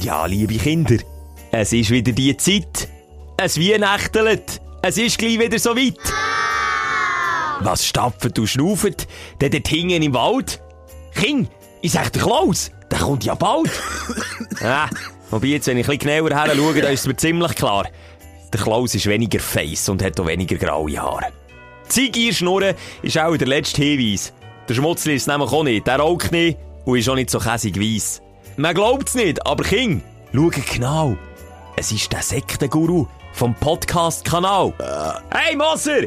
[0.00, 0.96] Ja, liebe Kinder,
[1.52, 2.88] es ist wieder die Zeit.
[3.36, 4.60] Es Weihnachtelt.
[4.82, 5.98] Es ist gleich wieder so weit.
[7.60, 9.06] Was stapft und schnauft?
[9.40, 10.60] Der dort hinten im Wald?
[11.14, 11.48] King,
[11.80, 13.70] ich sag dir Klaus, der kommt ja bald.
[14.62, 14.88] ah,
[15.30, 17.86] wobei jetzt, wenn ich ein bisschen genauer her schaue, dann ist mir ziemlich klar.
[18.52, 21.32] Der Klaus ist weniger face und hat auch weniger graue Haare.
[21.94, 24.32] Die Schnurren ist auch der letzte Hinweis.
[24.68, 25.86] Der Schmutzli ist nämlich auch nicht.
[25.86, 28.20] Der raucht nicht und ist auch nicht so käsig weiss.
[28.56, 30.00] Man glaubt's nicht, aber King,
[30.32, 31.16] schau genau.
[31.76, 34.72] Es ist der Sektenguru vom Podcast-Kanal.
[35.30, 36.02] Hey Moser!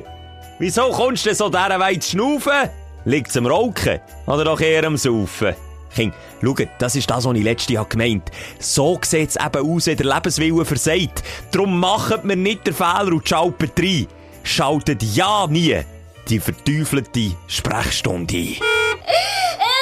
[0.57, 2.69] Wieso kommst du so dieser Weise zu schnaufen?
[3.03, 3.99] Liegt's am Rauchen?
[4.27, 5.55] Oder doch eher am Saufen?
[5.93, 9.97] King, schau, das ist das, was ich letztes Jahr gemeint So sieht's eben aus, wenn
[9.97, 11.23] der Lebenswille versagt.
[11.51, 14.07] Drum macht mir nicht den Fehler und schaltet rein.
[14.43, 15.81] Schaltet ja nie
[16.29, 18.55] die verteufelte Sprechstunde ein.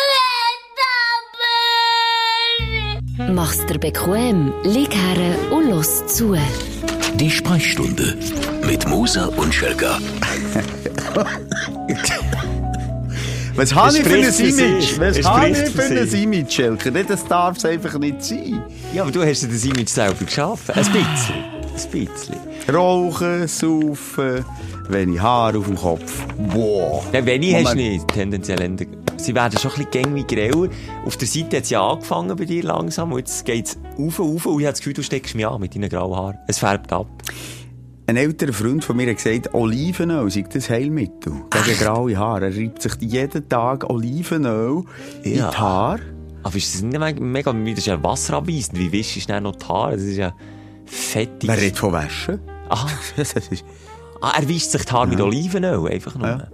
[3.29, 6.35] Mach's dir bequem, lieg her und los zu.
[7.15, 8.15] Die Sprechstunde
[8.65, 9.97] mit Musa und Schelga.
[13.55, 14.99] Was habe ich für ein Image?
[14.99, 16.23] Was habe ich für ein.
[16.23, 16.91] Image, Schelke?
[16.91, 18.61] Nee, Das darf es einfach nicht sein.
[18.93, 20.75] Ja, aber du hast dir das Image selber geschaffen.
[20.75, 21.35] Ein bisschen.
[21.73, 22.73] Ein bisschen.
[22.73, 24.43] Rauchen, saufen,
[24.89, 26.25] wenig Haar auf dem Kopf.
[26.53, 27.03] Boah.
[27.13, 28.75] Ja, wenn ich hast du nicht, tendenziell.
[29.17, 29.91] Sie werden schon ein bisschen
[30.25, 30.69] gängig grauer.
[31.05, 34.19] Auf der Seite hat es ja angefangen bei dir langsam und jetzt geht es rauf,
[34.19, 36.37] rauf und ich habe das Gefühl, du steckst mich an mit deinen grauen Haaren.
[36.47, 37.07] Es färbt ab.
[38.07, 42.45] Ein älterer Freund von mir hat gesagt, Olivenöl sei das Heilmittel gegen graue Haare.
[42.51, 44.83] Er reibt sich jeden Tag Olivenöl
[45.23, 45.49] in Ja.
[45.49, 46.01] die Haare.
[46.43, 48.77] Aber ist das nicht mega, das ist ja wasserabweisend.
[48.77, 49.93] Wie wischst du dann noch die Haare?
[49.93, 50.35] Das ist ja
[50.85, 51.49] fettig.
[51.49, 52.39] Wer redet von Waschen?
[53.17, 53.65] Das ist
[54.21, 56.27] Ah, er wischt sich die Haare mit Olivenöl, einfach nur.
[56.27, 56.47] Ja.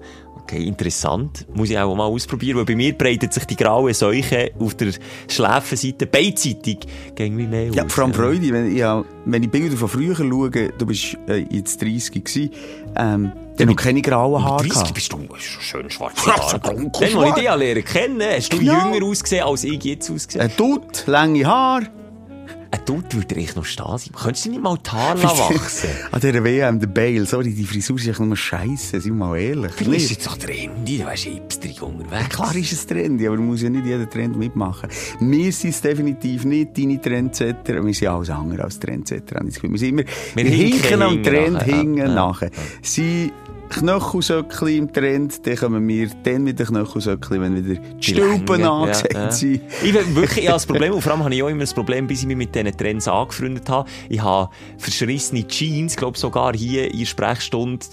[0.43, 1.45] Okay, interessant.
[1.53, 4.91] Muss ich auch mal ausprobieren, weil bei mir breitet sich die graue Seuche auf der
[5.29, 6.79] Schläfenseite beidseitig
[7.15, 10.49] gegen mich mehr Ja, vor allem Freude, wenn, ja, wenn ich Bilder von früher schaue,
[10.49, 12.49] du bist äh, jetzt 30 gewesen,
[12.97, 14.93] ähm, dann noch keine grauen Haare Mit 30 gehabt.
[14.95, 15.11] bist
[15.57, 15.87] du schön
[16.59, 17.35] dunkel Dann, als ich schwarz.
[17.35, 18.91] dich lernen kennen, hast du Genau.
[18.93, 20.41] jünger ausgesehen, als ich jetzt ausgesehen.
[20.43, 21.87] Ein Dutt, lange Haare.
[22.81, 24.13] Ein Dutt würde echt noch stehen sein.
[24.15, 25.89] Könntest du nicht mal die Haare wachsen?
[26.11, 29.37] An dieser WM, der Bale, sorry, die Frisur ist echt nur scheiße, sind wir mal
[29.37, 29.71] ehrlich.
[29.77, 32.29] Du bist jetzt doch trendy, du wärst hipsterig unterwegs.
[32.29, 34.89] Klar ist es trendy, aber man muss ja nicht jeden Trend mitmachen.
[35.19, 37.85] Wir sind es definitiv nicht, deine Trendsetter.
[37.85, 39.41] Wir sind alles andere als Trendsetter.
[39.43, 40.03] Wir sind immer,
[40.35, 41.93] wir, hinken hinken am Trend, nachher, ja.
[41.93, 42.07] Ja.
[42.07, 42.51] nachher.
[42.81, 43.31] Sie
[43.71, 49.13] Knöchelsöckli im Trend, dann kommen wir dann mit den Knöchelsöckli, wenn wieder die Stülpen angesagt
[49.13, 49.31] ja, ja.
[49.31, 49.61] sind.
[49.83, 51.73] Ich will wirklich, ich habe das Problem, und vor allem habe ich auch immer das
[51.73, 53.89] Problem, bis ich mich mit diesen Trends angefreundet habe.
[54.09, 57.85] Ich habe verschrissene Jeans, glaube sogar hier in der Sprechstunde,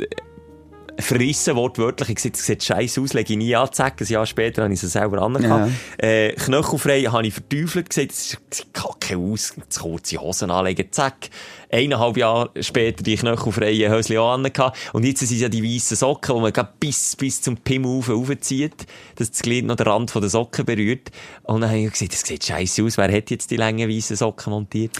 [0.98, 2.08] verrissen, wortwörtlich.
[2.08, 4.74] Ich gesagt, es sieht scheiße aus, lege ich nie an, zack, ein Jahr später habe
[4.74, 5.70] ich sie selber angehabt.
[5.98, 11.30] Äh, Knöchelfrei habe ich verteufelt, gesagt, es sieht kacke aus, zu kurze Hosen anlegen, zack.
[11.70, 14.78] Eineinhalb Jahre später die knöchelfreien Hösli auch angehabt.
[14.94, 18.08] Und jetzt sind es ja die weißen Socken, die man bis, bis zum Pimmel rauf,
[18.08, 21.10] raufzieht, dass das Glied noch den Rand von der Socken berührt.
[21.42, 24.16] Und dann habe ich gesagt, das sieht scheiße aus, wer hat jetzt die langen weißen
[24.16, 24.92] Socken montiert?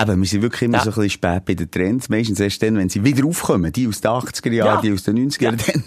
[0.00, 0.84] Eben, wir sind wirklich immer Ja.
[0.84, 2.08] so ein bisschen spät bei den Trends.
[2.08, 3.72] Meistens erst dann, wenn sie wieder aufkommen.
[3.72, 4.80] Die aus den 80er Jahren, Ja.
[4.80, 5.82] die aus den 90er Jahren, dann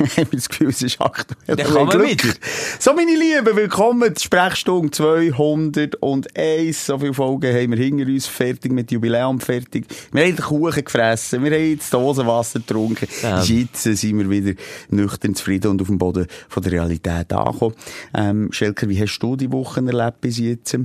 [0.16, 1.56] haben wir das Gefühl, es ist aktuell.
[1.56, 2.08] Dann man Glück.
[2.24, 2.34] wieder.
[2.78, 6.86] So, meine Lieben, willkommen zur Sprechstunde 201.
[6.86, 8.26] So viele Folgen haben wir hinter uns.
[8.26, 9.86] Fertig mit Jubiläum, fertig.
[10.12, 11.44] Wir haben den Kuchen gefressen.
[11.44, 13.08] Wir haben jetzt Dosenwasser getrunken.
[13.22, 13.42] Ja.
[13.42, 14.54] Jetzt sind wir wieder
[14.88, 17.74] nüchtern zufrieden und auf dem Boden von der Realität angekommen.
[18.14, 20.76] Ähm, Schelker, wie hast du die Wochen erlebt bis jetzt?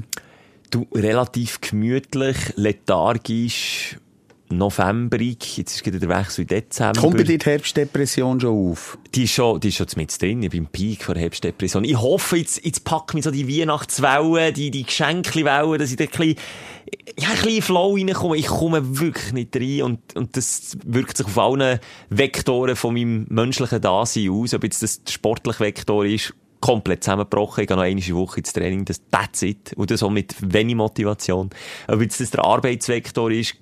[0.76, 3.98] Du, relativ gemütlich, lethargisch,
[4.50, 7.00] novemberig, jetzt ist gerade der Wechsel in Dezember.
[7.00, 8.98] Kommt bei dir die Herbstdepression schon auf?
[9.14, 11.86] Die ist schon, die ist schon mit drin, ich bin im Peak von der Herbstdepression.
[11.86, 16.04] Ich hoffe, jetzt, jetzt packt mich so die Weihnachtswellen, die, die Geschenkli-Wellen, dass ich da
[16.04, 16.36] ein bisschen,
[17.18, 18.36] ja, ein bisschen Flow reinkomme.
[18.36, 23.28] Ich komme wirklich nicht rein und, und das wirkt sich auf allen Vektoren von meinem
[23.30, 24.54] menschlichen Dasein aus.
[24.54, 27.62] Ob jetzt das sportliche Vektor ist, komplett zusammengebrochen.
[27.62, 29.74] Ich gehe noch eine Woche ins Training, das that's it.
[29.76, 31.50] Und das auch mit wenig Motivation.
[31.88, 33.56] Ob jetzt das der Arbeitsvektor ist,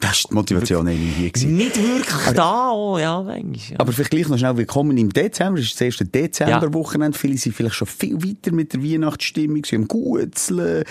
[0.00, 1.30] Das war die Motivation eigentlich hier.
[1.30, 1.56] gewesen.
[1.56, 3.56] nicht wirklich da, oh, ja, manchmal.
[3.70, 3.80] Ja.
[3.80, 5.58] Aber vielleicht gleich noch schnell willkommen im Dezember.
[5.58, 7.18] Das ist das erste Dezemberwochenende.
[7.18, 9.64] Viele sind vielleicht schon viel weiter mit der Weihnachtsstimmung.
[9.64, 10.84] Sie haben Gutzeln.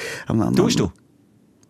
[0.56, 0.92] Tust du?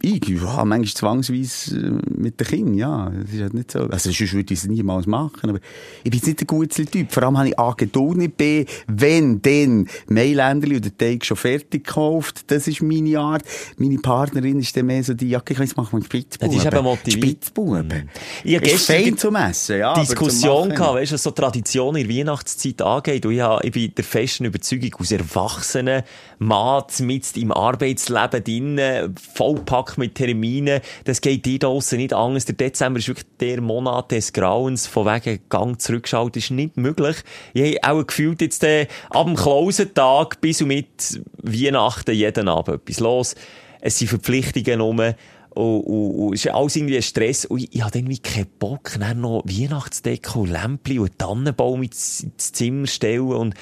[0.01, 3.09] Ich, ja, manchmal zwangsweise äh, mit den Kindern, ja.
[3.09, 3.79] Das ist halt nicht so.
[3.79, 5.49] Also, sonst würde ich es niemals machen.
[5.49, 5.59] Aber
[6.03, 7.11] ich bin jetzt nicht der Gutzli-Typ.
[7.11, 11.85] Vor allem habe ich A, Geduld nicht, B, wenn, dann Mailänderli oder Teig schon fertig
[11.85, 12.51] gekauft.
[12.51, 13.43] Das ist meine Art.
[13.77, 16.55] Meine Partnerin ist dann mehr so die, ja, ich jetzt machen wir Spitzbuben.
[16.55, 17.23] Das ist eben motiviert.
[17.23, 18.09] Spitzbuben.
[18.43, 19.93] Ich habe ist gestern fein zum Essen, ja.
[19.95, 23.25] Diskussion gehabt, weißt du, was so Tradition in der Weihnachtszeit angeht.
[23.25, 26.03] Und ich, habe, ich bin der festen Überzeugung, aus erwachsenen
[26.37, 30.81] Mann mit im Arbeitsleben drinnen, vollpackt vollgepackt mit Terminen.
[31.05, 32.45] Das geht dir draussen nicht anders.
[32.45, 34.87] Der Dezember ist wirklich der Monat des Grauens.
[34.87, 37.17] Von wegen Gang zurückschalten ist nicht möglich.
[37.53, 42.81] Ich habe auch gefühlt jetzt äh, ab dem Klausentag bis und mit Weihnachten jeden Abend
[42.81, 43.35] etwas los.
[43.81, 44.99] Es sind Verpflichtungen rum.
[44.99, 47.45] Und, und, und es ist alles irgendwie ein Stress.
[47.45, 52.51] Und ich, ich habe irgendwie keinen Bock, dann noch Weihnachtsdeko, Lämpchen und Tannenbaum ins, ins
[52.51, 53.33] Zimmer stellen.
[53.33, 53.55] Und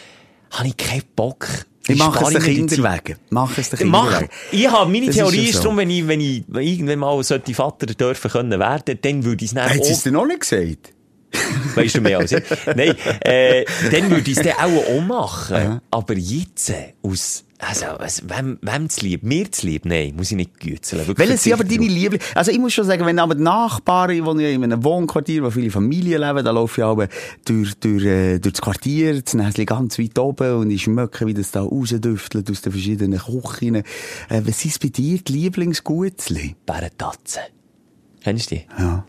[0.51, 1.48] habe ich keinen Bock.
[1.88, 3.20] Ich mache es den Kindern wegen.
[3.30, 4.30] Mach es den Kindern wegen.
[4.52, 5.64] Ich habe, meine Das Theorie ist ja so.
[5.64, 9.52] darum, wenn ich, wenn ich irgendwann mal sollte Vater dürfen können werden, dann würde ich
[9.52, 10.95] es dann Hat sie es dir noch nicht gesagt?
[11.76, 12.44] weißt du mehr als ich.
[12.76, 15.82] Nein, äh, dann würde ich es dann auch, auch machen.
[15.92, 19.24] Aber jetzt, äh, aus, also, also wem, wem zu lieb?
[19.24, 19.86] Mir zu lieb?
[19.86, 21.08] Nein, muss ich nicht gützeln.
[21.08, 22.22] Wirklich Welche sind aber deine Liebling?
[22.36, 25.72] Also ich muss schon sagen, wenn aber die Nachbarn, ja in einem Wohnquartier, wo viele
[25.72, 27.08] Familien leben, da laufe ich aber
[27.46, 31.34] durch, durch, äh, durch das Quartier, das Näschen ganz weit oben und ich schmecke, wie
[31.34, 33.76] das da rausdüftelt aus den verschiedenen Küchen.
[33.76, 33.84] Äh,
[34.44, 36.56] was ist bei dir die Lieblingsgutzli?
[36.66, 37.44] Bärentatzen.
[38.22, 38.66] Kennst du die?
[38.78, 39.06] Ja.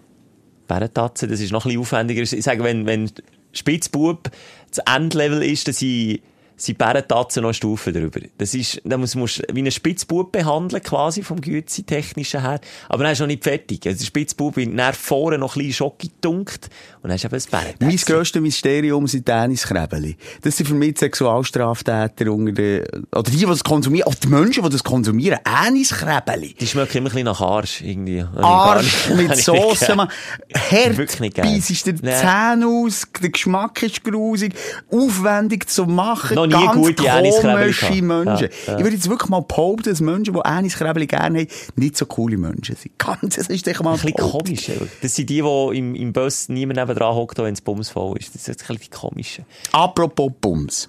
[0.67, 2.23] Bärentatzen, das ist noch ein bisschen aufwendiger.
[2.23, 3.11] Ich sage, wenn, wenn
[3.53, 4.31] Spitzbub
[4.71, 6.21] das Endlevel ist, dann sind,
[6.57, 8.21] sind Bärentatzen noch eine Stufe drüber.
[8.39, 12.61] Das ist, da muss, musst wie einen Spitzbub behandeln, quasi, vom Gützi-technischen her.
[12.89, 13.87] Aber dann ist noch nicht fertig.
[13.87, 16.71] Also, der Spitzbub wird nach vorne noch ein bisschen Schocke gedunkt.
[17.03, 17.89] Und dann du eben ein Bärentätzchen.
[17.89, 20.17] Mein grösstes Mysterium sind Tenniskrebeli.
[20.43, 24.29] Das sind für mich die Sexualstraftäter unter den, oder die, die das konsumieren, oder die
[24.29, 25.39] Menschen, die das konsumieren.
[25.45, 26.55] Tenniskrebeli.
[26.59, 28.25] Die schmecken immer ein bisschen nach Arsch, irgendwie.
[28.37, 30.09] Arsch mit Soße, man.
[30.55, 31.45] Hart Wirklich nicht geil.
[31.55, 32.03] beißt dir die.
[32.03, 34.55] Zähne aus, der Geschmack ist grusig,
[34.91, 38.03] aufwendig zu machen, Noch nie ganz gute komische.
[38.03, 38.11] Menschen.
[38.11, 38.79] Ja, ja.
[38.79, 42.37] Ich würde jetzt wirklich mal behaupten, dass Menschen, die Anis-Krebeli gerne haben, nicht so coole
[42.37, 42.99] Menschen sind.
[42.99, 44.67] Ganz, das ist sicher mal Ein bisschen behauptet.
[44.67, 44.91] komisch.
[45.03, 48.35] Das sind die, die im, im Bus niemand nebendran hockt, wenn es bumsvoll ist.
[48.35, 49.45] Das ist ein bisschen die komische.
[49.73, 50.89] Apropos Bums.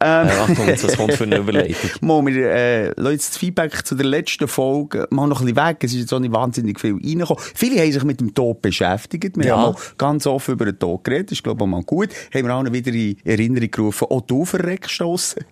[0.00, 1.90] Äh, Achtung, jetzt, was kommt für eine Überleitung?
[2.02, 5.78] Mal, wir äh, jetzt das Feedback zu der letzten Folge mal noch ein bisschen weg.
[5.82, 7.42] Es ist jetzt auch nicht wahnsinnig viel reingekommen.
[7.54, 9.36] Viele haben sich mit dem Tod beschäftigt.
[9.36, 9.56] Wir Ja.
[9.56, 11.30] haben mal ganz offen über den Tod geredet.
[11.30, 12.10] Das ist, glaube ich, auch mal gut.
[12.32, 14.06] Haben wir allen wieder in Erinnerung gerufen.
[14.10, 15.44] Auch du verreckstossen.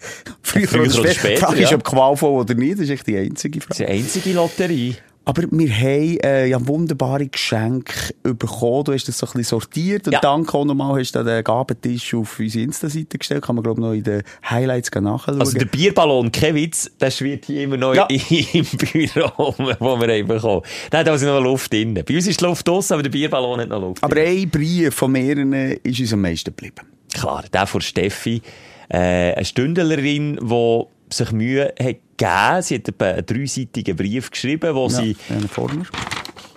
[0.42, 1.76] Früher, Früher oder später, Die Frage ist, ja.
[1.76, 2.74] ob qualvoll oder nicht.
[2.74, 3.68] Das ist echt die einzige Frage.
[3.70, 4.94] Das ist die einzige Lotterie.
[5.28, 8.84] Aber wir haben äh, ja wunderbare Geschenke bekommen.
[8.84, 10.06] Du hast das so ein bisschen sortiert.
[10.06, 10.20] Und Ja.
[10.20, 13.42] danke auch nochmal, hast du den Gabentisch auf unsere Insta-Seite gestellt.
[13.42, 15.40] Kann man, glaube ich, noch in den Highlights nachschauen.
[15.40, 18.06] Also der Bierballon, kein Witz, der schwirrt hier immer noch Ja.
[18.08, 20.62] im Büro, wo wir haben bekommen.
[20.92, 21.94] Der hat also noch Luft drin.
[21.94, 24.42] Bei uns ist die Luft draussen, aber der Bierballon hat noch Luft Aber drin.
[24.42, 26.86] ein Brief von mehreren ist uns am meisten geblieben.
[27.12, 28.42] Klar, der von Steffi,
[28.90, 32.62] äh, eine Stündlerin, die sich Mühe hat gegeben.
[32.62, 35.86] Sie hat einen dreiseitigen Brief geschrieben, wo sie Ja, mir.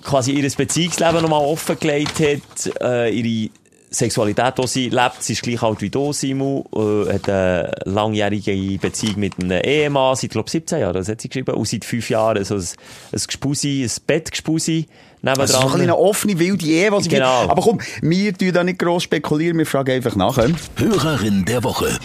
[0.04, 3.52] quasi ihr Beziehungsleben nochmal offengelegt hat, äh, ihre
[3.92, 5.22] Sexualität, die sie lebt.
[5.24, 10.16] Sie ist gleich alt wie du, Simu, äh, hat eine langjährige Beziehung mit einem Ehemann,
[10.16, 13.20] seit, glaube 17 Jahren, das hat sie geschrieben, und seit fünf Jahren so ein, ein
[13.26, 14.86] Gespusi, ein Bettgespusi
[15.24, 15.42] nebendran.
[15.42, 17.46] Also so ein eine offene, wilde Ehe, was Genau.
[17.46, 17.52] wir...
[17.52, 20.50] Aber komm, wir tun da nicht gross spekulieren, wir fragen einfach nachher.
[20.78, 21.98] Hörerin der Woche.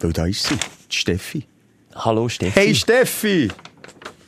[0.00, 0.54] Weil da ist sie,
[0.90, 1.44] die Steffi.
[1.94, 2.52] Hallo Steffi.
[2.58, 3.48] Hey Steffi!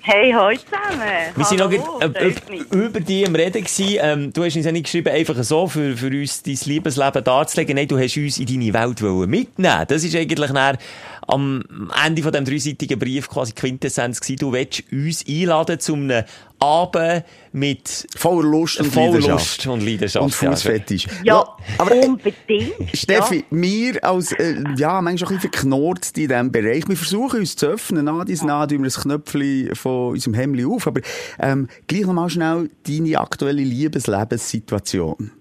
[0.05, 1.09] Hey, hallo zusammen.
[1.37, 3.99] Wir sind noch grad, äh, üb- über die im Reden gewesen.
[4.01, 7.77] Ähm, du hast uns ja nicht geschrieben, einfach so, für, für uns dein Liebesleben darzulegen.
[7.77, 9.85] Nein, du hast uns in deine Welt wollen mitnehmen.
[9.87, 10.77] Das ist eigentlich dann
[11.27, 14.39] am Ende von dem dreiseitigen Brief quasi Quintessenz gewesen.
[14.39, 16.25] Du willst uns einladen zu einem
[16.59, 19.65] Abend mit Voller Lust und voller Leidenschaft.
[19.65, 20.25] Lust und Leidenschaft.
[20.25, 21.07] Und Fußfetisch.
[21.25, 21.45] Ja,
[21.79, 22.73] aber äh, unbedingt.
[22.95, 26.89] Steffi, wir als, äh, ja, manchmal ein bisschen verknurrt in diesem Bereich.
[26.89, 28.05] Wir versuchen uns zu öffnen.
[28.05, 30.87] Nach dies nah tun wir das Knöpfchen von unserem Hemd auf.
[30.87, 31.01] Aber,
[31.41, 35.33] ähm, gleich nochmal schnell deine aktuelle Liebeslebensituation.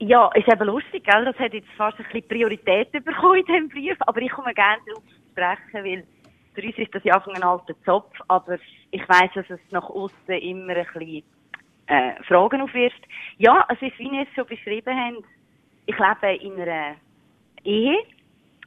[0.00, 1.24] Ja, ist eben lustig, gell?
[1.24, 4.80] Das hat jetzt fast ein bisschen Priorität bekommen in diesem Brief, aber ich komme gerne
[4.86, 6.04] darauf zu sprechen, weil
[6.54, 8.58] für uns ist das ja einfach ein alter Zopf, aber
[8.90, 11.24] ich weiss, dass es nach außen immer ein bisschen
[11.86, 13.02] äh, Fragen aufwirft.
[13.38, 15.24] Ja, es ist, wie ihr es schon beschrieben habt,
[15.86, 16.96] ich lebe in einer
[17.64, 17.98] Ehe,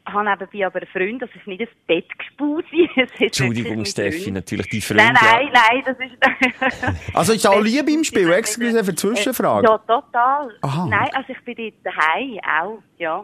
[0.05, 4.81] habe nebenbei aber einen Freund, das ist nicht ein es wirklich Entschuldigung, Steffi, natürlich die
[4.81, 4.99] Freund.
[4.99, 7.13] Nein, nein, nein, das ist...
[7.13, 8.31] Also ist auch Liebe im Spiel?
[8.31, 9.67] Excuse für die Zwischenfrage.
[9.67, 10.55] Ja, total.
[10.61, 10.87] Aha.
[10.87, 13.23] Nein, also ich bin dort daheim auch, ja.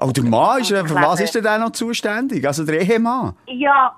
[0.00, 2.46] Oh, der Mann ist, für was ist denn der noch zuständig?
[2.46, 3.34] Also der Ehemann?
[3.46, 3.96] Ja,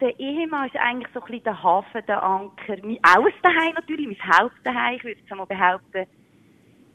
[0.00, 2.76] der Ehemann ist eigentlich so ein bisschen der Hafen, der Anker.
[2.82, 4.96] Mein Aus daheim natürlich, mein Hauptdaheim.
[4.96, 6.06] Ich würde jetzt einmal behaupten,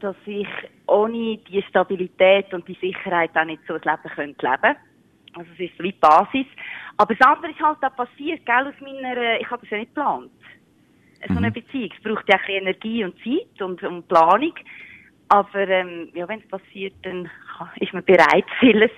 [0.03, 0.47] dass ich
[0.87, 4.75] ohne die Stabilität und die Sicherheit auch nicht so ein Leben könnte leben.
[5.35, 6.45] Also es ist wie die Basis.
[6.97, 9.77] Aber das andere ist halt auch passiert, gell, aus meiner, äh, ich habe das ja
[9.77, 10.31] nicht geplant.
[11.27, 11.89] So eine Beziehung.
[11.95, 14.53] Es braucht ja ein bisschen Energie und Zeit und, und Planung.
[15.29, 17.29] Aber ähm, ja, wenn es passiert, dann
[17.77, 18.91] ist man bereit, vieles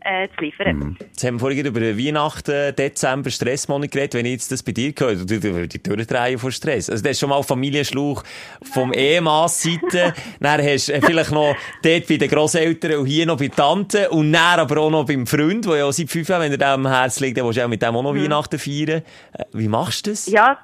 [0.00, 0.76] äh, zu liefern.
[0.76, 0.96] Mhm.
[1.00, 4.14] Jetzt haben wir vorhin über Weihnachten, Dezember, Stressmonat geredet.
[4.14, 6.90] Wenn ich jetzt das bei dir höre, du, würdest die durchdrehen vor Stress.
[6.90, 8.22] Also, das ist schon mal Familienschlauch
[8.62, 10.14] vom Ehemanns Seite.
[10.40, 14.32] dann hast du vielleicht noch dort bei den Grosseltern und hier noch bei Tanten und
[14.32, 16.86] dann aber auch noch beim Freund, der ja auch seit fünf Jahren, wenn er dem
[16.86, 19.02] am Herzen liegt, dann willst du auch mit dem auch noch Weihnachten feiern.
[19.32, 20.26] Äh, Wie machst du das?
[20.26, 20.58] Ja,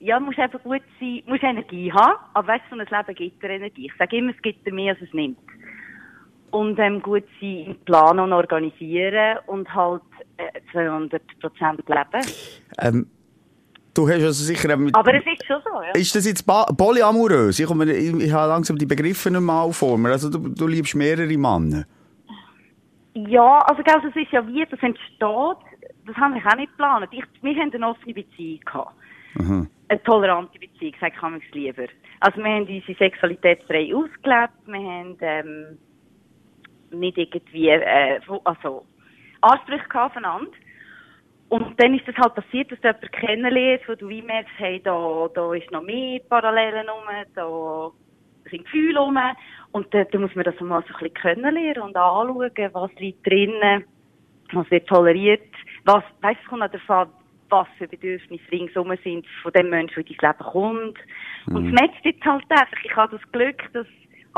[0.00, 3.42] ja, muss einfach gut sein, muss Energie haben, aber weißt du, so ein Leben gibt
[3.42, 3.86] dir Energie.
[3.86, 5.38] Ich sage immer, es gibt dir mehr, als es nimmt.
[6.50, 10.02] Und ähm, gut sein, im Planen und organisieren und halt
[10.36, 12.26] äh, 200 Prozent leben.
[12.80, 13.06] Ähm,
[13.94, 14.76] du hast also sicher...
[14.76, 15.90] Mit, Aber es ist schon so, ja.
[15.92, 17.58] ist das jetzt polyamorös?
[17.58, 20.10] Ich, komme, ich, ich habe langsam die Begriffe nicht mal vor mir.
[20.10, 21.84] Also du, du liebst mehrere Männer.
[23.14, 25.20] Ja, also gell, das ist ja wie, das entsteht,
[26.06, 27.08] das habe ich auch nicht geplant.
[27.10, 28.94] Ich, wir haben eine offene Beziehung gehabt.
[29.88, 31.86] Eine tolerante Beziehung, sage ich manchmal lieber.
[32.20, 35.78] Also wir haben unsere Sexualität frei ausgelebt, wir haben ähm,
[36.90, 38.84] nicht irgendwie, äh, also
[39.40, 40.50] Ansprüche gehabt aufeinander.
[41.48, 44.80] Und dann ist das halt passiert, dass du jemanden kennenlernst, wo du wie merkst, hey,
[44.82, 47.04] da, da ist noch mehr Parallelen rum,
[47.34, 47.90] da
[48.50, 49.18] sind Gefühle rum.
[49.72, 53.26] Und da, da muss man das mal so ein bisschen kennenlernen und anschauen, was liegt
[53.26, 53.84] drinnen,
[54.52, 55.40] was wird toleriert,
[55.84, 57.08] was, weißt du, es kommt auch davon,
[57.50, 60.98] was für Bedürfnisse ringsum sind von dem Menschen, der in dein Leben kommt.
[61.46, 62.84] Und es matcht jetzt halt einfach.
[62.84, 63.86] Ich habe das Glück, dass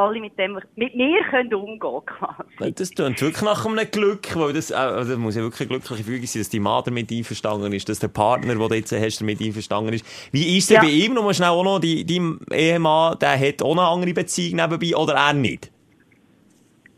[0.00, 2.72] alle mit dem, mit mir können umgehen quasi.
[2.74, 5.78] Das klingt wirklich nach einem Glück, weil das, äh, also das muss ja wirklich eine
[5.78, 8.92] glückliche Fügung sein, dass die Mann damit einverstanden ist, dass der Partner, den du jetzt
[8.92, 10.04] hast, damit einverstanden ist.
[10.32, 10.82] Wie ist es Ja.
[10.82, 11.14] bei ihm?
[11.14, 15.14] Nur schnell auch noch, die, dein Ehemann, der hat auch eine andere Beziehung nebenbei, oder
[15.14, 15.70] er nicht?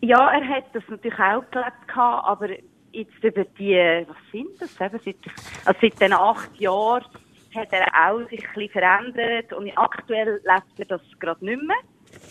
[0.01, 2.49] Ja, er hat das natürlich auch gelebt gehabt, aber
[2.93, 5.17] jetzt über die, was sind das eben, seit,
[5.65, 7.05] also seit den acht Jahren
[7.55, 11.77] hat er auch sich ein bisschen verändert und aktuell lebt er das gerade nicht mehr.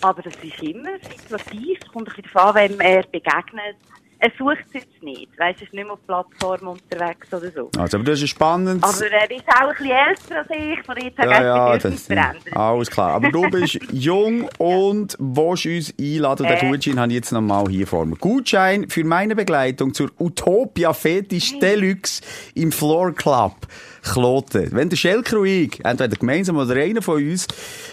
[0.01, 3.75] Aber das ist immer situativ, es kommt ein bisschen darauf an, wem er begegnet.
[4.23, 7.49] Er sucht es jetzt nicht, weißt du, er ist nicht mehr auf Plattformen unterwegs oder
[7.49, 7.71] so.
[7.79, 8.83] Also, aber das ist spannend.
[8.83, 12.55] Aber er ist auch ein bisschen älter als ich, von jetzt Ja, ja, das verändert.
[12.55, 13.13] alles klar.
[13.13, 16.45] Aber du bist jung und willst uns einladen.
[16.45, 16.69] Den Äh.
[16.69, 18.15] Gutschein habe ich jetzt nochmal hier vor mir.
[18.15, 22.21] Gutschein für meine Begleitung zur Utopia Fetisch Deluxe
[22.53, 23.55] im Floor Club.
[24.03, 24.69] Kloten.
[24.71, 27.47] Wenn der Schelker und ich, entweder gemeinsam oder einer von uns,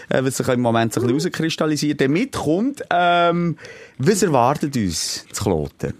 [0.09, 3.57] äh, was sich im Moment so ein bisschen rauskristallisiert, der mitkommt, ähm,
[3.97, 5.93] was erwartet uns zu Kloten?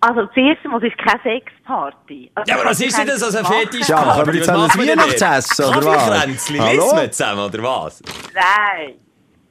[0.00, 2.30] Also, zuerst mal, es ist keine Sexparty.
[2.34, 3.44] Also, Ja, aber was wir ist denn das als ein.
[3.46, 3.88] Fetisch?
[3.88, 5.96] Ja, können wir jetzt an ein Weihnachtsessen, oder was?
[5.96, 6.70] Kaffeekränzli, Hallo?
[6.82, 8.02] lesen wir zusammen, oder was?
[8.34, 8.94] Nein.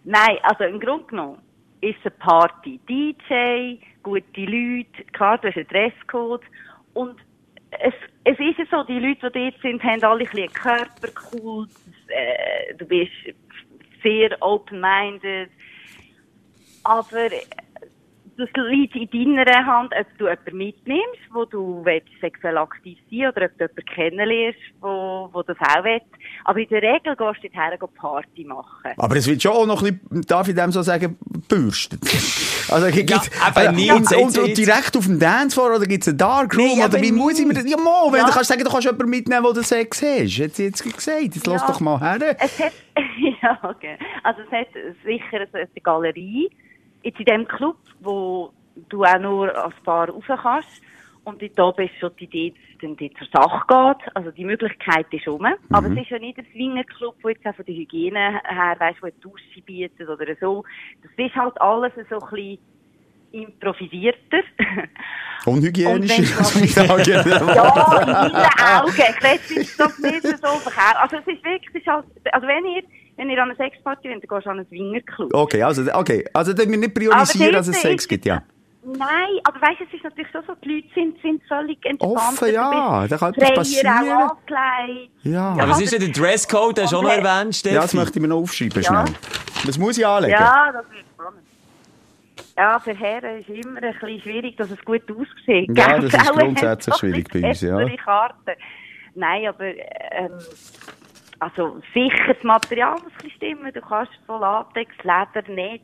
[0.03, 1.37] Nein, also im Grunde genommen
[1.81, 2.79] ist es eine Party.
[2.87, 6.41] DJ, gute Leute, klar, du hast einen Dresscode.
[6.93, 7.15] Und
[7.79, 11.69] es, es ist ja so, die Leute, die dort sind, haben alle ein bisschen Körperkult.
[12.07, 13.11] Äh, du bist
[14.01, 15.49] sehr open-minded.
[16.83, 17.29] Aber
[18.37, 23.27] das liegt in deiner Hand, ob du jemanden mitnimmst, wo du willst, sexuell aktiv sein
[23.29, 26.01] oder ob du jemanden kennenlernst, wo, wo das auch will.
[26.45, 28.91] Aber in der Regel gehst du dorthin gehen Party machen.
[28.97, 31.99] Aber es wird schon auch noch ein bisschen, darf ich dem so sagen, bürstet.
[32.69, 33.91] Also, gibt, Ja, nicht.
[33.91, 34.57] und, Sagt und, und jetzt.
[34.57, 36.65] direkt auf dem Dancefloor oder gibt es einen Darkroom?
[36.77, 37.69] Nee, oder wie muss ich mir das?
[37.69, 38.25] Ja, mo, wenn Ja.
[38.25, 40.37] du kannst sagen, du kannst jemanden mitnehmen, der Sex hast.
[40.37, 41.21] Jetzt jetzt gesagt.
[41.35, 41.67] Jetzt lass Ja.
[41.67, 42.35] doch mal her.
[42.39, 42.71] Es hat,
[43.41, 43.97] ja, okay.
[44.23, 44.67] Also es hat
[45.03, 46.49] sicher eine, eine Galerie.
[47.03, 48.51] Jetzt in dem Club, wo
[48.89, 50.81] du auch nur als Paar rauf kannst.
[51.25, 54.15] Und dort oben ist schon die Idee, dass es dann dort zur Sache geht.
[54.15, 55.45] Also die Möglichkeit ist rum.
[55.69, 59.01] Aber es ist ja nicht ein Swingerclub, wo jetzt auch von der Hygiene her, weißt,
[59.01, 60.65] wo eine Dusche bietet oder so.
[61.01, 62.59] Das ist halt alles so ein bisschen
[63.31, 64.43] improvisierter.
[65.45, 66.11] Unhygienisch.
[66.19, 67.53] Und ja, genau.
[67.53, 68.93] Ja, in meinen Augen.
[68.95, 70.97] Ich weiß jetzt doch nicht so verkehrt.
[70.97, 72.83] Also es ist wirklich, es ist halt, also wenn ihr,
[73.17, 75.33] wenn ihr an eine Sexparty wollt, dann gehst du an einen Swingerclub.
[75.33, 76.25] Okay, also, okay.
[76.33, 78.41] Also, dann wir nicht priorisieren, dass es Sex ist- gibt, ja.
[78.85, 82.17] Nein, aber weißt du, es ist natürlich schon so, die Leute sind, sind völlig entspannt.
[82.17, 83.87] Offen, ja, da kann etwas passieren.
[83.87, 85.09] auch angekleidet.
[85.21, 85.51] Ja.
[85.53, 86.81] Aber was ist denn der Dresscode?
[86.81, 87.75] Hast du auch noch Und- erwähnt, Steffi?
[87.75, 89.05] Ja, das möchte ich mir noch aufschreiben, Ja.
[89.05, 89.15] schnell.
[89.65, 90.33] Was muss ich anlegen?
[90.33, 91.39] Ja, das wird spannend.
[92.57, 95.69] Ja, für Herren ist immer ein bisschen schwierig, dass es gut aussieht.
[95.77, 97.87] Ja, das ist grundsätzlich schwierig bei uns, ja.
[98.03, 98.51] Karten.
[99.15, 100.31] Nein, aber ähm,
[101.43, 103.73] also sicher das Material muss ein stimmen.
[103.73, 105.81] Du kannst von Latex, Leder, Netz,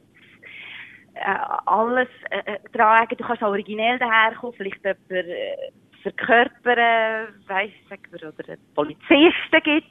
[1.16, 1.36] äh,
[1.66, 3.18] alles äh, äh, tragen.
[3.18, 9.90] Du kannst auch originell daherkommen, vielleicht jemanden äh, verkörpern, weiss sagen wir, oder Polizisten gibt's.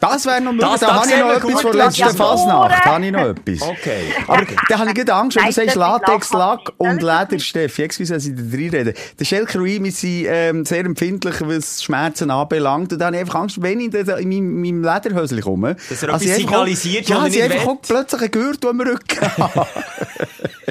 [0.00, 0.70] Das wäre noch möglich.
[0.70, 2.84] Das- da das habe ich noch etwas von Das letzter ist Fasnacht.
[2.84, 3.62] Da habe ich noch etwas.
[3.62, 4.00] Okay.
[4.26, 7.82] Aber da habe ich gerade Angst, wenn du sagst Latex, Lack und Leder, Steffi.
[7.82, 8.94] Excuse, dass ich da reinrede.
[9.18, 12.92] Der Schelker und ich, wir sind ähm, sehr empfindlich, was Schmerzen anbelangt.
[12.92, 15.74] Und da habe ich einfach Angst, wenn ich da in meinem, meinem Lederhöschen komme.
[15.88, 19.18] Dass er also etwas signalisiert, Ja, sie nicht einfach auch plötzlich einen Gürtel am Rücken.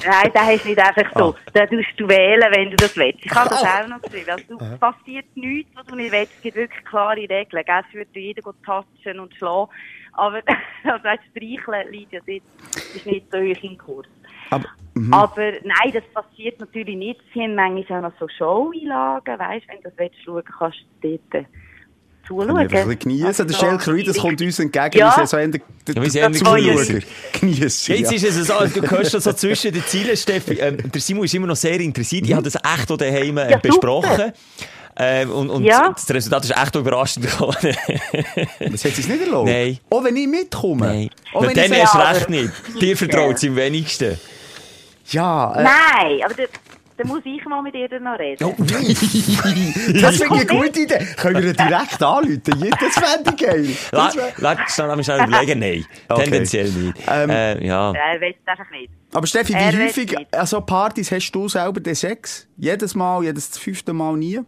[0.05, 1.35] Nein, das hast du nicht einfach so.
[1.35, 1.49] Ah.
[1.53, 3.19] Da tust du wählen, wenn du das willst.
[3.23, 4.29] Ich habe das auch noch geschrieben.
[4.31, 6.33] Also, du passiert nichts, was du nicht willst.
[6.35, 7.47] Es gibt wirklich klare Regeln.
[7.65, 7.81] Gell?
[7.87, 8.55] Es würde jeder gut
[9.01, 9.71] touchen und schlagen.
[10.13, 10.41] Aber,
[10.83, 12.43] also, weißt, streicheln liegt ja dort,
[12.95, 14.07] ist nicht so hoch im Kurs.
[14.49, 14.65] Aber,
[15.11, 17.19] Aber nein, das passiert natürlich nicht.
[17.33, 21.09] Sie haben manchmal auch noch so Show-Einlagen, weißt, wenn du das willst schauen, kannst du
[21.09, 21.47] dort äh,
[22.27, 22.57] zuschauen.
[22.57, 23.25] Ein bisschen geniessen.
[23.25, 24.97] Also der Schelker Rui, das kommt uns entgegen.
[24.97, 25.17] Ja.
[25.17, 27.01] Wir sind so der, Ja, wir sind Zuschauer.
[27.39, 30.59] Geniessen, Jetzt ist es so, du hörst schon so zwischen den Zielen, Steffi.
[30.59, 32.25] Ähm, der Simon ist immer noch sehr interessiert.
[32.25, 34.31] Ich habe das echt auch daheim äh, Ja, besprochen.
[34.95, 35.89] Ähm, und und Ja.
[35.93, 37.55] das Resultat ist echt überraschend gekommen.
[38.71, 39.49] Das hat sie nicht erlaubt?
[39.49, 39.79] Nein.
[39.89, 40.85] Auch wenn ich mitkomme?
[40.85, 41.09] Nein.
[41.33, 42.51] Auch wenn dann erst recht nicht.
[42.79, 44.19] Dir vertraut es am wenigsten.
[45.09, 46.43] Ja, äh, Nein, aber da,
[46.97, 48.43] da muss ich mal mit ihr dann noch reden.
[48.45, 48.91] Oh, das finde
[50.11, 51.07] ich eine gute Idee.
[51.17, 52.41] Können wir direkt anrufen?
[52.79, 53.67] Das fände ich geil.
[53.91, 54.15] Lass
[54.95, 55.59] mich schnell überlegen.
[55.59, 56.23] Nein, Okay.
[56.23, 56.97] tendenziell nicht.
[57.09, 57.91] Ähm, äh, ja.
[57.93, 58.89] Er weiß es einfach nicht.
[59.13, 62.47] Aber Steffi, wie häufig an so Partys hast du selber den Sex?
[62.57, 64.39] Jedes Mal, jedes fünfte Mal nie?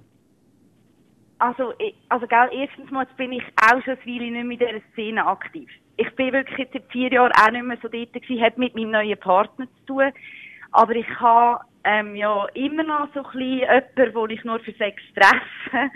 [1.40, 4.70] Also, ich, also, gell, erstens mal jetzt bin ich auch schon eine Weile nicht mehr
[4.70, 5.70] in dieser Szene aktiv.
[5.98, 8.76] Ich bin wirklich jetzt seit vier Jahren auch nicht mehr so dort gewesen, hat mit
[8.76, 10.12] meinem neuen Partner zu tun.
[10.72, 14.74] Aber ich habe, ähm, ja, immer noch so ein bisschen jemanden, wo ich nur für
[14.74, 15.92] Sex treffe.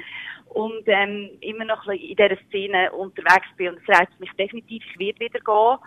[0.50, 3.70] Und, ähm, immer noch ein bisschen in dieser Szene unterwegs bin.
[3.70, 5.78] Und es reizt mich definitiv, ich werde wieder gehen.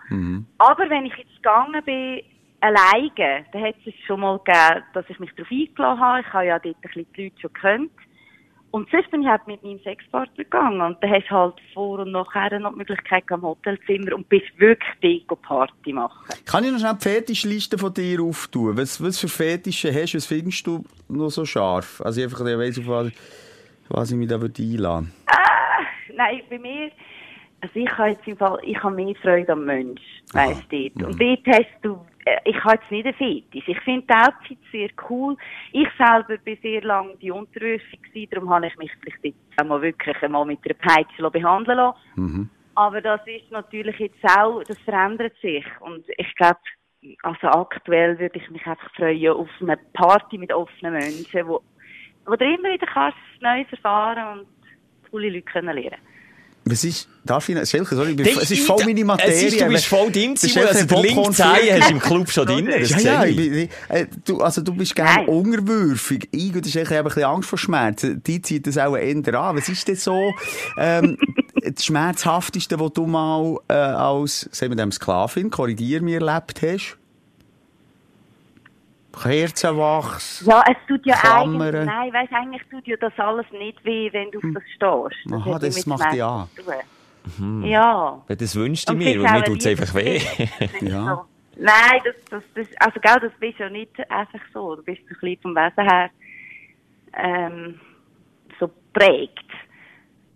[0.57, 2.21] Aber wenn ich jetzt gegangen bin,
[2.61, 6.21] alleine, dann hat es schon mal gegeben, dass ich mich darauf eingeladen habe.
[6.21, 7.91] Ich habe ja dort ein bisschen die Leute schon gekannt.
[8.73, 10.81] Und sonst bin ich halt mit meinem Sexpartner gegangen.
[10.81, 14.47] Und dann hast du halt vor und nachher noch die Möglichkeit am Hotelzimmer und bist
[14.57, 16.17] wirklich dort Party machen.
[16.43, 18.75] Kann ich noch schnell die Fetischliste von dir auftun?
[18.75, 20.17] Was, was für Fetische hast du?
[20.17, 22.01] Was findest du noch so scharf?
[22.03, 23.11] Also ich einfach ich weiss, auf was,
[23.89, 25.13] was ich mich da einladen
[26.15, 26.89] Nein, bei mir,
[27.61, 30.01] also ich habe jetzt im Fall, ich habe mehr Freude am Mensch,
[30.31, 31.05] weißt du.
[31.05, 31.99] Und dort hast du,
[32.45, 33.67] ich habe jetzt nicht einen Fetisch.
[33.67, 35.35] Ich finde die Outfits sehr cool.
[35.71, 39.81] Ich selber bin sehr lange die unterwürfig gewesen, darum habe ich mich vielleicht jetzt einmal
[39.81, 41.97] wirklich einmal mit einer Peitsche behandeln lassen.
[42.75, 45.65] Aber das ist natürlich jetzt auch, das verändert sich.
[45.81, 46.59] Und ich glaube,
[47.23, 51.61] also aktuell würde ich mich einfach freuen auf eine Party mit offenen Menschen, wo,
[52.25, 54.47] wo du immer wieder kannst Neues erfahren und
[55.11, 55.97] coole Leute können lernen.
[56.65, 59.33] Was ist, darf ich, Schelke, sorry, bin- es ist voll meine Materie.
[59.33, 60.67] Es ist, du bist voll drin, Simon.
[60.67, 61.45] Also, der linke Zehen
[61.81, 62.69] hast du im Club schon drin.
[62.69, 66.29] Ja, ja, ich bin, äh, du, also du bist gerne unterwürfig.
[66.31, 68.23] Ich, ich habe ein bisschen Angst vor Schmerzen.
[68.23, 69.57] Die zieht das auch eher an.
[69.57, 70.33] Was ist denn so,
[70.77, 71.17] ähm,
[71.61, 76.97] das Schmerzhafteste, was du mal, äh, als, sagen wir dem Sklavin, korrigier mich, erlebt hast?
[79.13, 80.43] Kerzenwachs?
[80.45, 81.61] Ja, es tut ja Klammern.
[81.61, 85.25] eigentlich, nein, weißt, eigentlich tut ja das alles nicht weh, wenn du auf das stehst.
[85.25, 85.33] Hm.
[85.33, 86.47] Aha, das macht ja.
[86.55, 87.63] tun.
[87.63, 88.21] Ja.
[88.27, 90.19] Das wünschte ich Und mir, weil mir tut es einfach weh.
[90.81, 91.15] Ja.
[91.15, 91.25] So.
[91.55, 94.75] Nein, das, das, das, also, gell, das bist ja nicht einfach so.
[94.75, 96.09] Du bist ein bisschen vom Wesen her,
[97.13, 97.79] ähm,
[98.59, 99.45] so prägt.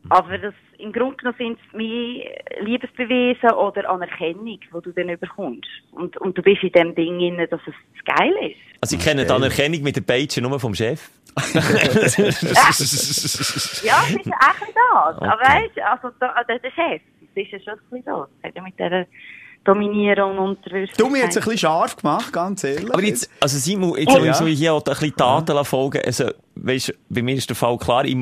[0.09, 2.25] Aber das, im Grunde genommen sind es mehr
[2.61, 5.67] Liebesbeweisen oder Anerkennung, die du dann überkommst.
[5.91, 7.73] Und, und du bist in dem Ding drin, dass es
[8.05, 8.57] geil ist.
[8.81, 11.09] Also, ich kenne die Anerkennung mit der Peitsche nur vom Chef.
[11.37, 11.61] Ja,
[12.01, 15.17] es ist ja echt das.
[15.17, 17.01] Aber weißt du, also da, der, der Chef,
[17.35, 18.25] das ist ja schon ein bisschen so.
[18.41, 19.05] Das hat ja mit dieser
[19.63, 20.59] Dominierung und.
[20.97, 22.91] Du, mir jetzt ein bisschen scharf gemacht, ganz ehrlich.
[22.91, 24.23] Aber jetzt, also Simon, jetzt Ja.
[24.23, 24.33] ja.
[24.33, 25.63] soll ich hier auch ein bisschen Daten ja.
[25.63, 26.01] folgen.
[26.05, 28.15] Also, weißt, bei mir ist der Fall klar, ich,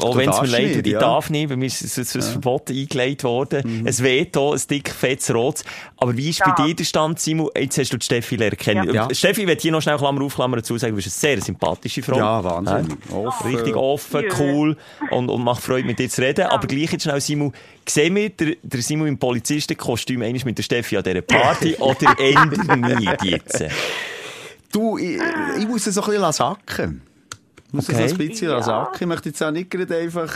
[0.00, 0.98] auch wenn es mir leid nicht, tut, ich ja.
[1.00, 3.84] darf nicht, bei mir ist es ein Verbot eingelegt worden.
[3.86, 5.62] Ein Veto, ein dick, fettes Rot.
[5.96, 6.54] Aber wie ist Ja.
[6.56, 7.50] bei dir der Stand, Simon?
[7.56, 8.94] Jetzt hast du die Steffi lernen.
[8.94, 9.08] Ja.
[9.12, 12.02] Steffi, ich hier noch schnell Klammer auf, Klammer dazu sagen, du bist eine sehr sympathische
[12.02, 12.16] Frau.
[12.16, 12.96] Ja, Wahnsinn.
[13.10, 13.16] Ja.
[13.16, 13.54] Offen.
[13.54, 14.34] Richtig offen, Ja.
[14.38, 14.76] cool
[15.10, 16.46] und, und macht Freude, mit dir zu reden.
[16.46, 17.52] Aber gleich jetzt schnell, Simon,
[17.88, 22.18] sehen wir der, der Simon im Polizistenkostüm einmal mit der Steffi an dieser Party oder
[22.18, 23.64] eher nicht jetzt?
[24.72, 25.18] Du, ich,
[25.58, 27.02] ich muss es so ein bisschen sacken.
[27.68, 28.04] Ich muss Okay.
[28.04, 28.62] es ein bisschen Ja.
[28.62, 28.96] sacken.
[29.00, 30.32] Ich möchte jetzt auch nicht gerade einfach...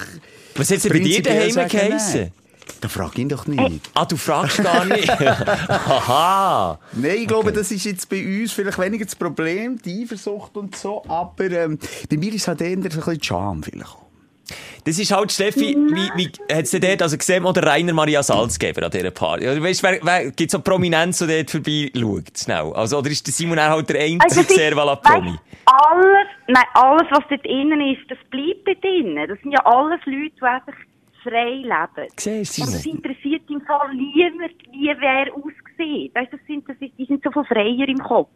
[0.54, 2.32] Was hat es bei dir daheim sagen, geheissen?
[2.80, 3.80] Da frag ihn doch nicht.
[3.94, 5.08] Ah, du fragst gar nicht.
[5.18, 6.78] Haha.
[6.92, 10.76] Nein, ich glaube, das ist jetzt bei uns vielleicht weniger das Problem, die Eifersucht und
[10.76, 13.98] so, aber ähm, bei mir ist halt eher ein bisschen Charme vielleicht auch.
[14.84, 18.22] Das ist halt, Steffi, wie, wie hat es denn dort, also gesehen, oder Rainer Maria
[18.22, 19.48] Salzgeber an dieser Party?
[19.48, 22.72] Oder weißt, wer, wer, gibt es so Prominenz, die dort vorbei schaut, schnell?
[22.74, 25.30] Also, oder ist der Simon auch halt der Also, einzige das ist- Servala-Promi?
[25.30, 29.28] weißt, Alles, nein, alles, was dort innen ist, das bleibt dort innen.
[29.28, 30.74] Das sind ja alles Leute, die einfach
[31.22, 32.08] frei leben.
[32.16, 32.96] Siehst du, Und es Simon?
[32.98, 36.14] interessiert im Fall niemand, wie wer aussieht.
[36.14, 38.30] Weißt, das sind, das ist, die sind so viel freier im Kopf.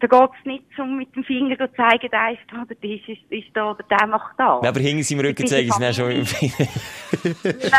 [0.00, 2.90] Da geht es nicht um mit dem Finger zu zeigen, der ist da, oder der
[2.90, 4.60] ist, ist, ist da, oder der macht da.
[4.64, 6.24] Aber hinter seinem Rücken Das zeigen sie dann schon im
[7.24, 7.50] Nein,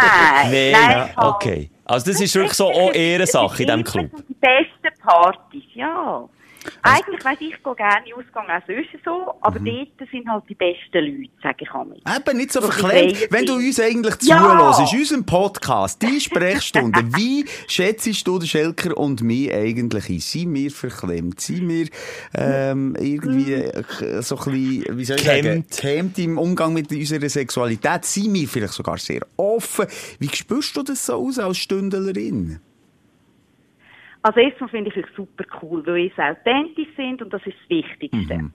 [0.51, 1.69] Nein, nein, okay.
[1.85, 4.09] Also, das ist wirklich so auch Ehrensache in diesem Das Club.
[4.11, 6.27] sind die besten Partys, ja.
[6.81, 9.87] Eigentlich weiss ich, ich gehe gerne Ausgang auch sonst so, aber Mhm.
[9.97, 11.97] dort sind halt die besten Leute, sage ich einmal.
[11.97, 13.31] Eben nicht so So verklemmt.
[13.31, 14.37] Wenn du uns eigentlich Ja!
[14.39, 20.19] zuhörst, in unserem Podcast, die Sprechstunde, wie schätzt du den Schelker und mich eigentlich ein?
[20.19, 21.39] Sind wir verklemmt?
[21.39, 21.87] Sind wir
[22.35, 25.77] ähm, irgendwie äh, so ein bisschen, wie soll ich sagen, Gehemmt.
[25.81, 28.05] gehemmt im Umgang mit unserer Sexualität?
[28.05, 29.85] Sind wir vielleicht sogar sehr offen?
[30.19, 32.59] Wie spürst du das so aus als Stündlerin?
[34.21, 37.69] Also erstmal finde ich euch super cool, weil ihr authentisch sind und das ist das
[37.69, 38.51] Wichtigste.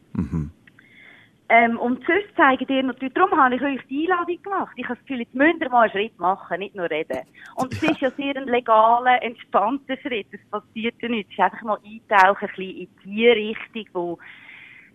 [1.51, 4.73] Ähm, und sonst zeigen ihr natürlich, darum habe ich euch die Einladung gemacht.
[4.77, 7.21] Ich habe das Gefühl, jetzt müsst ihr mal einen Schritt machen, nicht nur reden.
[7.57, 10.27] Und es ist ja sehr ein legaler, entspannter Schritt.
[10.33, 11.33] Es passiert ja nichts.
[11.33, 14.19] Es ist einfach mal eintauchen, ein bisschen in die Richtung, wo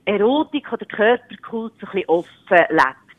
[0.05, 3.09] Erotik oder Körperkult so ein bisschen offen lebt.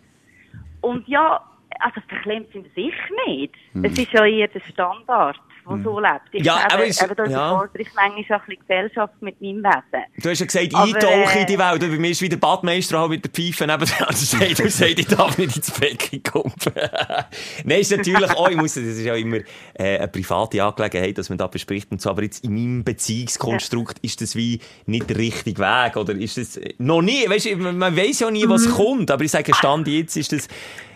[0.80, 1.40] Und ja,
[1.78, 3.54] also verklemmt sind wir sicher nicht.
[3.84, 5.38] Es ist ja eher der Standard,
[5.76, 6.20] der so lebt.
[6.32, 7.68] Ich Ja, aber es- eben, da ja.
[7.74, 10.04] ich manchmal auch ein bisschen Gesellschaft mit meinem Wesen.
[10.22, 11.80] Du hast ja gesagt, Aber, eintauchen in äh, die Welt.
[11.80, 14.04] Bei mir ist wieder Badmeister mit der Pfeife nebenan.
[14.06, 16.52] Also sagt, du sagst, ich darf nicht ins Becken kommen.
[17.64, 19.38] Nein, ist natürlich auch, ich muss, das ist ja immer
[19.74, 22.10] äh, eine private Angelegenheit, dass man da bespricht und so.
[22.10, 25.96] Aber jetzt in meinem Beziehungskonstrukt ist das wie nicht der richtige Weg.
[25.96, 28.72] Oder ist das äh, noch nie, weißt man weiss ja nie, was Mhm.
[28.72, 29.10] kommt.
[29.10, 30.48] Aber ich sage, Stand jetzt ist das,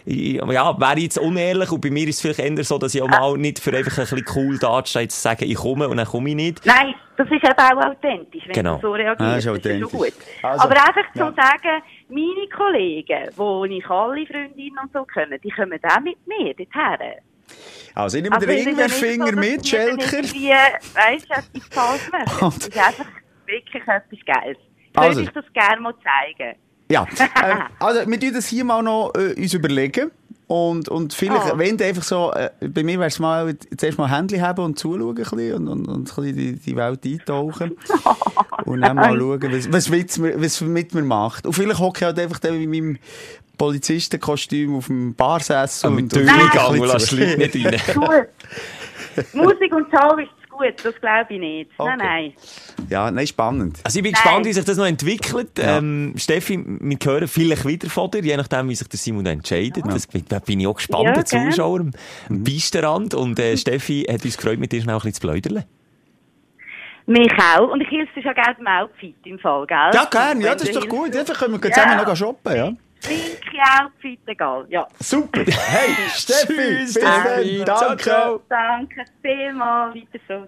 [0.07, 1.71] ja, wäre jetzt unehrlich.
[1.73, 3.97] Und bei mir ist es vielleicht eher so, dass ich auch mal nicht für einfach
[3.99, 6.67] ein bisschen cool dastehe, zu sagen, ich komme und dann komme ich nicht.
[6.67, 8.77] Nein, das ist eben auch authentisch, wenn Genau.
[8.77, 9.21] du so reagierst.
[9.21, 9.91] Ah, ist das ist authentisch.
[9.93, 10.13] gut.
[10.43, 11.27] Also, Aber einfach ja.
[11.27, 16.19] zum sagen, meine Kollegen, wo ich alle Freundinnen und so kenne, die kommen auch mit
[16.27, 17.15] mir dorthin.
[17.95, 20.17] Also, ich nehme den es ist ja nicht Ringwerfinger so, dass mit, Schelker.
[20.17, 22.45] irgendwie, Weißt du, etwas falsch machen.
[22.47, 23.07] Und- Das ist einfach
[23.47, 24.59] wirklich etwas Geiles.
[24.97, 25.19] Also.
[25.19, 26.57] Würde ich das gerne mal zeigen.
[26.95, 27.07] Ja,
[27.45, 30.13] ähm, also wir tun das hier mal noch äh, uns überlegen.
[30.47, 31.59] Und, und vielleicht, Oh.
[31.59, 34.79] wenn du einfach so, äh, bei mir wäre es mal, zuerst mal Handy haben und
[34.79, 37.77] zuschauen ein bisschen und, und, und ein bisschen die, die Welt eintauchen.
[38.67, 41.47] und dann mal schauen, was, was, mit mir, was mit mir macht.
[41.47, 42.99] Und vielleicht hocke ich halt einfach dann in meinem
[43.59, 45.91] Polizistenkostüm auf dem Barsessel.
[45.91, 46.13] Und und, mit
[46.93, 48.27] lässt die Leute nicht rein.
[49.33, 51.71] Musik und Show ist gut, das glaube ich nicht.
[51.77, 51.95] Okay.
[51.97, 52.33] Nein, nein.
[52.89, 53.79] Ja, nein, spannend.
[53.85, 54.23] Also ich bin Nein.
[54.23, 55.59] gespannt, wie sich das noch entwickelt.
[55.59, 55.79] Ja.
[55.79, 59.35] Ähm, Steffi, wir hören vielleicht wieder von dir, je nachdem, wie sich der Simon dann
[59.39, 59.85] entscheidet.
[59.87, 61.25] Das, da bin ich auch gespannt, Ja, der.
[61.25, 61.91] Zuschauer am
[62.29, 63.15] am Beistenrand.
[63.15, 65.65] Und äh, Steffi hat uns gefreut, mit dir schnell ein bisschen zu plaudern.
[67.07, 67.71] Mich auch.
[67.71, 69.91] Und ich hilfe dir schon gerne beim Outfit im Fall, gell?
[69.93, 71.15] Ja, gerne, ja, das ist doch gut.
[71.15, 72.05] Einfach können wir zusammen Ja.
[72.05, 72.73] noch shoppen, ja.
[73.09, 74.67] Linke Outfit, egal.
[74.69, 74.89] Ja.
[75.01, 75.45] Super.
[75.45, 77.59] Hey, Steffi, Tschüss, bis Steffi.
[77.65, 77.77] dann.
[77.77, 78.03] Ciao, Danke.
[78.03, 78.41] ciao.
[78.49, 79.95] Danke vielmals.
[79.95, 80.47] Weiter so.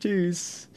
[0.00, 0.68] Tschüss.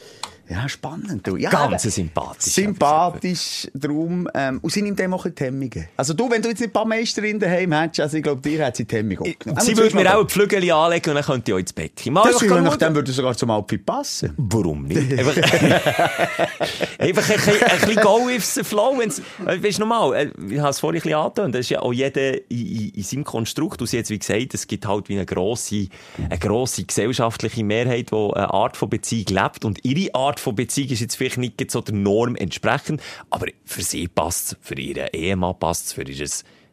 [0.50, 1.28] Ja, spannend.
[1.28, 1.36] Du.
[1.36, 2.54] Ja, Ganz sympathisch.
[2.54, 5.88] Sympathisch, darum, ähm, und sie nimmt dem auch die Hemmungen.
[5.98, 8.66] Also du, wenn du jetzt nicht ein paar Meisterin daheim hättest, also ich glaube, dir
[8.66, 9.62] hat sie die Hemmung abgenommen.
[9.64, 11.76] Sie würde mir auch ein Pflügeli anlegen und dann könnte ich auch ins.
[11.76, 11.84] Mal
[12.24, 12.64] Das einfach würde schauen.
[12.64, 14.34] nach dem würde sogar zum Outfit passen.
[14.38, 14.98] Warum nicht?
[15.18, 15.36] Einfach,
[17.00, 18.98] einfach ein, ein bisschen go with the flow.
[18.98, 21.70] Wenn's, äh, weißt du nochmal, äh, ich habe es vorhin ein bisschen angetönt, das ist
[21.70, 23.82] ja auch jeder in, in, in seinem Konstrukt.
[23.82, 28.16] Und hat wie gesagt, es gibt halt wie eine grosse, eine grosse gesellschaftliche Mehrheit, die
[28.16, 29.66] eine Art von Beziehung lebt.
[29.66, 33.82] Und ihre Art von Beziehung ist jetzt vielleicht nicht so der Norm entsprechend, aber für
[33.82, 36.28] sie passt es, für ihren Ehemann passt es, für ihr,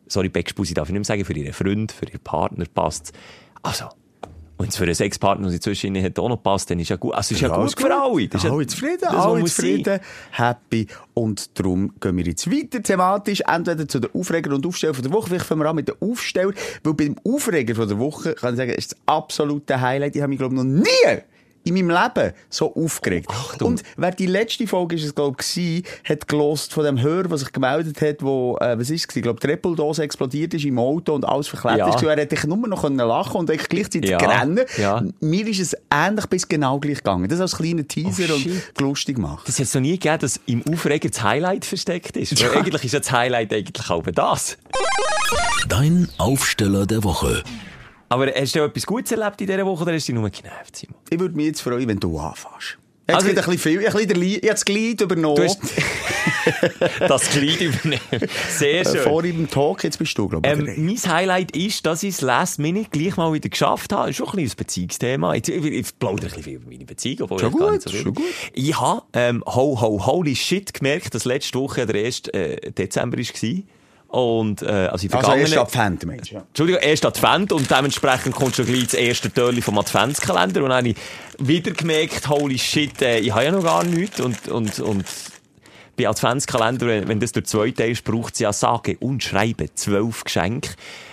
[0.07, 3.13] sorry, Beckspusi darf ich nicht mehr sagen, für ihren Freund, für ihren Partner passt es.
[3.63, 3.89] Also,
[4.59, 6.97] wenn es für einen Sexpartner, der zwischen ihnen hat, auch noch passt, dann ist ja
[6.97, 7.15] gut.
[7.15, 8.29] Also, es ist ja Alles gut für alle.
[8.29, 10.01] Das ist ja zufrieden, das, alle zufrieden,
[10.31, 10.87] happy.
[11.13, 15.13] Und darum gehen wir jetzt weiter thematisch, entweder zu den Aufreger und Aufsteller von der
[15.13, 15.29] Woche.
[15.29, 16.53] Vielleicht fangen wir an mit den Aufsteller,
[16.85, 20.15] weil beim Aufreger von der Woche, kann ich sagen, ist das absolute Highlight.
[20.15, 21.23] Ich habe mich, glaube ich, noch nie
[21.65, 23.29] in meinem Leben so aufgeregt.
[23.61, 27.39] und wer die letzte Folge ist es, glaube ich, hat gelost von dem Hörer, der
[27.39, 30.79] sich gemeldet hat, wo, äh, was ist es, ich glaube, die Trippeldose explodiert ist im
[30.79, 31.89] Auto und alles verklebt Ja.
[31.95, 32.03] ist.
[32.03, 34.19] Er hätte nur noch können lachen und eigentlich gleichzeitig Ja.
[34.19, 34.61] rennen.
[34.79, 35.03] Ja.
[35.21, 37.29] Mir ist es ähnlich bis genau gleich gegangen.
[37.29, 39.49] Das als kleiner Teaser Oh, und lustig gemacht.
[39.49, 42.41] Das hat es noch nie gegeben, dass im Aufreger das Highlight versteckt ist.
[42.43, 44.59] Weil eigentlich ist ja das Highlight eigentlich auch das.
[45.69, 47.43] Dein Aufsteller der Woche.
[48.15, 50.77] Aber hast du etwas Gutes erlebt in dieser Woche oder hast du dich nur genervt,
[50.77, 50.95] Simon?
[51.11, 52.79] Ich würde mich jetzt freuen, wenn du anfängst.
[53.09, 55.51] Jetzt Also- ein bisschen viel, ein bisschen der Li- ich habe das Glied übernommen.
[57.09, 58.01] Das Glied übernehmen.
[58.51, 59.01] Sehr äh, schön.
[59.03, 60.53] vor im Talk, jetzt bist du, glaube ich.
[60.77, 64.11] Ähm, mein Highlight ist, dass ich es Last Minute gleich mal wieder geschafft habe.
[64.11, 65.35] Ist schon ein bisschen ein Beziehungsthema.
[65.35, 67.23] Jetzt, ich, ich plaudere ein bisschen viel über meine Beziehung.
[67.23, 68.25] obwohl Schon ich gut, so schon gut.
[68.53, 72.29] Ich habe, ähm, ho, ho, holy shit gemerkt, dass letzte Woche der 1.
[72.29, 73.63] Äh, Dezember war.
[74.15, 75.53] Und, äh, also in also vergangenen...
[75.53, 76.31] erst Advent, Mensch.
[76.31, 76.45] Ja.
[76.47, 80.79] Entschuldigung, erst Advent und dementsprechend kommt schon gleich das erste Türchen vom Adventskalender und dann
[80.79, 80.97] habe ich
[81.41, 85.05] wieder gemerkt, holy shit, äh, ich habe ja noch gar nichts und, und, und
[85.97, 90.71] bei Adventskalender, wenn, das durch zwei teilst, braucht es ja sage und schreibe zwölf Geschenke.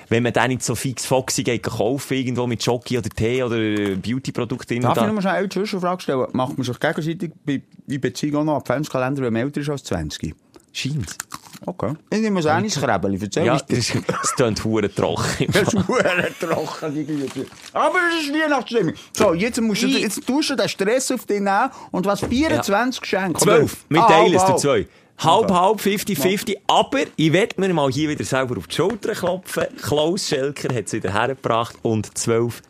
[0.09, 3.95] Wenn man dann nicht so fix foxy geht kaufen, irgendwo mit Jockey oder Tee oder
[3.95, 4.83] Beauty-Produkte drin.
[4.83, 6.27] Darf ich noch mal schnell eine Zwischenfrage stellen?
[6.33, 9.85] Macht man sich gegenseitig bei, in Beziehung auch noch Adventskalender, wenn man älter ist als
[9.85, 10.35] 20?
[10.71, 11.17] Scheint.
[11.65, 11.93] Okay.
[12.09, 13.19] Ich nehme es auch nicht Krebeli.
[13.21, 15.47] Erzähl Ja, uns das, ist- das klingt hure trocken.
[15.51, 17.45] Das ist verdammt trocken, die Güte.
[17.73, 18.93] Aber es ist Weihnachtsstimmung.
[19.15, 22.21] So, jetzt, musst du, Ich- jetzt tust du den Stress auf dich nehmen und was
[22.21, 23.39] 24 Geschenke?
[23.39, 23.77] Zwölf.
[23.89, 24.87] Wir Ah, teilen es halb, durch halb.
[24.87, 24.87] zwei.
[25.29, 26.55] Halb, halb, 50-50.
[26.65, 29.65] Aber ich werde mir mal hier wieder selber auf die Schulter klopfen.
[29.79, 32.63] Klaus Schelker hat es wieder hergebracht und zwölf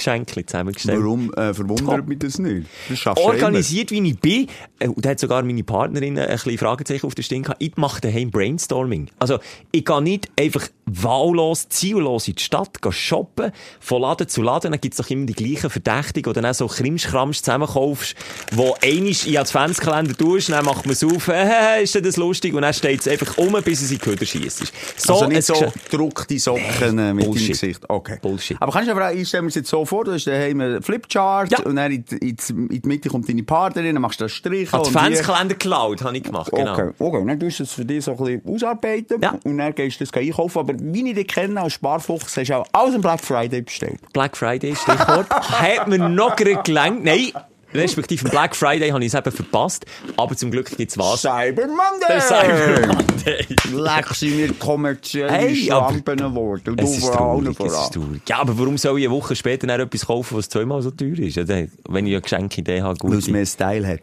[0.00, 0.98] Top-Geschenke zusammengestellt.
[1.02, 2.66] Warum äh, verwundert mich das nicht?
[2.88, 4.46] Das Organisiert, wie ich bin,
[4.78, 7.76] äh, und da hat sogar meine Partnerin ein bisschen Fragezeichen auf der Stirn gehabt, ich
[7.76, 9.10] mache daheim Brainstorming.
[9.18, 9.38] Also,
[9.72, 14.72] ich gehe nicht einfach wahllos, ziellos in die Stadt gehen shoppen, von Laden zu Laden,
[14.72, 18.14] dann gibt's doch immer die gleichen Verdächtigen, oder dann so Krimschkramsch zusammenkaufst,
[18.52, 22.54] wo einisch in Adventskalender tust, dann macht man es auf, äh, ist denn das lustig,
[22.54, 24.72] und dann steht es einfach um, bis es in die Köder schiesst.
[24.96, 27.42] So, also nicht so Geschenk- gedruckte Socken äh, mit Bullshit.
[27.42, 27.80] deinem Gesicht.
[27.88, 28.18] Okay.
[28.20, 28.56] Bullshit.
[28.60, 31.50] Aber kannst du ich stelle mir das jetzt so vor, du hast daheim einen Flipchart
[31.52, 31.60] Ja.
[31.64, 34.72] und dann in, in, in die Mitte kommt deine Partnerin, dann machst du das Strich.
[34.72, 36.72] Adventskalender Cloud habe ich gemacht, genau.
[36.72, 37.24] Okay, okay.
[37.26, 39.38] Dann tust du es für dich so ein bisschen ausarbeiten Ja.
[39.44, 40.58] und dann gehst du das einkaufen.
[40.58, 44.00] Aber wie ich dich kenne als Sparfuchs, hast du auch alles am Black Friday bestellt.
[44.12, 45.28] Black Friday, Stichwort.
[45.30, 47.04] Hat mir noch gelangt.
[47.04, 47.32] Nein,
[47.74, 49.86] respektive Black Friday habe ich es eben verpasst.
[50.16, 51.22] Aber zum Glück gibt's was.
[51.22, 52.06] Cyber Monday!
[52.08, 53.46] Der Cyber Monday.
[53.72, 56.70] Leck sind wir kommerzielle Hey, aber- Schlampen geworden.
[56.70, 58.22] Und Es du ist traurig, es ist traurig.
[58.28, 61.18] Ja, aber warum soll ich eine Woche später dann etwas kaufen, was zweimal so teuer
[61.18, 61.36] ist?
[61.36, 63.18] Wenn ich eine Geschenkidee habe, Weil gut.
[63.20, 64.00] es mehr Style hat.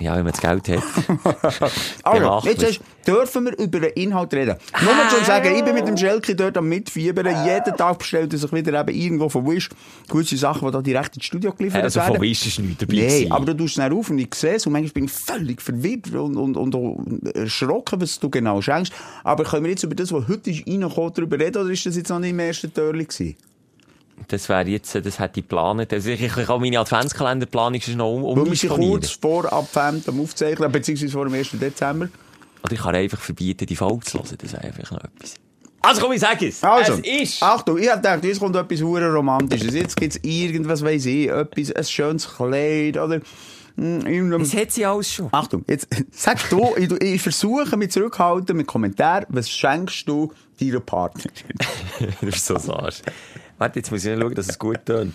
[0.00, 0.82] Ja, wenn man das Geld hat.
[2.02, 4.56] Also, jetzt hast, dürfen wir über den Inhalt reden.
[4.82, 7.26] Nur mal zu sagen, ich bin mit dem Schelke dort am Mitfiebern.
[7.46, 9.70] Jeden Tag bestellt er sich wieder eben irgendwo von Wish
[10.08, 12.14] gewisse Sachen, die da direkt ins Studio geliefert Also werden.
[12.16, 13.32] von Wish ist nichts dabei Nein, gewesen.
[13.32, 16.10] aber du tust es auf und ich sehe es und manchmal bin ich völlig verwirrt
[16.12, 18.92] und, und, und erschrocken, was du genau schenkst.
[19.22, 21.96] Aber können wir jetzt über das, was heute ist, reingekommen, darüber reden oder ist das
[21.96, 23.36] jetzt noch nicht im ersten Türchen gewesen?
[24.28, 25.92] Das wäre jetzt, das hätte ich geplant.
[25.92, 30.08] Also ich, ich kann meine Adventskalenderplanung ist noch um, Weil wir sind kurz vor Advent
[30.08, 31.50] am Aufzeichnen, beziehungsweise vor dem 1.
[31.54, 32.08] Dezember.
[32.62, 34.38] Oder ich kann einfach verbieten, die Folge zu hören.
[34.40, 35.34] Das wäre einfach noch etwas.
[35.82, 36.64] Also komm, ich sag es.
[36.64, 37.42] Also, Es ist...
[37.42, 39.74] Achtung, ich hab gedacht, jetzt kommt etwas hure Romantisches.
[39.74, 43.20] Jetzt gibt's irgendwas, weiss ich, etwas, ein schönes Kleid oder...
[43.76, 45.28] irgendein- Das hat sie alles schon.
[45.32, 50.80] Achtung, jetzt sagst du, ich, ich versuche mich zurückhalten mit Kommentaren, was schenkst du deiner
[50.80, 51.32] Partnerin?
[52.20, 53.02] du bist so sasch.
[53.58, 55.14] Warte, jetzt muss ich schauen, dass es gut tönt.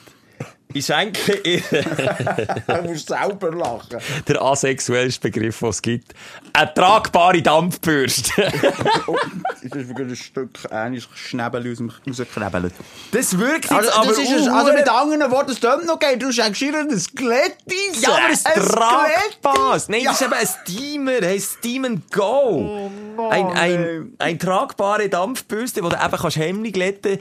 [0.71, 1.62] Ich schenke ihr
[2.67, 3.97] du musst selber lachen.
[4.28, 6.13] der asexuellste Begriff, den es gibt.
[6.54, 8.52] Eine tragbare Dampfbürste.
[9.08, 9.15] Oh,
[9.52, 12.73] das ist wirklich ein Stück ähnlich Schnäbel aus dem rausgeknebelt.
[13.12, 16.19] Das wirkt jetzt Also, aber das ist also mit anderen Worten, es tönt noch geil.
[16.19, 17.56] Du schenkst ihr ein Skelett
[17.99, 19.89] Ja, aber es Ein tragbares.
[19.89, 20.12] Nein, Ja.
[20.12, 21.25] das ist eben ein Steamer.
[21.28, 22.91] Hey, Steam and Go.
[23.17, 26.38] Mann, ein, ein, ein tragbare Dampfbürste, wo du eben kannst
[26.73, 27.19] glätten Äh,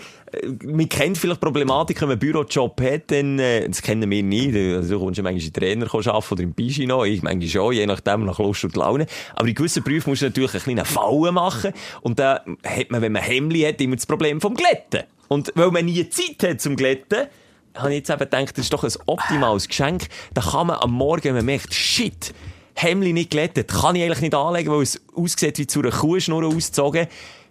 [0.63, 4.23] Man kennt vielleicht die Problematik, wenn man einen Bürojob hat, dann, äh, das kennen wir
[4.23, 4.55] nicht.
[4.55, 7.05] Also, du kommst ja manchmal in Trainer arbeiten oder im Piscino.
[7.05, 9.07] Ich manchmal schon, je nachdem, nach Lust und Laune.
[9.35, 11.73] Aber in gewissen Berufen musst du natürlich ein kleinen Fallen machen.
[12.03, 15.05] Und da hat man, wenn man Hemd hat, immer das Problem vom Glätten.
[15.29, 17.27] Und weil man nie Zeit hat zum Glätten,
[17.75, 20.09] habe ich jetzt eben gedacht, das ist doch ein optimales Geschenk.
[20.35, 22.35] Da kann man am Morgen, wenn man merkt, shit,
[22.75, 26.45] Hemli nicht glättet, kann ich eigentlich nicht anlegen, weil es aussieht wie zu einer Kuhschnur
[26.45, 27.07] ausgezogen.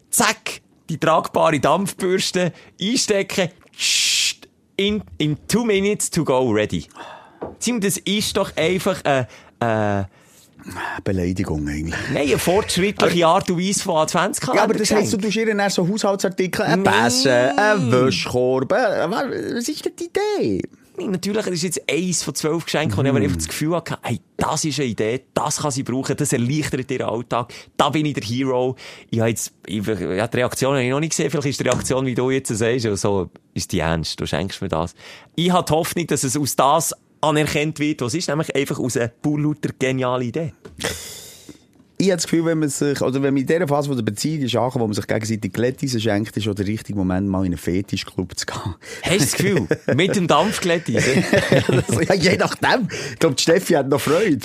[0.09, 3.49] Zack, die tragbare Dampfbürste einstecken,
[4.75, 6.87] in, in two minutes to go ready.
[7.59, 9.27] Simon, das ist doch einfach eine,
[9.59, 10.05] äh,
[11.03, 11.95] Beleidigung eigentlich.
[12.13, 14.57] nein, eine fortschrittliche Art und Weise von Adventskalender.
[14.59, 18.71] Ja, aber das heisst, du tust ihr dann so Haushaltsartikel, ein Besen, ein Wäschkorb.
[18.71, 20.61] äh, Was ist denn die Idee?
[20.99, 23.99] Natürlich, das ist jetzt eins von zwölf Geschenken, und ich habe einfach das Gefühl hatte,
[24.01, 28.05] hey, das ist eine Idee, das kann sie brauchen, das erleichtert ihren Alltag, da bin
[28.07, 28.75] ich der Hero.
[29.11, 31.63] Ich habe jetzt, ich, ja, die Reaktion habe ich noch nicht gesehen, vielleicht ist die
[31.65, 34.95] Reaktion, wie du jetzt sagst, also, ist die ernst, du schenkst mir das.
[35.35, 38.97] Ich habe die Hoffnung, dass es aus das anerkannt wird, was ist, nämlich einfach aus
[38.97, 40.53] einer pur lauter geniale Idee.
[41.99, 44.03] Ich habe das Gefühl, wenn man sich, oder wenn man in dieser Phase von der
[44.03, 47.39] Beziehung ist, angekommen, wo man sich gegenseitig Glättisen schenkt, ist schon der richtige Moment, mal
[47.39, 48.75] in einen Fetischclub zu gehen.
[49.01, 49.67] Hast du das Gefühl?
[49.95, 52.87] Mit dem Dampfglätti, Also, ja, je nachdem.
[53.13, 54.37] Ich glaube, die Steffi hat noch Freude.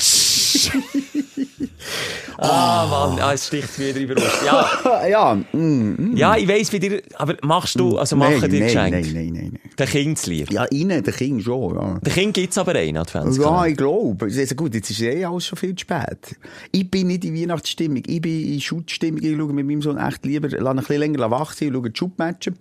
[2.38, 4.24] Ah, Mann, ah, es sticht wieder über uns.
[4.44, 8.60] Ja, ja, mm, ja, ich weiss, wie dir, aber machst du, also machen nein, dir
[8.60, 9.00] nein, Geschenke?
[9.00, 9.58] nein, nein, nein, nein.
[9.78, 10.50] Den Kind zu lieb.
[10.50, 11.98] Ja, innen, der Kind schon, ja.
[12.00, 13.66] Den Kind gibt's aber einen Ja, Adventskalender.
[13.68, 14.24] ich glaube.
[14.24, 16.36] Also gut, jetzt ist eh alles schon viel zu spät.
[16.72, 18.02] Ich bin nicht in Weihnachtsstimmung.
[18.06, 19.22] Ich bin in Schutzstimmung.
[19.22, 21.74] Ich schaue mit meinem Sohn echt lieber, lasse ihn ein bisschen länger wach sein und
[21.74, 22.58] schaue die Schubmatchen,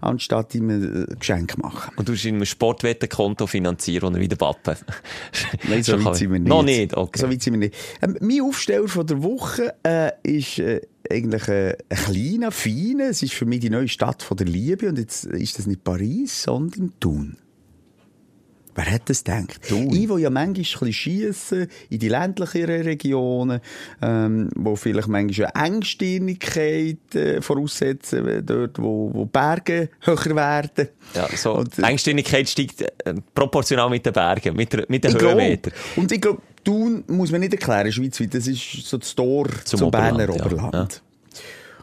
[0.00, 1.92] anstatt ihm ein äh, Geschenk machen.
[1.96, 4.76] Und du hast in einem Sportwettenkonto finanzieren, wo er wieder Pappe.
[5.68, 6.48] Nein, so weit sind wir nicht.
[6.48, 7.18] Noch nicht, okay.
[7.18, 7.74] So weit sind wir nicht.
[8.02, 13.08] Ähm, mein Aufsteller von der Woche äh, ist äh, eigentlich äh, ein kleiner, feiner.
[13.10, 14.88] Es ist für mich die neue Stadt von der Liebe.
[14.88, 17.36] Und jetzt ist das nicht Paris, sondern Thun.
[18.78, 19.68] Wer hätte das gedacht?
[19.68, 19.92] Thun.
[19.92, 23.60] Ich, wo ja manchmal schiessen in die ländlicheren Regionen,
[24.00, 30.90] ähm, wo vielleicht manchmal eine Engstirnigkeit äh, voraussetzen, äh, dort, wo, wo Berge höher werden.
[31.12, 31.56] Ja, so.
[31.56, 35.20] Und, äh, Engständigkeit steigt äh, proportional mit den Bergen, mit, der, mit den.
[35.20, 35.72] Höhenmetern.
[35.96, 38.32] Und ich glaube, Thun muss man nicht erklären, schweizweit.
[38.32, 40.68] Das ist so das Tor Zum zum, Berner Oberland, ja.
[40.68, 41.02] Oberland.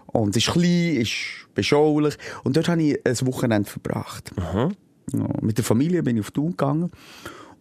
[0.05, 1.11] Und es ist klein, ist
[1.53, 2.15] beschaulich.
[2.45, 4.31] Und dort habe ich ein Wochenende verbracht.
[4.37, 4.69] Ja,
[5.41, 6.91] mit der Familie bin ich auf Thun gegangen.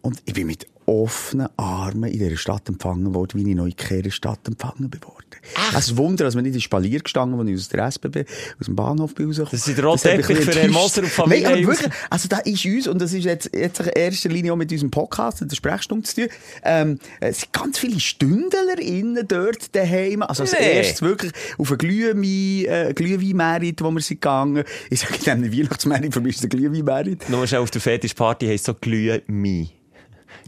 [0.01, 4.11] Und ich bin mit offenen Armen in dieser Stadt empfangen worden, wie ich noch in
[4.11, 5.25] Stadt empfangen worden.
[5.73, 8.25] Es ist ein Wunder, dass wir nicht in Spalier gestanden, als ich aus der SBB,
[8.59, 9.51] aus dem Bahnhof bin rausgekommen.
[9.51, 11.09] Das ist der rote hat mich Teppich ein für Herrn Moser und.
[11.09, 14.29] Familie Nein, aber wirklich, also da ist uns, und das ist jetzt, jetzt in erster
[14.29, 16.27] Linie auch mit unserem Podcast, der Sprechstunde zu tun,
[16.63, 20.21] ähm, es sind ganz viele StündlerInnen dort daheim.
[20.21, 20.77] Also als Nee.
[20.77, 24.63] erstes wirklich auf einen Glühwein, äh, Glühwein-Merit, wo wir sind gegangen.
[24.89, 27.29] Ich sage einem Weihnachtsmerit, für mich ist es ein Glühwein-Merit.
[27.29, 29.21] Nur schnell auf der Fetischparty heisst so glühe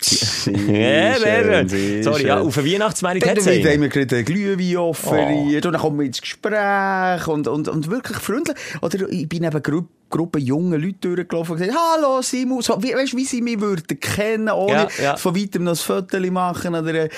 [0.02, 1.16] sehr
[1.68, 5.66] schön, Sorry, ja, auf einen Weihnachtsmarkt Dann hat es haben wir gerade einen Glühwein offeriert
[5.66, 8.58] und dann kommen wir ins Gespräch und, und, und wirklich freundlich.
[8.82, 12.94] Oder ich bin eben Gru Gruppe junge Leute durchgelaufen und gesagt, hallo Simon, so, wie,
[12.94, 15.18] weißt, wie sie mich würden kennen, ohne Ja, ja.
[15.18, 17.10] von weitem noch ein Foto machen oder, äh,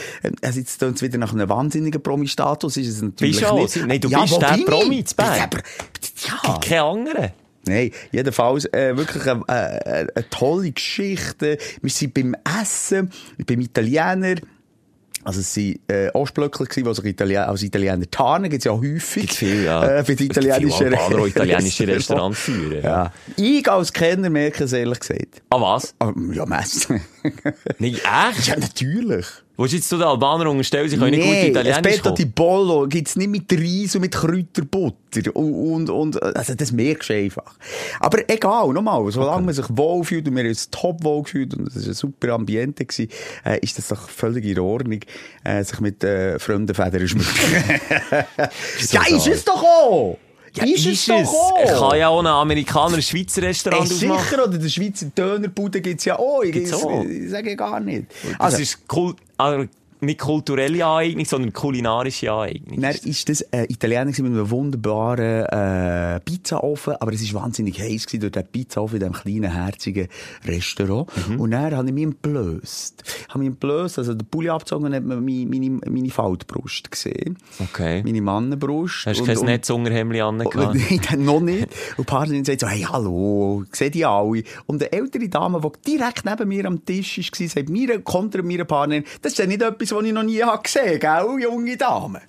[0.41, 3.59] also jetzt tun wieder nach einem wahnsinnigen Promi-Status, ist es natürlich Bist du auch?
[3.59, 3.75] nicht.
[3.85, 5.49] Nein, du ja, bist der Promi zu Bern.
[6.47, 6.59] Ja.
[6.59, 7.33] Keine andere.
[7.69, 11.57] Nein, jedenfalls äh, wirklich eine, äh, eine tolle Geschichte.
[11.81, 13.11] Wir sind beim Essen,
[13.45, 14.35] beim Italiener.
[15.25, 18.49] Also es waren äh, Ostblöckler, die sich Italien als Italiener tarnen.
[18.49, 19.23] Gibt es ja häufig.
[19.23, 19.99] Gibt's viel, ja.
[19.99, 23.11] Äh, gibt viele italienischen die italienische Restaurants führen, ja.
[23.35, 25.41] Ich als Kenner merke es ehrlich gesagt.
[25.49, 25.93] Ah, was?
[25.99, 27.01] Ah, Ja, Messen.
[27.79, 28.03] Nein, echt?
[28.47, 29.25] ja, natürlich.
[29.59, 32.23] Willst du jetzt zu den Albanern unterstellen, sie können nicht gut Nee, Italienisch Aspetto di?
[32.23, 35.35] Bollo gibt's nicht mit Reis und mit Kräuterbutter.
[35.35, 37.55] Und, und, und, also das merkst du einfach.
[37.99, 41.67] Aber egal, nochmal, solange man sich wohlfühlt und wir haben uns top wohl gefühlt und
[41.67, 43.09] es war ein super Ambiente, gewesen,
[43.45, 45.01] äh, ist das doch völlig in Ordnung,
[45.43, 47.27] äh, sich mit äh, fremden Federn schmücken.
[48.91, 50.17] ja, ist es doch auch!
[50.53, 51.59] Ja, ist, es doch auch!
[51.63, 54.23] Ich kann ja auch Amerikaner ein Schweizer Restaurant ausmachen.
[54.23, 56.41] sicher, oder der Schweizer Dönerbude gibt's ja auch.
[56.43, 57.03] Ich, Gibt's ich, auch.
[57.03, 58.05] ich sage gar nicht.
[58.31, 59.67] Das Also, ist Kul also
[60.01, 62.81] nicht kulturelle Aneignung, sondern kulinarische Aneignung.
[62.81, 68.05] Dann ist das ein Italiener mit einem wunderbaren äh, Pizzaofen, aber es war wahnsinnig heiß
[68.05, 70.07] gewesen durch den Pizzaofen in diesem kleinen, herzigen
[70.45, 71.09] Restaurant.
[71.29, 71.39] Mhm.
[71.39, 73.03] Und dann habe ich mich entblößt.
[73.29, 77.37] Habe mich entblößt, also den Pulli abgezogen und hat man meine, meine, meine Faltbrust gesehen.
[77.59, 78.01] Okay.
[78.03, 79.05] Meine Mannenbrust.
[79.05, 80.41] Hast du kein und- Netzunterhemdli an?
[80.41, 81.67] Oh, Nein, noch nicht.
[81.97, 84.43] Und die Partnerin sagt so, hey, hallo, seht ihr alle?
[84.65, 88.63] Und eine ältere Dame, die direkt neben mir am Tisch war, sagt mir, kontra mir
[88.65, 91.77] Partnerin, das ist ja nicht etwas, was ich noch nie habe gesehen habe, gell, junge
[91.77, 92.21] Dame?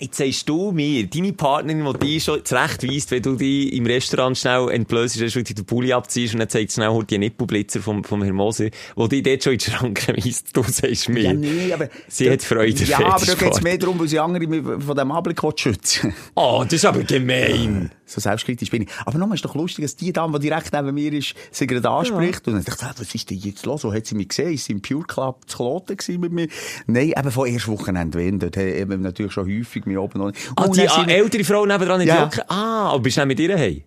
[0.00, 4.36] Jetzt sagst du mir, deine Partnerin, die dich schon zurechtweist, wenn du dich im Restaurant
[4.36, 8.24] schnell entblößt, dass du den Pulli abziehst und dann zeigt schnell die Nippelblitzer vom, vom
[8.24, 10.48] Herrn Moser, wo die dort schon in die Schranke weist.
[10.52, 11.22] Du sagst mir.
[11.22, 11.88] Ja, nee, aber...
[12.08, 12.82] Sie hat Freude.
[12.82, 14.42] Ja, aber da geht es mehr darum, weil sie andere
[14.80, 17.92] von diesem Anblick schützen Oh, das ist aber gemein.
[18.06, 18.88] So selbstkritisch bin ich.
[19.06, 21.88] Aber nochmal ist doch lustig, dass die Dame, die direkt neben mir ist, sie gerade
[21.88, 22.46] anspricht.
[22.46, 23.84] Und dann dachte ich, ah, was ist denn jetzt los?
[23.84, 24.52] Wo hat sie mich gesehen?
[24.52, 26.48] Ist sie im Pure Club zu Kloten gewesen mit mir?
[26.86, 28.38] Nein, eben von erst Wochenende wenn.
[28.38, 30.32] Dort haben wir natürlich schon häufig mich oben noch.
[30.56, 32.30] Ah, Und die ältere Frau nebenan in Ja.
[32.48, 33.82] Ah, aber bist du nicht mit ihr heim?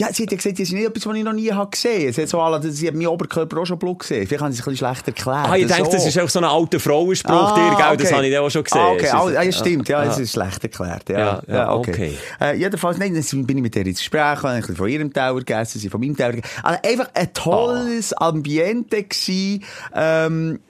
[0.00, 2.10] Ja, sie hat ja gesagt, das ist nicht etwas, was ich noch nie habe gesehen.
[2.10, 4.26] Sie hat so alle, sie hat meinen Oberkörper auch schon Blut gesehen.
[4.26, 5.46] Vielleicht haben sie es ein bisschen schlecht erklärt.
[5.50, 5.92] Ah, ich denke, so.
[5.92, 7.96] das ist auch so ein alter Frauenspruch, Ah, dir, gell?
[7.98, 8.14] Das okay.
[8.16, 8.80] habe ich auch schon gesehen.
[8.80, 10.04] Ah, okay, ah, ja, stimmt, ja, Ah.
[10.04, 11.08] es ist schlecht erklärt.
[11.10, 12.16] Ja, Ja, ja, okay.
[12.40, 15.12] Äh, jedenfalls, nein, dann bin ich mit ihr ins Gespräch, habe ein bisschen von ihrem
[15.12, 16.54] Teller gegessen, sie von meinem Teller gegessen.
[16.62, 20.60] Also einfach ein tolles Ambiente gewesen, ähm,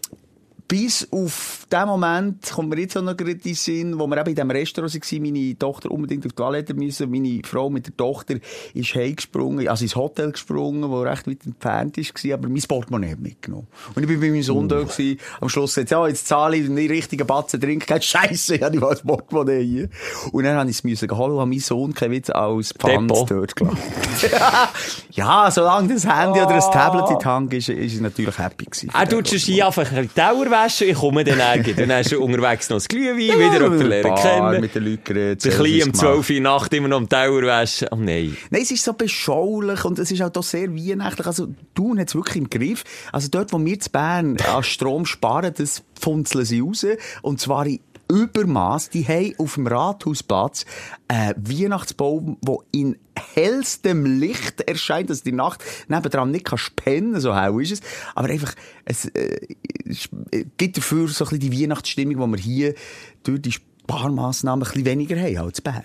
[0.71, 4.19] bis auf den Moment, kommt mir jetzt auch noch gerade in den Sinn, wo wir
[4.19, 7.89] eben in diesem Restaurant waren, meine Tochter unbedingt auf die Toilette müssen, meine Frau mit
[7.89, 8.37] der Tochter
[8.73, 13.19] ist heimgesprungen, also ins Hotel gesprungen, wo recht weit entfernt war, aber mein Portemonnaie hat
[13.19, 13.67] mitgenommen.
[13.97, 16.67] Und ich bin bei meinem Sohn da gewesen, am Schluss gesagt, ja, jetzt zahle ich
[16.67, 19.89] den richtigen Batzen trinken, kein Scheisse, ich habe nicht mal das Portemonnaie hier.
[20.31, 23.11] Und dann habe ich es müssen holen, und habe meinen Sohn kein Witz als Pfand
[23.11, 23.79] dort gelassen.
[25.11, 28.67] ja, solange das Handy oder das Tablet in die Hand ist, ist er natürlich happy
[28.67, 28.91] gewesen.
[28.95, 30.11] Er tut schon Ski einfach ein bisschen
[30.61, 31.75] Teller waschen, ich komme dann irgendwie.
[31.75, 34.61] Dann hast du unterwegs noch das Glühwein, wieder jemanden lernen kennen.
[34.61, 36.27] Mit den Leuten geredet, Der Selfies Kleine um gemacht.
[36.27, 37.89] 12 Uhr Nacht immer noch am Teller waschen.
[37.91, 38.37] Oh nein.
[38.51, 41.27] Nein, es ist so beschaulich und es ist auch hier sehr weihnachtlich.
[41.27, 42.85] Also, Thun hat es wirklich im Griff.
[43.13, 46.87] Also, dort, wo wir zu Bern an Strom sparen, das funzeln sie raus.
[47.23, 47.81] Und zwar in
[48.11, 48.91] Übermaß.
[48.91, 50.67] Die haben auf dem Rathausplatz
[51.09, 52.99] einen Weihnachtsbaum, der in
[53.35, 57.81] hellstem Licht erscheint, dass die Nacht nebendran nicht kannst pennen, so hell ist es.
[58.15, 58.55] Aber einfach,
[58.85, 59.39] es äh,
[59.85, 60.09] es
[60.57, 62.75] gibt dafür so ein bisschen die Weihnachtsstimmung, die wir hier
[63.23, 65.85] durch die Sparmaßnahmen ein bisschen weniger haben als Bern.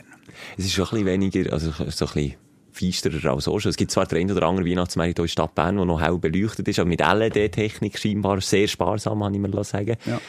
[0.57, 2.35] Es ist schon ein bisschen weniger, also so ein bisschen
[2.71, 3.69] feisterer als auch schon.
[3.69, 6.17] Es gibt zwar den einen oder anderen Weihnachtsmarkt in der Stadt Bern, der noch hell
[6.17, 10.19] beleuchtet ist, aber mit LED-Technik scheinbar sehr sparsam, habe ich mir sagen Ja.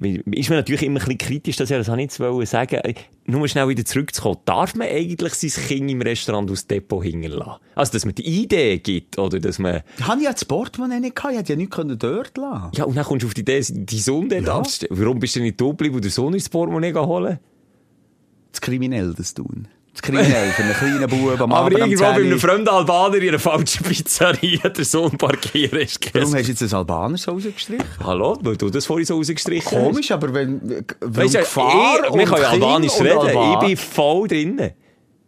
[0.00, 2.80] Ist mir natürlich immer ein bisschen kritisch, dass ich das jetzt wollen sagen.
[3.26, 4.38] Nur schnell wieder zurückzukommen.
[4.44, 7.60] Darf man eigentlich sein Kind im Restaurant aus dem Depot hängen lassen?
[7.74, 11.14] Also, dass man die Idee gibt, oder dass man, Habe ich ja das Portemonnaie nicht
[11.14, 13.42] gehabt, ich hätte ja nichts können dort lassen ja, und dann kommst du auf die
[13.42, 14.56] Idee, die Sohn dort Ja.
[14.58, 14.98] abzustellen.
[14.98, 17.38] Warum bist du nicht da geblieben und den Sohn ins Portemonnaie holen?
[18.50, 19.68] Das kriminell, das tun.
[19.92, 23.16] Das kriminell für einen kleinen Bub am Aber Abend irgendwo bei 10 einem fremden Albaner
[23.16, 27.32] in einer falschen Pizzeria den Sohn parkieren ist Warum hast du jetzt einen Albaner so
[27.32, 27.84] rausgestrichen?
[28.02, 32.24] Hallo, weil du das vorhin so rausgestrichen Komisch, aber wenn, Weißt du, Gefahr ich, wir
[32.24, 33.18] können ja Albanisch reden.
[33.18, 34.70] Alban- Ich bin voll drinnen.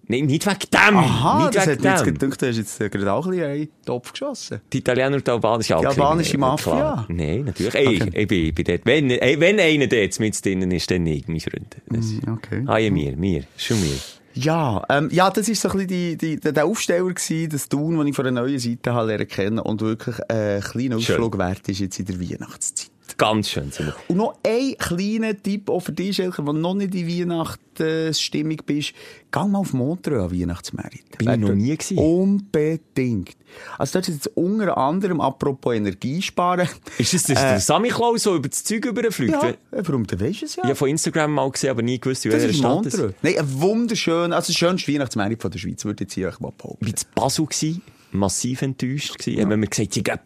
[0.07, 0.97] Nein, nicht wegen dem.
[0.99, 2.19] Aha, nicht das wegen hat dem.
[2.19, 4.61] gedacht, du hast jetzt äh, gerade auch ein bisschen einen Topf geschossen.
[4.73, 7.07] Die Italiener und die Albanische Die albanische Mafia?
[7.09, 7.75] Nein, natürlich.
[7.75, 8.11] Ey, Okay.
[8.15, 8.81] ich, bin, ich bin dort.
[8.85, 11.77] Wenn, ey, wenn einer dort mit drinnen ist, dann nicht, mein Freund.
[11.89, 12.65] Das, okay.
[12.67, 13.45] Ah, ja, mir, mir.
[13.57, 13.97] Schon mir.
[14.35, 17.69] Ja, ähm, ja, das ist so ein bisschen die, die, der der Aufsteller gewesen, das
[17.69, 21.01] Tun, das ich von einer neuen Seite habe lernen kennen und wirklich äh, ein kleiner
[21.01, 21.15] Schön.
[21.15, 22.91] Ausflug wert ist jetzt in der Weihnachtszeit.
[23.17, 23.71] Ganz schön.
[24.09, 28.93] Und noch ein kleiner Tipp auch für dich, Schelker, der noch nicht in Weihnachtsstimmung bist.
[29.31, 31.19] Geh mal auf Montreux an Weihnachtsmärkte.
[31.19, 31.99] Bin ich noch nie gewesen.
[31.99, 33.37] Unbedingt.
[33.79, 36.69] Also dort ist jetzt unter anderem, apropos Energiesparen.
[36.99, 39.33] Ist das der, der Sammy Klaus, der über das Zeug überfliegt?
[39.33, 40.65] Ja, äh, warum, du weißt es ja.
[40.65, 43.15] Ich habe von Instagram mal gesehen, aber nie gewusst, in das ist Montreux.
[43.23, 46.53] Nein, ein wunderschön, also das schönste Weihnachtsmärkte von der Schweiz, würde ich jetzt hier mal
[46.57, 46.87] behaupten.
[46.87, 47.83] Ich war Basel, gewesen,
[48.15, 49.19] massiv enttäuscht.
[49.19, 49.43] Gewesen.
[49.43, 50.19] Haben mir gesagt, sie gehen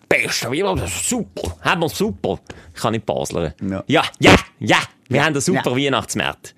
[0.84, 1.56] ist super.
[1.62, 2.40] Haben wir super.
[2.74, 3.54] Ich kann nicht baseln.
[3.68, 3.84] Ja.
[3.86, 4.78] ja, ja, ja.
[5.08, 5.86] Wir haben einen super Ja.
[5.86, 6.54] Weihnachtsmarkt.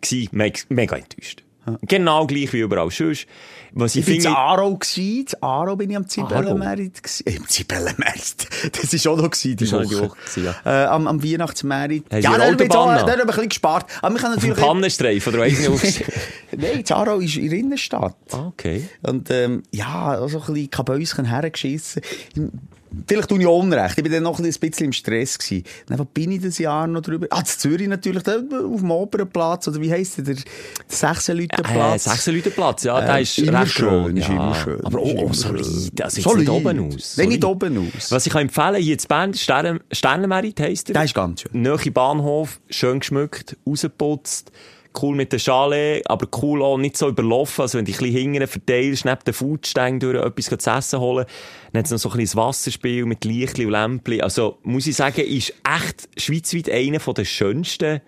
[0.00, 1.42] Gewesen, mega, mega enttäuscht.
[1.82, 3.26] Genau gleich wie überall sonst.
[3.74, 5.26] Was ich, Ich finde, in Aarau gewesen.
[5.32, 7.24] In Aarau bin ich am Zibellenmarkt gewesen.
[7.26, 8.48] Im Zibellenmarkt.
[8.72, 10.00] Das ist auch noch gewesen, die Das war Woche.
[10.02, 10.84] Woche gewesen, ja.
[10.84, 11.36] Äh, am, am Sie
[12.10, 12.36] Ja,
[13.06, 13.90] da haben wir ein bisschen gespart.
[14.02, 14.64] Aber wir können auf natürlich...
[14.64, 16.12] Pannenstreifen oder aufgestellt.
[16.56, 18.16] Nein, in Aarau ist in der Innenstadt.
[18.32, 18.88] Ah, okay.
[19.02, 22.02] Und, ähm, ja, also ein bisschen Kabäuschen hergeschissen.
[23.06, 23.96] Vielleicht tue ich Unrecht.
[23.98, 25.64] Ich bin dann noch ein bisschen im Stress gewesen.
[25.86, 27.26] Dann, wo bin ich das Jahr noch drüber?
[27.30, 30.24] Ah, in Zürich natürlich, da auf dem Opernplatz, oder wie heisst der?
[30.24, 30.38] Der Äh,
[30.88, 32.04] Sechsenleutenplatz.
[32.04, 34.34] Sechsenleutenplatz, ja, der Äh, ist immer recht schön, ist ja.
[34.34, 35.64] immer schön, Aber ist immer auch solid.
[36.02, 36.38] Also jetzt Solid.
[36.40, 37.16] nicht oben aus.
[37.16, 37.44] Nein, nicht Solid.
[37.62, 38.10] oben aus.
[38.12, 40.94] Was ich kann empfehlen, hier in Bern, Stern, Sternenmerit heisst er.
[40.94, 41.62] Der ist ganz schön.
[41.62, 44.52] Nahe Bahnhof, schön geschmückt, rausgeputzt,
[45.00, 47.62] cool mit der Schale, aber cool auch nicht so überlaufen.
[47.62, 51.26] Also wenn du ein bisschen hinten verteilst, neben den Foodstängen durch etwas zu essen holen,
[51.72, 54.20] dann hat es noch so ein kleines Wasserspiel mit Lichtli und Lämpli.
[54.20, 58.00] Also muss ich sagen, ist echt schweizweit einer der schönsten,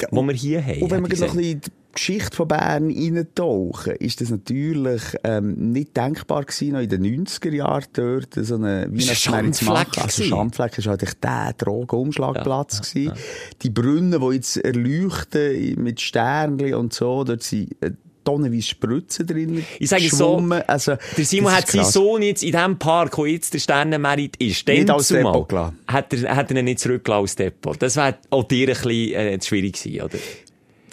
[0.00, 0.82] die wir hier haben.
[0.82, 1.60] Und wenn wir ich noch ein bisschen
[1.96, 7.50] Geschichte von Bern reintauchen, ist das natürlich ähm, nicht denkbar gewesen, noch in den 90er
[7.52, 9.00] Jahren dort so eine machen.
[9.00, 10.22] Schandfleck Also.
[10.22, 12.92] Schandfleck war halt der Drogenumschlagplatz.
[12.94, 13.24] Ja, ja, gewesen.
[13.62, 17.90] Die Brunnen, die jetzt erleuchten mit Sternchen und so, dort sind äh,
[18.24, 20.36] tonnenweise Spritzen drin Ich sage so.
[20.66, 21.84] Also, Der Simon hat seinen.
[21.84, 25.78] Sohn jetzt in dem Park, wo jetzt der Sternenmerit ist, Nicht als Depot gelassen.
[25.86, 27.80] hat er, hat er ihn nicht zurückgelassen als Depot.
[27.80, 30.18] Das wäre auch dir ein bisschen äh, schwierig gewesen, oder?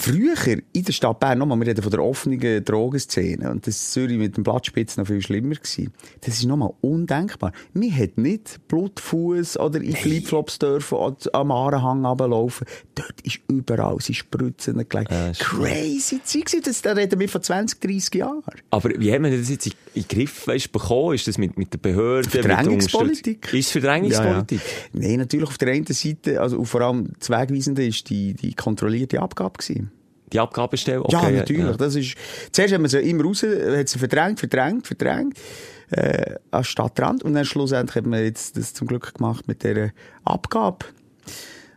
[0.03, 0.35] Früher
[0.73, 4.17] in der Stadt Bern, nochmal, wir reden von der offenen Drogenszene, und das ist Zürich
[4.17, 5.93] mit dem Blattspitz noch viel schlimmer gewesen.
[6.19, 7.53] Das ist nochmal undenkbar.
[7.73, 12.67] Wir hätten nicht Blutfuß oder in Flipflops dürfen oder am Ahrenhang runterlaufen.
[12.95, 15.09] Dort ist überall, sie Spritzen gelegt.
[15.09, 16.61] ist Crazy gewesen.
[16.65, 18.43] Das, da reden wir von 20, 30 Jahren.
[18.71, 21.15] Aber wie hat man das jetzt in, den Griff weißt, bekommen?
[21.15, 22.29] Ist das mit, mit der Behörde?
[22.29, 23.53] Verdrängungspolitik.
[23.53, 24.59] Ist es Verdrängungspolitik?
[24.59, 25.07] Ja, ja.
[25.07, 29.21] Nein, natürlich auf der einen Seite, also vor allem das Wegweisende ist die, die kontrollierte
[29.21, 29.92] Abgabe gewesen.
[30.33, 31.03] Die Abgabestelle?
[31.09, 31.77] Ja, Okay, natürlich.
[31.77, 32.15] Das ist,
[32.51, 35.37] zuerst hat man sie immer raus, hat sie verdrängt, verdrängt, verdrängt,
[35.91, 37.23] äh, an Stadtrand.
[37.23, 39.91] Und dann schlussendlich hat man jetzt das zum Glück gemacht mit dieser
[40.25, 40.85] Abgabe.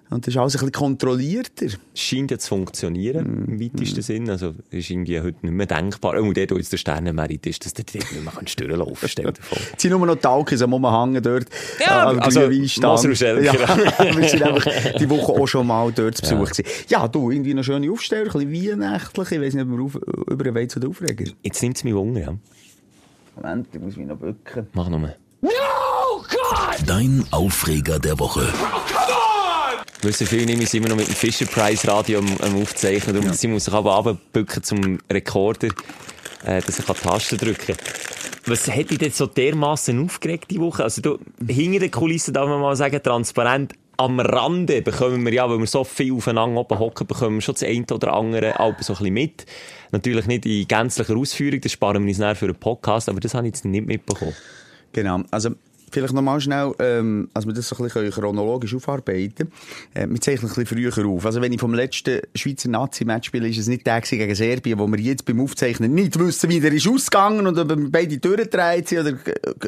[0.08, 1.66] Und das ist alles ein bisschen kontrollierter.
[1.94, 4.30] Scheint ja zu funktionieren, Mm, im weitesten Sinn.
[4.30, 6.20] Also, ist irgendwie heute nicht mehr denkbar.
[6.20, 9.12] Und der, wo jetzt der Sternenmerit ist, dass der dort nicht mehr kannst durchlaufen kannst.
[9.12, 9.58] Stell dir vor.
[9.76, 11.46] Es sind nur noch Talkis am Umhängen dort.
[11.80, 12.92] Ja, am also, Glühweinstand.
[12.92, 13.42] Moser und Schelker.
[13.44, 14.64] Ja, wir sind einfach
[14.98, 16.64] die Woche auch schon mal dort zu Besuch gewesen.
[16.88, 19.32] Ja, du, irgendwie noch schöne Aufsteller, ein bisschen weihnachtlich.
[19.32, 19.94] Ich weiss nicht, ob wir auf,
[20.30, 21.24] über den Weg zu den Aufreger.
[21.42, 22.34] Jetzt nimmt es mich Wunder, ja.
[23.34, 24.66] Moment, ich muss mich noch bücken.
[24.72, 25.16] Mach nochmal.
[26.86, 28.40] Dein Aufreger der Woche.
[28.40, 29.05] Wissen
[30.02, 33.16] viele nicht, wir sind immer noch mit dem Fisher Price Radio am, am Aufzeichnen.
[33.16, 35.68] Darum, sie muss sich aber runterbücken zum Rekorder,
[36.44, 37.76] äh, dass er Tasten drücken kann.
[38.46, 40.84] Was hat dich denn so dermassen aufgeregt die Woche?
[40.84, 45.48] Also du, hinter den Kulissen darf man mal sagen, transparent, am Rande bekommen wir ja,
[45.48, 48.82] weil wir so viel aufeinander oben hocken, bekommen wir schon das eine oder andere Alben
[48.82, 49.46] so ein bisschen mit.
[49.90, 53.34] Natürlich nicht in gänzlicher Ausführung, das sparen wir uns nachher für einen Podcast, aber das
[53.34, 54.34] habe ich jetzt nicht mitbekommen.
[54.92, 55.22] Genau.
[55.30, 55.50] Also,
[55.96, 59.50] Vielleicht noch mal schnell, ähm, als wir das so ein bisschen chronologisch aufarbeiten
[59.94, 61.24] äh, wir zeichnen ein bisschen früher auf.
[61.24, 64.86] Also wenn ich vom letzten Schweizer Nazi-Match spiele, ist es nicht der gegen Serbien, wo
[64.88, 68.88] wir jetzt beim Aufzeichnen nicht wissen, wie der ist ausgegangen und ob wir beide durchgedreht
[68.88, 69.16] sind oder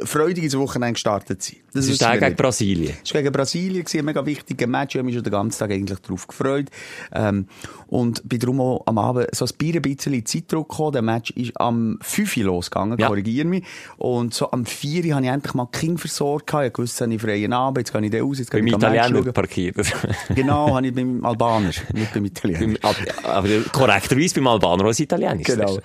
[0.04, 1.60] freudig ins Wochenende gestartet sind.
[1.72, 2.94] Das, ist der gegen Brasilien.
[3.02, 4.94] Das war gegen Brasilien, ein mega wichtiger Match.
[4.94, 6.66] Ich habe mich schon den ganzen Tag eigentlich darauf gefreut.
[7.12, 7.46] Ähm,
[7.88, 10.92] und bin darum auch am Abend so ein Bier ein bisschen in Zeitdruck gekommen.
[10.92, 13.08] Der Match ist am 5 Uhr losgegangen, ja.
[13.08, 13.64] korrigiere mich.
[13.96, 16.52] Und so am 4 Uhr habe ich endlich mal King versorgt.
[16.52, 19.76] Ich wusste, ich freien Abend, jetzt gehe ich da raus, jetzt gehe ich Italiener parkiert.
[20.34, 22.78] genau, habe ich beim Albaner, nicht beim Italiener.
[23.24, 25.46] aber korrekterweise beim Albaner als Italienisch.
[25.46, 25.78] Genau.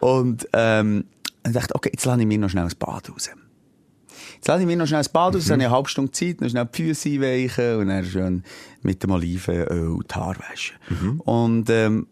[0.00, 1.04] Und, ähm,
[1.46, 3.30] ich dachte, okay, jetzt lasse ich mir noch schnell ein Bad raus.
[4.38, 5.52] Jetzt lasse ich mir noch schnell ein Bad raus, mhm.
[5.52, 8.44] habe ich eine halbe Stunde Zeit, noch schnell die Füße einweichen und dann schön
[8.82, 10.76] mit dem Olivenöl die Haare waschen.
[10.88, 11.20] Mhm.
[11.20, 12.06] Und, ähm,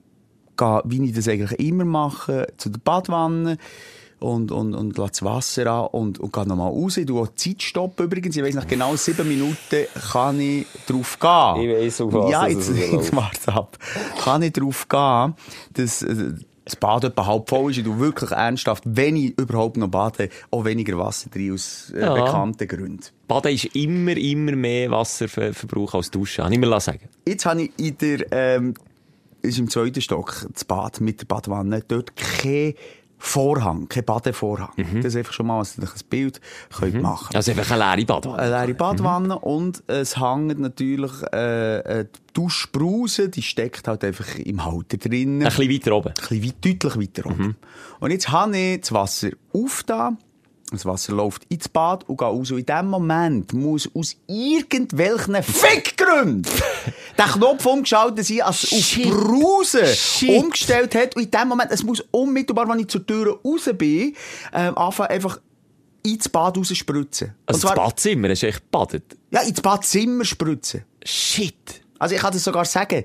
[0.57, 3.59] gehe, wie ich das eigentlich immer mache, zu der Badwanne
[4.19, 6.97] und, und, und lasse das Wasser an und, und gehe nochmal raus.
[6.97, 8.37] Ich tue Zeit stoppen übrigens.
[8.37, 11.71] Ich weiss, nach genau sieben Minuten kann ich drauf gehen.
[11.71, 13.79] Ich weiss, auf was Ja, jetzt, jetzt warte ab.
[14.19, 15.35] Kann ich drauf gehen,
[15.75, 16.05] dass,
[16.67, 20.29] das Bad etwa halb voll ist, ich tue wirklich ernsthaft, wenn ich überhaupt noch bade,
[20.51, 22.13] auch weniger Wasser drin aus äh, ja.
[22.13, 23.05] bekannten Gründen.
[23.29, 27.09] Baden ist immer, immer mehr Wasserverbrauch als Duschen, kann ich mir sagen.
[27.27, 28.75] Jetzt habe ich in der, ähm,
[29.43, 32.75] ist im zweiten Stock, das Bad mit der Badwanne, dort kein
[33.19, 34.73] Vorhang, kein Badevorhang.
[34.77, 34.97] Mhm.
[34.97, 36.41] Das ist einfach schon mal ein Bild
[36.71, 37.03] könnt mhm.
[37.03, 38.39] machen Also einfach eine leere Badwanne.
[38.39, 39.43] Eine leere Badwanne mhm.
[39.43, 45.43] und es hängt natürlich äh, die Duschbrause, die steckt halt einfach im Halter drin.
[45.43, 46.09] Ein bisschen weiter oben.
[46.09, 47.43] Ein bisschen deutlich weiter oben.
[47.43, 47.55] Mhm.
[48.01, 50.19] Und jetzt habe ich das Wasser aufgetan
[50.71, 52.51] das Wasser läuft ins Bad und geht raus.
[52.51, 56.53] Und in dem Moment muss aus irgendwelchen Fickgründen
[57.19, 59.85] der Knopf umgeschaltet sein, als auf Brause
[60.29, 61.15] umgestellt hat.
[61.15, 64.17] Und in dem Moment, es muss unmittelbar, wenn ich zur Tür raus bin,
[64.53, 65.41] ähm, anfangen einfach
[66.03, 67.35] ins Bad raus spritzen.
[67.47, 69.17] Also zwar, ins Badzimmer hast du echt gebadet?
[69.31, 70.85] Ja, ins Badzimmer spritzen.
[71.05, 71.83] Shit.
[71.99, 73.05] Also ich kann das sogar sagen,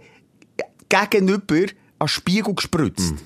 [0.89, 3.13] gegenüber an Spiegel gespritzt.
[3.13, 3.17] Mm.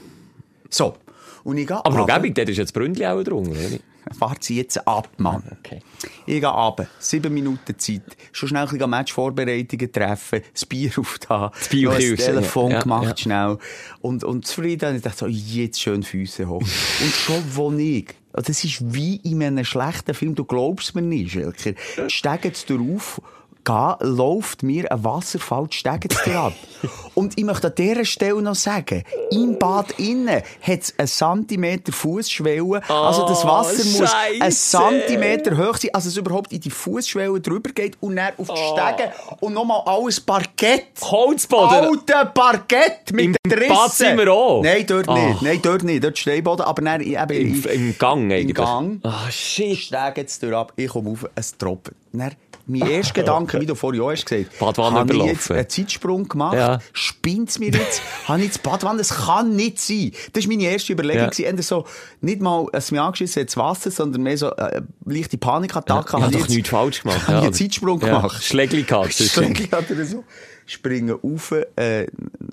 [0.70, 0.96] So.
[1.44, 3.80] Und ich Aber noch gäbig, dort ist jetzt Bründli auch drunter, oder?
[4.18, 5.44] Fahrt sie jetzt ab, Mann.
[5.60, 5.82] Okay.
[6.26, 6.88] Ich gehe ab.
[7.00, 8.04] Sieben Minuten Zeit.
[8.32, 13.18] Schon schnell ein Matchvorbereitungen treffen, das Bier aufgetan, das, Bier das Telefon ja, gemacht, ja.
[13.18, 13.58] schnell.
[14.02, 14.96] Und, und zufrieden.
[14.96, 16.62] Ich dachte so, jetzt schön Füße hoch.
[16.62, 21.32] und schon wo ich, das ist wie in einem schlechten Film, du glaubst mir nicht,
[21.32, 21.74] Schelker.
[22.10, 23.22] Steigen sie drauf
[23.66, 26.08] gehe, läuft mir ein Wasserfall die Stege
[26.38, 26.54] ab.
[27.16, 31.92] Und ich möchte an dieser Stelle noch sagen, im Bad innen hat es einen Zentimeter
[31.92, 32.82] Fußschwelle.
[32.88, 34.02] Oh, also das Wasser Scheisse.
[34.02, 38.34] muss einen Zentimeter hoch sein, also es überhaupt in die Fußschwelle drüber geht und dann
[38.38, 38.78] auf die oh.
[38.78, 40.88] Stege und nochmal alles Parkett.
[41.02, 41.70] Holzboden?
[41.70, 43.76] Alte Parkett mit Im den Rissen.
[43.76, 44.62] Bad sind wir auch?
[44.62, 45.14] Nein, dort oh.
[45.14, 45.42] nicht.
[45.42, 46.04] Nein, dort nicht.
[46.04, 47.32] Dort Steinboden, aber dann eben...
[47.32, 48.50] Im, Im Gang eigentlich?
[48.50, 49.00] Im Gang.
[49.04, 49.78] Oh, shit.
[49.78, 51.92] Stege jetzt ab, ich komme auf, es tropft.
[52.12, 52.32] Dann
[52.68, 56.28] mein erster Gedanke, wie du vorhin auch hast gesagt hast, habe ich jetzt einen Zeitsprung
[56.28, 56.56] gemacht?
[56.56, 56.80] Ja.
[56.94, 58.02] Spinnt's mir jetzt?
[58.28, 59.00] habe ich jetzt Badwanne?
[59.00, 60.12] Das kann nicht sein.
[60.34, 61.30] Das war meine erste Überlegung.
[61.34, 61.46] Ja.
[61.46, 61.86] Eher so,
[62.22, 66.14] nicht mal, es mir angeschissen hat, das Wasser, sondern mehr so, äh, leichte Panikattacke.
[66.14, 67.22] Ja, ich habe doch nichts falsch gemacht.
[67.28, 68.08] Habe ja, einen Zeitsprung ja.
[68.08, 68.44] gemacht.
[68.44, 69.14] Schlägli gehabt.
[69.14, 70.24] Schlägli hat er so.
[70.68, 72.10] Springen auf, äh, ich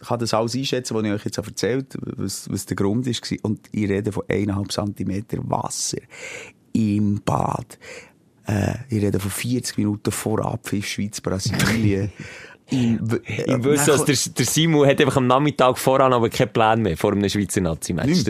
[0.07, 3.23] kann das alles einschätzen, was ich euch jetzt erzählt habe, was, was der Grund ist.
[3.43, 5.99] Und ich rede von eineinhalb Zentimeter Wasser
[6.75, 7.79] im Bad.
[8.47, 12.13] Äh, ich rede von 40 Minuten vor Abpfiff Schweiz-Brasilien.
[12.71, 16.97] ich wüsste, dass der, der Simon hat einfach am Nachmittag voran aber keinen Plan mehr
[16.97, 18.25] vor einem Schweizer Nazi-Match.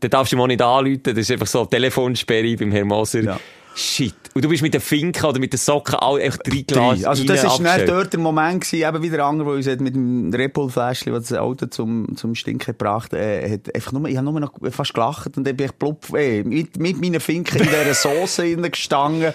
[0.00, 3.22] Da darfst du ihm auch nicht anrufen, das ist einfach so Telefonsperre beim Herrn Moser.
[3.22, 3.40] Ja.
[3.74, 4.14] Shit.
[4.34, 7.06] Und du bist mit den Finken oder mit den Socken auch echt reingelassen.
[7.06, 9.80] Also das ist nicht dort der Moment gewesen, eben wie der andere, der uns hat
[9.80, 14.16] mit dem Repul-Fläschchen, das das Auto zum, zum Stinken gebracht äh, hat, einfach nur, ich
[14.16, 17.60] habe nur noch fast gelacht und dann bin ich plupp, äh, mit, mit meinen Finken
[17.60, 19.32] in dieser Soße gestanden.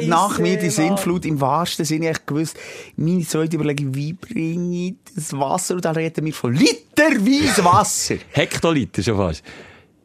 [0.00, 2.56] Äh, nach mir die Sintflut im wahrsten Sinne ich gewusst,
[2.96, 5.74] meine zweite Überlegung, wie bringe ich das Wasser?
[5.74, 8.16] Und dann reden wir von literweise Wasser.
[8.32, 9.42] Hektoliter schon fast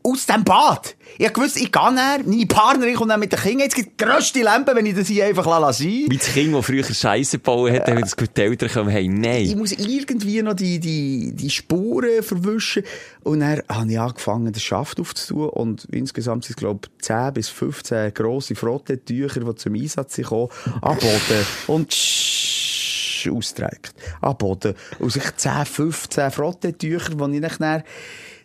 [0.08, 0.96] aus dem Bad.
[1.18, 3.62] Ich wusste, ich gehe näher, meine Partnerin kommt dann mit den Kindern.
[3.62, 6.06] Jetzt gibt die grösste Lampe, wenn ich das hier einfach lasse sein.
[6.08, 9.46] Wie das Kind, das früher Scheiße gebaut hat, damit das die Eltern kommen, hey, nein.
[9.46, 12.84] Ich muss irgendwie noch die, die, die Spuren verwischen.
[13.24, 15.50] Und dann habe ich angefangen, den Schaft aufzutun.
[15.50, 20.50] Und insgesamt sind es, glaube ich, 10 bis 15 grosse Frottetücher, die zum Einsatz kommen,
[20.82, 21.46] am Boden.
[21.68, 21.94] Und
[23.30, 23.94] austrägt.
[24.22, 24.76] Am Boden.
[25.00, 27.84] Und sich 10, 15 Frottetücher, die ich dann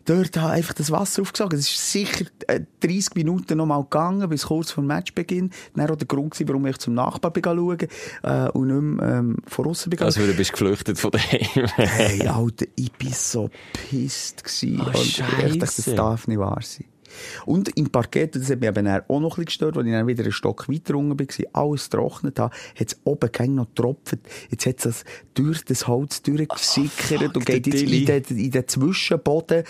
[0.04, 1.58] dort habe einfach das Wasser aufgesogen.
[1.58, 5.50] Es ist sicher äh, 30 Minuten noch mal gegangen, bis kurz vor dem Matchbeginn.
[5.74, 7.78] Dann war auch der Grund, gewesen, warum ich zum Nachbar schauen
[8.22, 11.66] äh, und nicht mehr ähm, von außen bin Also, du bist geflüchtet von daheim.
[11.76, 14.78] Hey, Alter, ich bin so pisst gsi.
[14.80, 16.86] Oh, Und ich dachte, das darf nicht wahr sein.
[17.46, 20.06] Und im Parkett, das hat mich eben auch noch ein bisschen gestört, als ich dann
[20.06, 24.18] wieder einen Stock weiter unten war, alles getrocknet habe, hat es oben kein noch getropft.
[24.50, 25.04] Jetzt hat es das
[25.34, 29.64] durch das Holz durchgesickert und geht jetzt in den, in den Zwischenboden.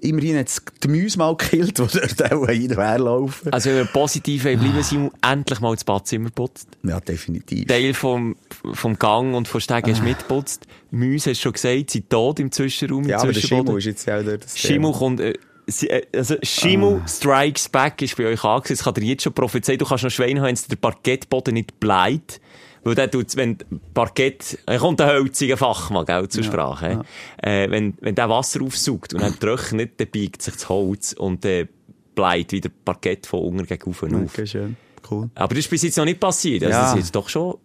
[0.00, 3.52] Immerhin hat es die Mäuse mal gekillt, die dort auch hinterherlaufen.
[3.52, 6.68] Also, wenn wir positiv bleiben, Simon, endlich mal das Badzimmer putzt.
[6.82, 7.66] Ja, definitiv.
[7.66, 8.36] Teil vom,
[8.72, 10.66] vom Gang und von Stegen hast du mitgeputzt.
[10.90, 13.66] Mäuse, hast du schon gesagt, sind tot im Zwischenraum, im Ja, aber der Zwischenboden.
[13.66, 14.44] Schimmel ist jetzt ja auch dort.
[14.44, 15.34] das Schimmel kommt, äh,
[15.66, 18.80] äh, also Schimmel Strikes Back ist bei euch angesetzt.
[18.80, 21.78] Ich kann dir jetzt schon prophezeien, du kannst noch Schweine haben, wenn der Parkettboden nicht
[21.80, 22.40] bleibt.
[22.84, 23.58] Weil der tut, wenn
[23.94, 27.02] Parkett, er kommt ein hölziger Fachmann, gell, zur Sprache.
[27.42, 31.44] Äh, wenn, wenn der Wasser aufsaugt und dann trocknet, dann biegt sich das Holz und
[31.44, 31.68] dann
[32.14, 34.02] bleibt wieder Parkett von unten gegen auf.
[34.04, 34.76] Okay, schön.
[35.10, 35.30] Cool.
[35.34, 36.62] Aber das ist bis jetzt noch nicht passiert.
[36.62, 36.82] Also Ja.
[36.82, 37.56] das ist jetzt doch schon,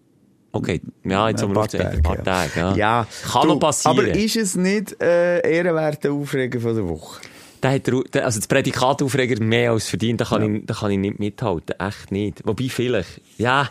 [0.53, 2.75] okay, ja, jetzt haben wir noch ein paar Tage, ja.
[2.75, 3.07] ja.
[3.31, 3.99] Kann Du, noch passieren.
[3.99, 7.21] Aber ist es nicht äh, ehrenwerter Aufreger von der Woche?
[7.61, 10.97] Da hat der, also das Prädikataufreger mehr als verdient, da kann, ich, da kann ich
[10.97, 11.75] nicht mithalten.
[11.79, 12.41] Echt nicht.
[12.45, 13.69] Wobei vielleicht, ja,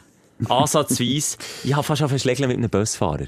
[0.48, 3.26] ansatzweise, ich habe fast auf Schlägeln mit einem Busfahrer.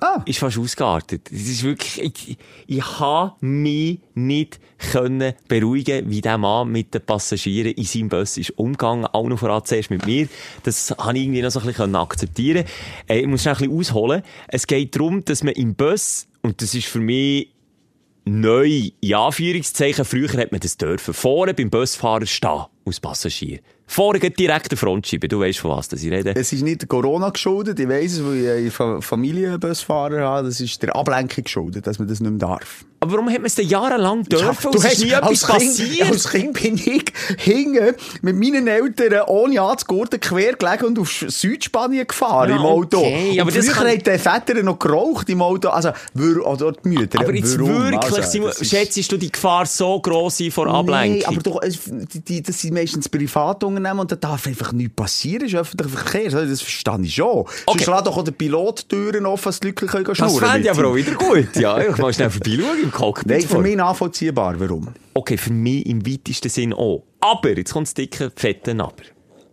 [0.00, 0.22] Ah.
[0.24, 1.30] Ist fast ausgeartet.
[1.30, 4.58] Das ist wirklich, ich, ich habe mich nicht
[4.92, 9.04] können beruhigen, wie der Mann mit den Passagieren in seinem Bus ist umgegangen.
[9.04, 10.28] Auch noch voran zuerst mit mir.
[10.62, 12.64] Das habe ich irgendwie noch so ein bisschen akzeptieren
[13.08, 14.22] äh, Ich muss schnell ein bisschen ausholen.
[14.48, 17.50] Es geht darum, dass man im Bus, und das ist für mich
[18.30, 23.60] neu, in Anführungszeichen, früher hat man das dürfen, vorne beim Busfahrer stehen, als Passagier.
[23.92, 26.32] Vorne geht direkt der Frontscheibe, du weißt von was das ich rede.
[26.36, 30.46] Es ist nicht Corona geschuldet, ich weiss es, weil ich einen Familienbusfahrer habe.
[30.46, 32.84] Das ist der Ablenkung geschuldet, dass man das nicht mehr darf.
[33.02, 34.72] Aber warum hat man es denn jahrelang dürfen?
[34.72, 36.10] du hast nie etwas kind, passiert?
[36.10, 37.04] als Kind bin ich
[37.38, 42.98] hinten mit meinen Eltern ohne anzugurten quer gelegen und auf Südspanien gefahren Ja, im Auto.
[42.98, 45.92] okay, und aber früher kann- haben die Väter noch geraucht im Auto, also,
[46.44, 47.20] oder die Mütter.
[47.20, 47.90] Aber jetzt Warum?
[47.90, 51.18] wirklich, Also, schätzt du die Gefahr so gross vor Ablenkung?
[51.20, 53.08] Nee, aber doch, das sind meistens
[53.80, 55.40] Privatunternehmen und da darf einfach nichts passieren.
[55.40, 56.30] Das ist öffentlicher Verkehr.
[56.30, 57.44] Das verstehe ich schon.
[57.66, 58.32] Sonst lass doch auch die
[58.88, 61.56] Türen offen, dass die Leute können das schnurren fände ich aber auch wieder gut.
[61.56, 63.26] Ja, ich mal schnell vorbeischauen im Cockpit.
[63.26, 64.58] Nein, für mich nachvollziehbar.
[64.58, 64.88] Warum?
[65.14, 67.04] Okay, für mich im weitesten Sinn auch.
[67.20, 69.02] Aber, jetzt kommt das dicke, fette Aber.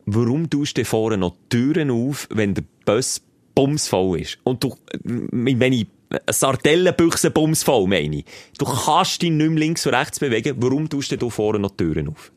[0.06, 3.22] Warum tust du vorne noch Türen auf, wenn der Bus
[3.56, 4.38] bumsvoll ist?
[4.44, 5.88] Und du, äh, wenn ich
[6.30, 8.24] Sardellenbüchse bumsvoll meine,
[8.58, 12.08] du kannst dich nicht mehr links und rechts bewegen, warum tust du vorne noch Türen
[12.08, 12.32] auf?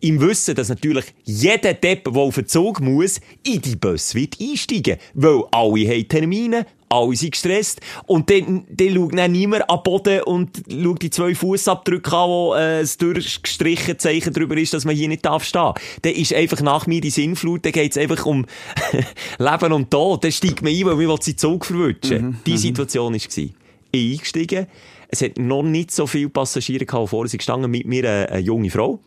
[0.00, 4.36] Im Wissen, dass natürlich jeder Depp, der auf den Zug muss, in die Bus wird
[4.40, 4.98] einsteigen.
[5.14, 7.80] Weil alle haben Termine, alle sind gestresst.
[8.06, 12.28] Und dann, dann schaut dann niemand an den Boden und schaut die zwei Fußabdrücke an,
[12.28, 15.72] wo äh, das durchgestrichene Zeichen darüber ist, dass man hier nicht darf stehen.
[16.02, 18.46] Dann ist einfach nach mir die Sinnflut, dann geht es einfach um
[19.38, 20.24] Leben und Tod.
[20.24, 22.38] Dann steigt man ein, weil man seinen Zug verwutschen.
[22.46, 23.20] die Situation war.
[23.20, 23.50] Ich
[23.92, 24.66] eingestiegen.
[25.08, 28.40] Es hat noch nicht so viele Passagiere gehabt, vorne sind gestanden, mit mir eine, eine
[28.40, 29.00] junge Frau.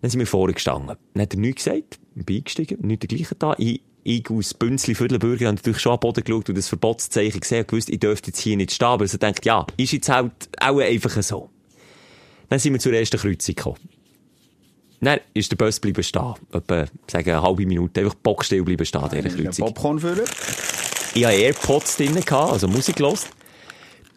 [0.00, 0.96] Dann sind wir vorne gestanden.
[1.14, 3.54] Dann hat er nichts gesagt, bin eingestiegen, nicht der gleiche da.
[3.58, 7.60] Ich, ich aus Bünzli, Viertelbürger, habe natürlich schon den Boden geschaut und das Verbotszeichen gesehen
[7.60, 8.88] und gewusst, ich dürfte jetzt hier nicht stehen.
[8.88, 11.50] Aber er denkt, ja, ist jetzt halt auch einfach so.
[12.48, 13.78] Dann sind wir zur ersten Kreuzung gekommen.
[15.00, 16.34] Dann ist der Bus bleiben stehen.
[16.52, 18.00] Etwa, sagen, eine halbe Minute.
[18.00, 19.66] Einfach bockstill bleiben stehen, an dieser Kreuzung.
[19.66, 20.24] Popcorn füllen?
[21.14, 23.26] Ich hatte AirPods drin, also Musik gehört.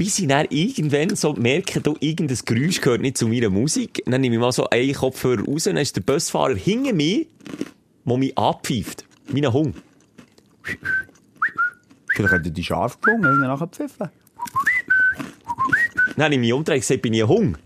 [0.02, 4.02] Bis ich dann irgendwann so merke, da irgendein Geräusch gehört nicht zu meiner Musik.
[4.08, 7.28] Dann nehme ich mal so einen Kopfhörer raus, dann ist der Busfahrer hinter mir,
[8.04, 9.06] der mich abpfeift.
[9.32, 9.76] Mein Hund.
[12.16, 14.10] Vielleicht hat er die scharf gesprungen und nachher pfiffen.
[16.16, 17.60] Dann habe ich mich umgedreht und gesagt, bin ich ein Hund?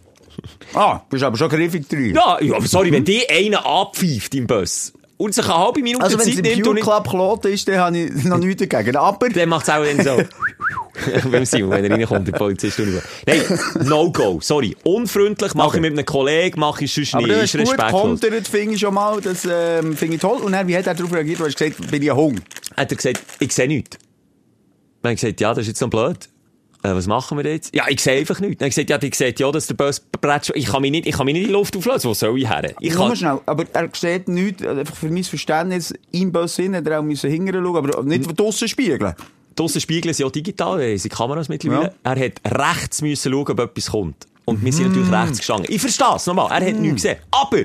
[0.74, 2.16] Ah, bist aber schon griffig drin.
[2.16, 6.04] Ja, ja, aber sorry, wenn die einen abpfeift im Bus und sich eine halbe Minute
[6.04, 8.24] Also wenn es Zeit im nimmt Pure und nicht, Club Kloten ist, dann habe ich
[8.26, 8.96] noch nichts dagegen.
[8.98, 10.24] Aber dann macht es auch dann so.
[11.30, 12.78] Beim Simon, wenn er reinkommt, der Polizist.
[12.78, 12.84] so.
[13.28, 13.42] Nein,
[13.84, 14.40] No-Go.
[14.42, 14.76] Sorry.
[14.84, 15.78] Unfreundlich mache Okay.
[15.78, 17.36] ich mit einem Kollegen, mache ich sonst Aber nicht.
[17.38, 18.02] du Ist hast gut respektlos.
[18.02, 19.20] kontert, finde ich schon mal.
[19.22, 20.38] Das ähm, finde ich toll.
[20.42, 21.40] Und dann, wie hat er darauf reagiert?
[21.40, 22.42] Du hast gesagt, bin ich ein Hund.
[22.78, 23.98] hat er gesagt, ich sehe nichts.
[25.02, 26.30] Dann habe ich gesagt, ja, das ist jetzt noch blöd.
[26.86, 27.74] Äh, was machen wir jetzt?
[27.76, 28.60] Ja, ich sehe einfach nichts.
[28.60, 31.16] Dann gesagt, ja, die sieht ja, dass der Bus brett Ich kann mich nicht, ich
[31.16, 32.10] kann mich nicht in die Luft auflösen.
[32.10, 32.74] Wo soll ich her?
[32.80, 36.76] Ich kann, schnell, aber er sieht nichts, äh, einfach für mein Verständnis, im Bus hin,
[36.76, 39.16] hat er auch müssen hingern schauen, aber nicht draussen spiegeln.
[39.56, 41.94] draussen Spiegeln sind ja digital, unsere Kameras mittlerweile.
[42.06, 42.14] Ja.
[42.14, 44.28] Er hat rechts müssen schauen, ob etwas kommt.
[44.46, 45.66] Und wir sind natürlich rechts gestanden.
[45.70, 46.50] Ich verstehe es, nochmal.
[46.52, 47.18] Er hat nichts gesehen.
[47.32, 47.64] Aber,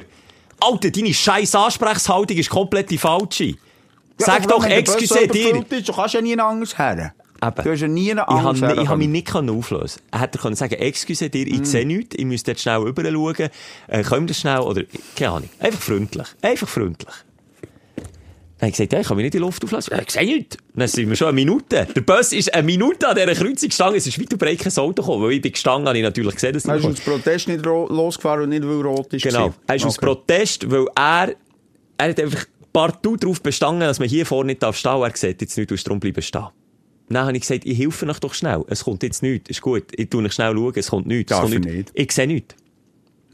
[0.60, 3.54] Alter, deine scheiß Ansprechhaltung ist komplett die falsche.
[4.16, 5.62] Sag aber doch, excuse dir.
[5.62, 7.12] du kannst ja nie anders her.
[7.42, 7.64] Eben.
[7.64, 8.62] Du hast ja nie eine Ich habe Angst.
[8.62, 11.62] ich mich nicht auflösen Er hätte können sagen, excuse dir, Mm.
[11.62, 13.48] ich sehe nichts, ich müsste jetzt schnell rüber schauen,
[13.88, 14.82] äh, können das schnell, oder,
[15.16, 15.48] keine Ahnung.
[15.58, 16.26] Einfach freundlich.
[16.42, 17.14] Einfach freundlich.
[18.58, 19.96] Dann habe ich gesagt, ja, ich kann mich nicht in die Luft auflassen.
[20.06, 20.58] Ich sehe nichts.
[20.74, 21.86] Dann sind wir schon eine Minute.
[21.96, 24.76] Der Bus ist eine Minute an dieser Kreuzung gestanden, es ist weit und breit kein
[24.76, 27.48] Auto gekommen, weil ich bin gestanden, habe ich natürlich gesehen, dass Er ist aus Protest
[27.48, 29.22] nicht losgefahren und nicht, weil rot ist.
[29.22, 29.54] Genau.
[29.66, 30.06] Er ist aus Okay.
[30.06, 31.34] Protest, weil er,
[31.96, 35.00] er hat einfach partout darauf bestanden, dass man hier vorne nicht darf stehen.
[35.02, 36.48] Er sieht jetzt nicht, du darum bleiben stehen.
[37.10, 38.64] Dann habe ich gesagt, ich helfe euch doch schnell.
[38.68, 39.50] Es kommt jetzt nichts.
[39.50, 39.84] Ist gut.
[39.96, 40.72] Ich tue euch schnell schauen.
[40.76, 41.32] Es kommt nichts.
[41.32, 41.90] Es Darf kommt er nicht.
[41.94, 42.54] Ich sehe nichts.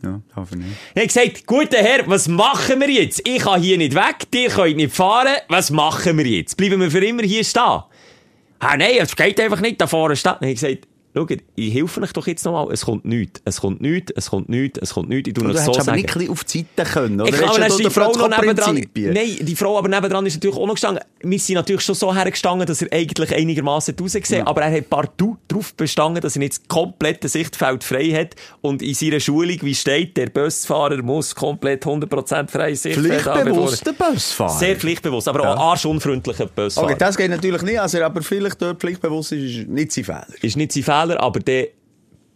[0.03, 0.68] Ja, er nicht.
[0.95, 3.27] Ich habe gesagt, guter Herr, was machen wir jetzt?
[3.27, 5.37] Ich kann hier nicht weg, ihr könnt nicht fahren.
[5.49, 6.57] Was machen wir jetzt?
[6.57, 7.83] Bleiben wir für immer hier stehen?
[8.59, 10.33] Ah, nein, es geht einfach nicht da vorne stehen.
[10.41, 12.72] Dann habe ich gesagt, schaut, ich helfe euch doch jetzt nochmal.
[12.72, 13.41] Es kommt nichts.
[13.45, 14.12] Es kommt nichts.
[14.14, 14.79] Es kommt nichts.
[14.81, 15.29] Es kommt nichts.
[15.29, 16.03] Ich tue euch so aber sagen.
[16.03, 17.31] nicht auf die Seite können, oder?
[17.31, 18.74] Ich ist die Frau noch nebendran.
[18.95, 21.03] Nein, die Frau aber nebendran ist natürlich auch noch gestanden.
[21.29, 25.37] Wir sind natürlich schon so hergestanden, dass er eigentlich einigermaßen rausgesehen aber er hat partout
[25.49, 29.74] darauf bestanden, dass er nicht das komplette Sichtfeld frei hat und in seiner Schulung, wie
[29.74, 34.51] steht, der Busfahrer muss komplett 100% freies Sichtfeld er- Pflichtbewusster Busfahrer.
[34.59, 35.55] Sehr pflichtbewusst, aber Ja.
[35.55, 36.87] auch arschunfreundlicher Busfahrer.
[36.87, 40.27] Okay, das geht natürlich nicht, also, aber vielleicht dort pflichtbewusst ist, ist nicht sein Fehler.
[40.43, 41.68] ist nicht sein Fehler, aber der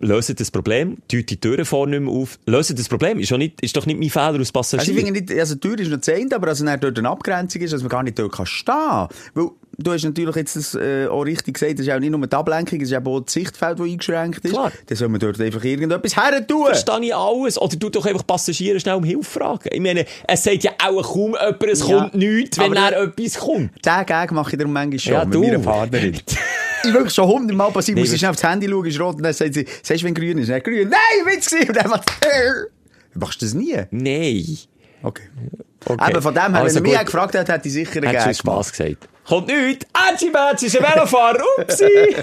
[0.00, 3.60] löst das Problem, tut die Türen vorne nicht mehr auf, löst das Problem, ist, nicht,
[3.60, 4.80] ist doch nicht mein Fehler als Passagier.
[4.80, 6.98] Also ich finde nicht, also die Tür ist noch zu Ende, aber also dann dort
[6.98, 9.08] eine Abgrenzung ist, dass man gar nicht dort kann stehen.
[9.34, 9.50] Weil
[9.82, 12.36] du hast natürlich jetzt das äh, auch richtig gesagt, das ist auch nicht nur die
[12.36, 14.52] Ablenkung, es ist eben auch das Sichtfeld, das eingeschränkt ist.
[14.52, 14.72] Klar.
[14.86, 16.66] Dann soll man dort einfach irgendetwas her tun.
[16.66, 17.58] Verstehe ich alles.
[17.60, 19.68] Oder du doch einfach Passagiere schnell um Hilfe fragen.
[19.72, 21.98] Ich meine, es sagt ja auch kaum jemand, es Ja.
[21.98, 23.70] kommt nichts, wenn Aber- er etwas kommt.
[23.84, 25.42] Den Gag mache ich darum manchmal schon Ja, mit du.
[25.42, 26.14] meiner Partnerin.
[26.84, 29.22] ich wirklich schon hundertmal passiert, Nee, muss ich schnell aufs Handy schauen, ist rot, und
[29.22, 30.48] dann sagt sie, sagst du, wenn grün ist?
[30.50, 30.88] Dann grün.
[30.88, 31.68] Nein, Witz gewesen.
[31.68, 32.10] Und dann macht
[33.14, 33.76] Machst du das nie?
[33.90, 34.58] Nein.
[35.02, 35.22] Okay.
[35.86, 35.96] Okay.
[35.98, 38.36] Aber von dem her, Also wenn er mich gefragt hat, hätte ich sicher einen Gag
[38.36, 39.08] Spass gesagt.
[39.30, 39.86] Kommt nichts.
[39.92, 41.44] Atschi Batsch ist ein Velofahrer.
[41.58, 41.84] Upsi.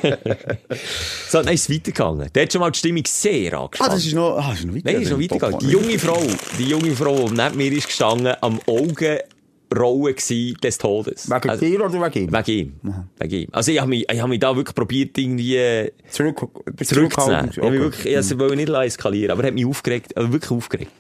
[1.30, 2.30] so, dann ist es weitergegangen.
[2.36, 3.93] Der hat schon mal die Stimmung sehr Ah, angespannt.
[3.93, 4.91] das ist noch, ah, das ist noch weiter.
[4.91, 5.60] Nein, ist noch weitergegangen.
[5.60, 6.22] Die junge Frau,
[6.60, 11.30] die junge Frau, die neben mir ist gestanden, am gsi des Todes.
[11.30, 12.34] Wegen Also- dir oder wegen ihm?
[12.34, 12.74] Wegen ihm.
[13.20, 13.47] Wegen ihm.
[13.53, 16.41] Also ich habe mich, ich hab mich da wirklich probiert, irgendwie äh, Zurück,
[16.84, 17.51] zurückzunehmen.
[17.51, 17.80] Ich, hab mich Okay.
[17.80, 20.91] wirklich, ich also, wollte nicht eskalieren, aber er hat mich aufgeregt, also wirklich aufgeregt.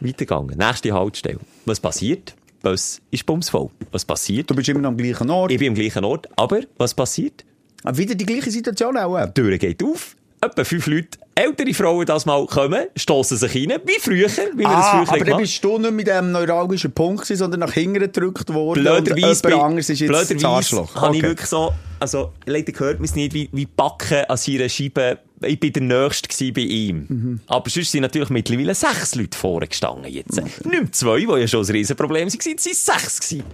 [0.00, 0.56] Weitergegangen.
[0.56, 1.38] Nächste Haltestelle.
[1.66, 2.34] Was passiert?
[2.62, 3.70] Was ist bumsvoll?
[3.90, 4.50] Was passiert?
[4.50, 5.50] Du bist immer noch am gleichen Ort.
[5.50, 7.44] Ich bin am gleichen Ort, aber was passiert?
[7.84, 9.24] Aber wieder die gleiche Situation auch.
[9.26, 13.78] Die Tür geht auf, etwa fünf Leute, ältere Frauen das mal kommen, stoßen sich rein,
[13.86, 16.32] wie früher, wie wir das Ah, früher aber dann gemacht bist du nicht mit dem
[16.32, 18.82] neuralgischen Punkt gewesen, sondern nach hinten gedrückt worden.
[18.82, 20.94] Blöderweise, und jemand ist jetzt das Arschloch.
[20.96, 21.28] habe ich Okay.
[21.30, 25.18] wirklich so, also, leider gehört man es nicht, wie, wie Backen an seiner Scheibe.
[25.42, 27.06] Ich bin der Nächste bei ihm.
[27.08, 27.40] Mhm.
[27.46, 30.36] Aber sonst sind natürlich mittlerweile sechs Leute vorne gestanden jetzt.
[30.36, 33.44] Nicht mehr zwei, die ja schon ein Riesenproblem waren, es sind sechs gewesen.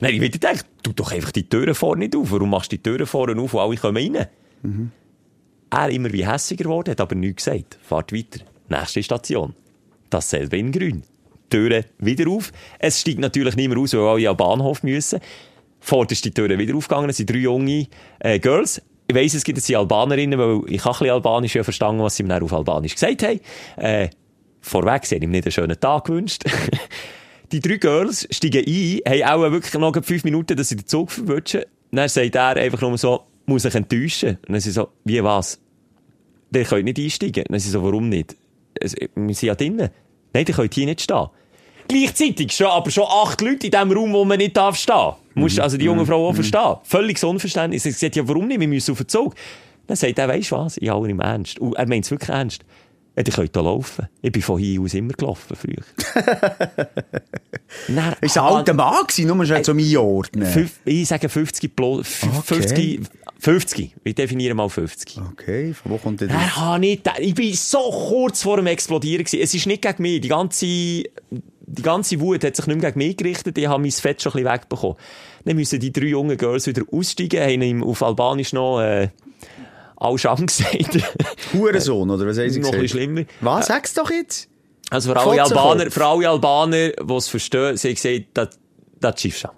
[0.00, 2.30] Nein, ich würde denken, tu doch einfach die Türen vorne nicht auf.
[2.30, 4.26] Warum machst du die Türen vorne auf und alle kommen rein?
[4.62, 4.90] Mhm.
[5.70, 7.78] Er immer wie hässiger geworden, hat aber nichts gesagt.
[7.82, 8.40] Fahrt weiter.
[8.68, 9.54] Nächste Station.
[10.10, 11.02] Dasselbe in grün.
[11.50, 12.52] Türen wieder auf.
[12.78, 15.20] Es steigt natürlich nicht mehr aus, weil alle am Bahnhof müssen.
[15.80, 17.10] Vorderst die Türen wieder aufgegangen.
[17.10, 17.86] Es sind drei junge
[18.18, 18.82] äh, Girls.
[19.08, 22.02] Ich weiss, es gibt jetzt die Albanerinnen, weil ich habe ein bisschen Albanisch ja verstanden,
[22.02, 23.40] was sie mir dann auf Albanisch gesagt haben.
[23.76, 24.08] Äh,
[24.60, 26.42] vorweg, sie haben ihm nicht einen schönen Tag gewünscht.
[27.52, 28.64] die drei Girls steigen
[29.06, 31.62] ein, haben auch wirklich noch fünf Minuten, dass sie den Zug verwutschen.
[31.92, 34.30] Dann sagt er einfach nur so, muss ich enttäuschen.
[34.30, 35.60] Und dann sind sie so, wie was?
[36.50, 37.44] Der könnt nicht einsteigen.
[37.48, 38.36] Dann sind sie so, warum nicht?
[38.80, 38.88] Wir
[39.34, 39.90] sind ja drinnen.
[40.32, 41.28] Nein, der könnt hier nicht stehen.
[41.88, 45.12] Gleichzeitig schon, aber schon acht Leute in dem Raum, wo man nicht darf stehen.
[45.34, 46.76] Musst also die junge Frau auch verstehen.
[46.84, 47.82] Völliges Unverständnis.
[47.82, 48.58] Sie sagt, ja, warum nicht?
[48.60, 49.34] Wir müssen auf den Zug.
[49.86, 50.76] Dann sagt er, weisst du was?
[50.78, 51.58] Ich habe im Ernst.
[51.58, 52.62] Und er meint es wirklich ernst.
[53.16, 54.08] Ja, ihr könnt hier laufen.
[54.20, 55.82] Ich bin von hier aus immer gelaufen, früher.
[57.88, 60.70] Dann Ist ein hat- alter Mann gewesen, nur schnell zum Einordnen.
[60.84, 62.42] Ich sage 50 plus, f- Okay.
[62.60, 63.00] 50,
[63.38, 63.94] 50.
[64.04, 65.18] Ich definiere mal 50.
[65.32, 66.36] Okay, von wo kommt denn das?
[66.36, 67.78] Er hat nicht, ich bin so
[68.08, 69.40] kurz vor dem Explodieren gewesen.
[69.42, 70.20] Es ist nicht gegen mich.
[70.20, 71.04] Die ganze,
[71.66, 73.58] die ganze Wut hat sich nicht mehr gegen mich gerichtet.
[73.58, 74.96] Ich habe mein Fett schon ein bisschen wegbekommen.
[75.44, 79.08] Dann müssen die drei jungen Girls wieder aussteigen, haben ihm auf Albanisch noch, äh,
[79.96, 80.98] Al-Sham gesagt.
[81.52, 83.22] Hurensohn, oder was haben sie noch ein bisschen schlimmer.
[83.40, 84.48] Was, sag's doch jetzt?
[84.90, 85.42] Also für alle.
[85.42, 88.48] Albaner, für alle Albaner, die es verstehen, sie haben gesagt, das,
[89.00, 89.50] das ist schon.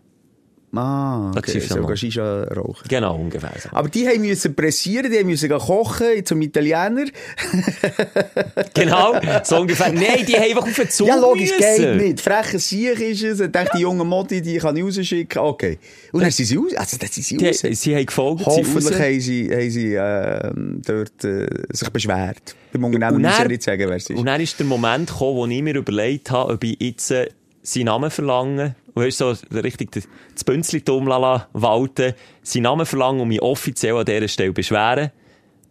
[0.74, 1.96] Ah, Das okay, ist sogar.
[1.96, 2.86] Shisha rauchen.
[2.88, 3.70] Genau, ungefähr so.
[3.72, 7.06] Aber die haben müssen pressieren, die müssen kochen zum Italiener.
[8.74, 9.14] Genau,
[9.44, 9.92] so ungefähr.
[9.92, 11.82] Nein, die haben einfach auf den Zug Ja, logisch, müssen.
[11.82, 12.20] geht nicht.
[12.20, 13.40] Frecher Sieg ist es.
[13.40, 15.40] Ich dachte, die junge Modi, die kann ich rausschicken.
[15.40, 15.78] Okay.
[16.12, 16.72] Und dann sind sie raus.
[16.76, 17.62] Also, dann sind sie Die, raus.
[17.72, 19.00] sie haben gefolgt, sie Hoffentlich raus.
[19.00, 22.54] haben sie, haben sie ähm, dort äh, sich beschwert.
[22.72, 24.18] Beim Unternehmen muss ja nicht sagen, wer es ist.
[24.18, 27.28] Und dann ist der Moment gekommen, wo ich mir überlegt habe, ob ich jetzt äh,
[27.62, 33.40] seinen Namen verlange und hast so richtig das Bünzlitum walten, seinen Namen verlangen und mich
[33.42, 35.10] offiziell an dieser Stelle beschweren.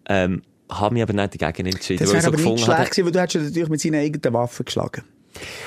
[0.10, 2.00] Ähm, habe mich aber nicht dagegen entschieden.
[2.00, 4.66] Das wäre so aber nicht schlecht gewesen, weil du hättest natürlich mit seinen eigenen Waffen
[4.66, 5.04] geschlagen.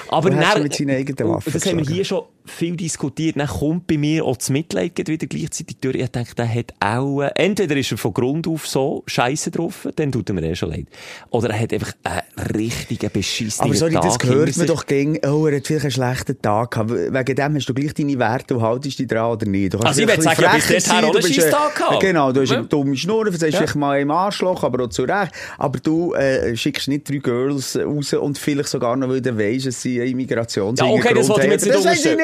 [0.09, 1.95] Aber dann- ihn mit seinen eigenen und Waffen Das haben wir geschlagen.
[1.95, 3.37] hier schon viel diskutiert.
[3.39, 5.97] Dann kommt bei mir auch das Mitleid wieder gleichzeitig durch.
[5.97, 9.89] Ich denke, der hat auch, äh, entweder ist er von Grund auf so scheiße drauf,
[9.97, 10.87] dann tut er mir eh schon leid.
[11.31, 14.67] Oder er hat einfach einen richtigen beschissenen Aber sorry, Tag das hört man sich.
[14.67, 16.91] doch gegen, oh, er hat vielleicht einen schlechten Tag gehabt.
[16.91, 19.75] Wegen dem hast du gleich deine Werte und haltest dich dran oder nicht.
[19.85, 22.01] Also ich ein würd bisschen sagen, bis dorthin sein, auch einen bist, äh, Scheisstag gehabt.
[22.01, 22.59] Genau, du hast Ja.
[22.59, 23.59] eine dumme Schnur, versagst Ja.
[23.61, 25.33] vielleicht mal im Arschloch, aber auch zurecht.
[25.59, 29.67] Aber du äh, schickst nicht drei Girls raus und vielleicht sogar noch, weil du weisst,
[29.67, 31.75] dass sie einen Immigrationshintergrund Ja, okay, das wollte ich mir jetzt nicht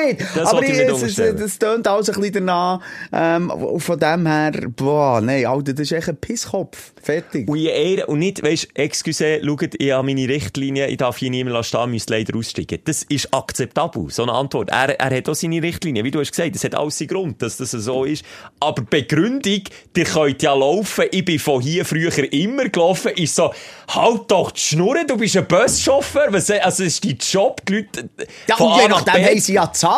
[0.07, 0.21] Nicht.
[0.35, 2.81] Das aber ich es- es- das tönt alles ein bisschen danach.
[3.13, 6.93] Ähm, von dem her, boah, nein, Alter, das ist echt ein Pisskopf.
[7.03, 7.49] Fertig.
[7.49, 11.65] Und, Ehre, und nicht, weisst, excuse, schaut, ich habe meine Richtlinie, ich darf hier niemand
[11.65, 12.81] stehen, müsste leider aussteigen.
[12.85, 14.71] Das ist akzeptabel, so eine Antwort.
[14.71, 17.41] Er, er hat auch seine Richtlinie, wie du hast gesagt, das hat alles seinen Grund,
[17.43, 18.25] dass das so ist.
[18.61, 19.61] Aber die Begründung,
[19.97, 23.53] ihr könnt ja laufen, ich bin von hier früher immer gelaufen, ist so,
[23.89, 28.09] halt doch die Schnurren, du bist ein Buschauffeur, also es ist dein Job, die Leute,
[28.49, 29.96] Ja, und je nach nachdem haben sie ja gezahlt.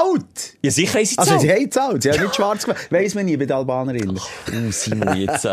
[0.62, 1.56] Ja, sicher haben sie Also, sie gezahlt.
[1.56, 2.02] haben gezahlt.
[2.02, 2.86] Sie haben nicht schwarz gemacht.
[2.90, 4.18] Weiss man nie bei den Albanerinnen.
[4.18, 5.48] Oh, Simon, jetzt, äh,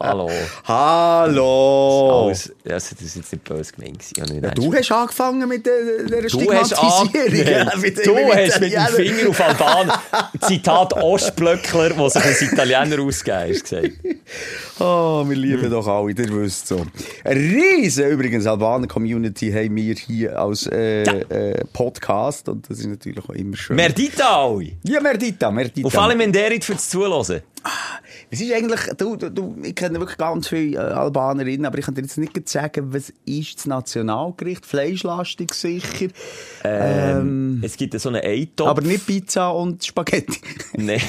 [0.00, 0.30] hallo.
[0.64, 2.24] Hallo!
[2.26, 6.22] Alles, also, das ist jetzt nicht böse gemeint Ja, du hast angefangen mit der, der
[6.28, 7.66] Du hast, an, Stigmatisierung.
[7.66, 8.86] Ja, mit- du mit hast mit dem.
[8.94, 9.92] Finger auf Alban,
[10.42, 13.90] Zitat Ostblöckler, der sich als Italiener ausgegeben hat, gesagt.
[14.80, 16.84] Oh, wir lieben doch alle, ihr wisst so.
[17.24, 23.30] Riesen, übrigens, Albaner-Community haben wir hier als äh, äh, Podcast und das ist natürlich auch
[23.30, 23.76] immer schön.
[23.88, 24.72] Merdita alle.
[24.82, 25.86] ja, Merdita, Merdita.
[25.86, 27.42] Auf alle Menderit fürs Zuhören.
[28.30, 31.94] Es ist eigentlich, du, du, ich kenne wirklich ganz viele äh, Albanerinnen, aber ich kann
[31.94, 34.66] dir jetzt nicht sagen, was ist das Nationalgericht?
[34.66, 36.08] Fleischlastig sicher,
[36.64, 38.68] Ähm, es gibt so einen Eintopf.
[38.68, 40.40] aber nicht Pizza und Spaghetti.
[40.76, 41.00] Nein,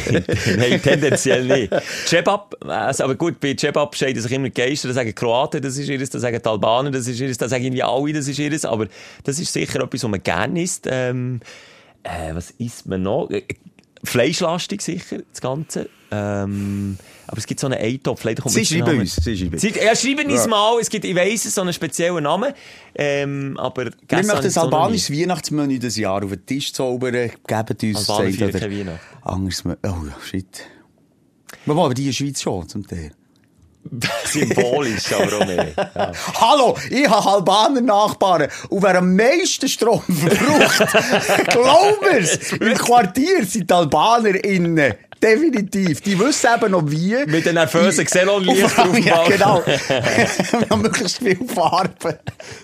[0.57, 1.73] nein, tendenziell nicht.
[2.05, 5.77] Cebab, also, aber gut, bei Cebab scheiden sich immer die Geister, da sagen Kroaten, das
[5.77, 8.37] ist ihres, da sagen die Albaner, das ist ihres, da sagen irgendwie alle, das ist
[8.37, 8.87] ihres, aber
[9.23, 10.87] das ist sicher etwas, was man gerne isst.
[10.89, 11.39] Ähm,
[12.05, 13.29] äh, was isst man noch?
[13.29, 13.43] Äh,
[14.03, 15.89] Fleischlastig sicher, das Ganze.
[16.11, 19.61] Ähm, aber es gibt so einen Eintopf, leider kommt Sie schreiben uns, sie schreiben uns.
[19.61, 20.47] Sie, ja, schreiben uns Ja.
[20.47, 22.53] mal, es gibt, ich weiss es, so einen speziellen Namen,
[22.93, 23.91] ähm, aber Wir
[24.23, 27.13] möchten ich ein so Weihnachtsmenü dieses Jahr auf den Tisch zaubern.
[27.47, 28.99] Gebt uns feiern oder Weihnachten.
[29.23, 29.77] Anderes Menü.
[29.87, 30.61] Oh shit.
[31.65, 33.11] Aber die in der Schweiz schon, zum Teil.
[34.39, 35.67] Symbolisch, aber auch mehr.
[35.95, 36.11] Ja.
[36.39, 38.47] Hallo, ich habe Albaner Nachbarn.
[38.69, 44.93] Und wer am meisten Strom verbraucht, glaub mir's, im Quartier sind die Albaner innen.
[45.23, 46.01] Definitiv.
[46.01, 47.15] Die wissen eben noch wie.
[47.25, 49.63] Mit den nervösen Xenonlichtern auf dem Ja, genau.
[49.65, 52.19] Wir haben möglichst viel Farbe.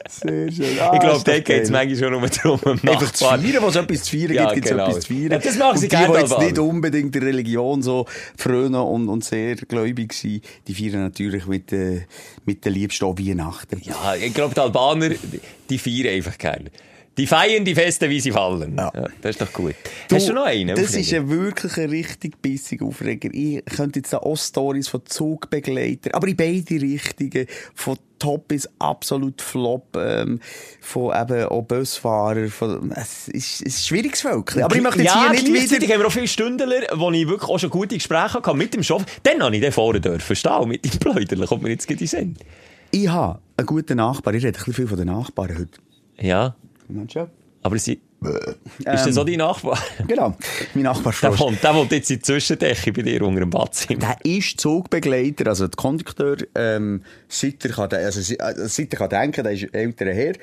[0.07, 0.77] Sehr schön.
[0.79, 3.75] Ah, Ich glaube, da geht es manchmal schon nur darum, Einfach zu feiern, wo es
[3.77, 4.89] etwas zu feiern Ja, gibt, gibt es genau.
[4.89, 5.31] etwas zu feiern.
[5.31, 8.05] Ja, das machen sie und die, gerne, die jetzt nicht unbedingt der Religion so
[8.37, 12.01] frönen und, und sehr gläubig sind, die feiern natürlich mit, äh,
[12.45, 13.81] mit der Liebsten auch Weihnachten.
[13.83, 15.11] Ja, ich glaube, die Albaner,
[15.69, 16.71] die feiern einfach gerne.
[17.17, 18.77] Die feiern die Feste, wie sie fallen.
[18.77, 18.89] Ja.
[19.21, 19.75] das ist doch gut.
[20.11, 20.75] Hast du noch einen?
[20.75, 20.99] Das Aufreger?
[21.01, 23.29] ist ein wirklich ein richtig bissiger Aufreger.
[23.33, 29.41] Ich könnte jetzt auch Stories von Zugbegleitern, aber in beide Richtungen, von Top bis absolut
[29.41, 30.39] Flop, ähm,
[30.79, 34.63] von eben auch Busfahrer, von, es ist, es ist ein schwieriges Völkchen.
[34.63, 35.93] Aber ich möchte jetzt ja, hier nicht wieder...
[35.93, 38.83] haben wir auch viele Stündler, wo ich wirklich auch schon gute Gespräche hatte mit dem
[38.83, 39.07] Chauffeur.
[39.23, 42.05] Dann habe ich den vorne dürfen stehen, mit dem Pläuderle, kommt mir jetzt gerade in
[42.05, 42.37] den Sinn.
[42.91, 45.79] Ich habe einen guten Nachbar, ich rede ein bisschen viel von den Nachbarn heute.
[46.19, 46.55] Ja,
[46.91, 47.27] Meinst du?
[47.61, 48.01] aber sie...
[48.77, 49.77] ist das so dein Nachbar?
[50.07, 50.35] Genau,
[50.73, 53.99] mein Nachbar Der wohnt, der wohnt jetzt in der Zwischendecke bei dir unter dem Badzimmer.
[53.99, 59.09] Der ist Zugbegleiter, also der Kondukteur, ähm, seit er kann, also, äh, seit er kann
[59.09, 60.33] denken, der ist älterer Herr,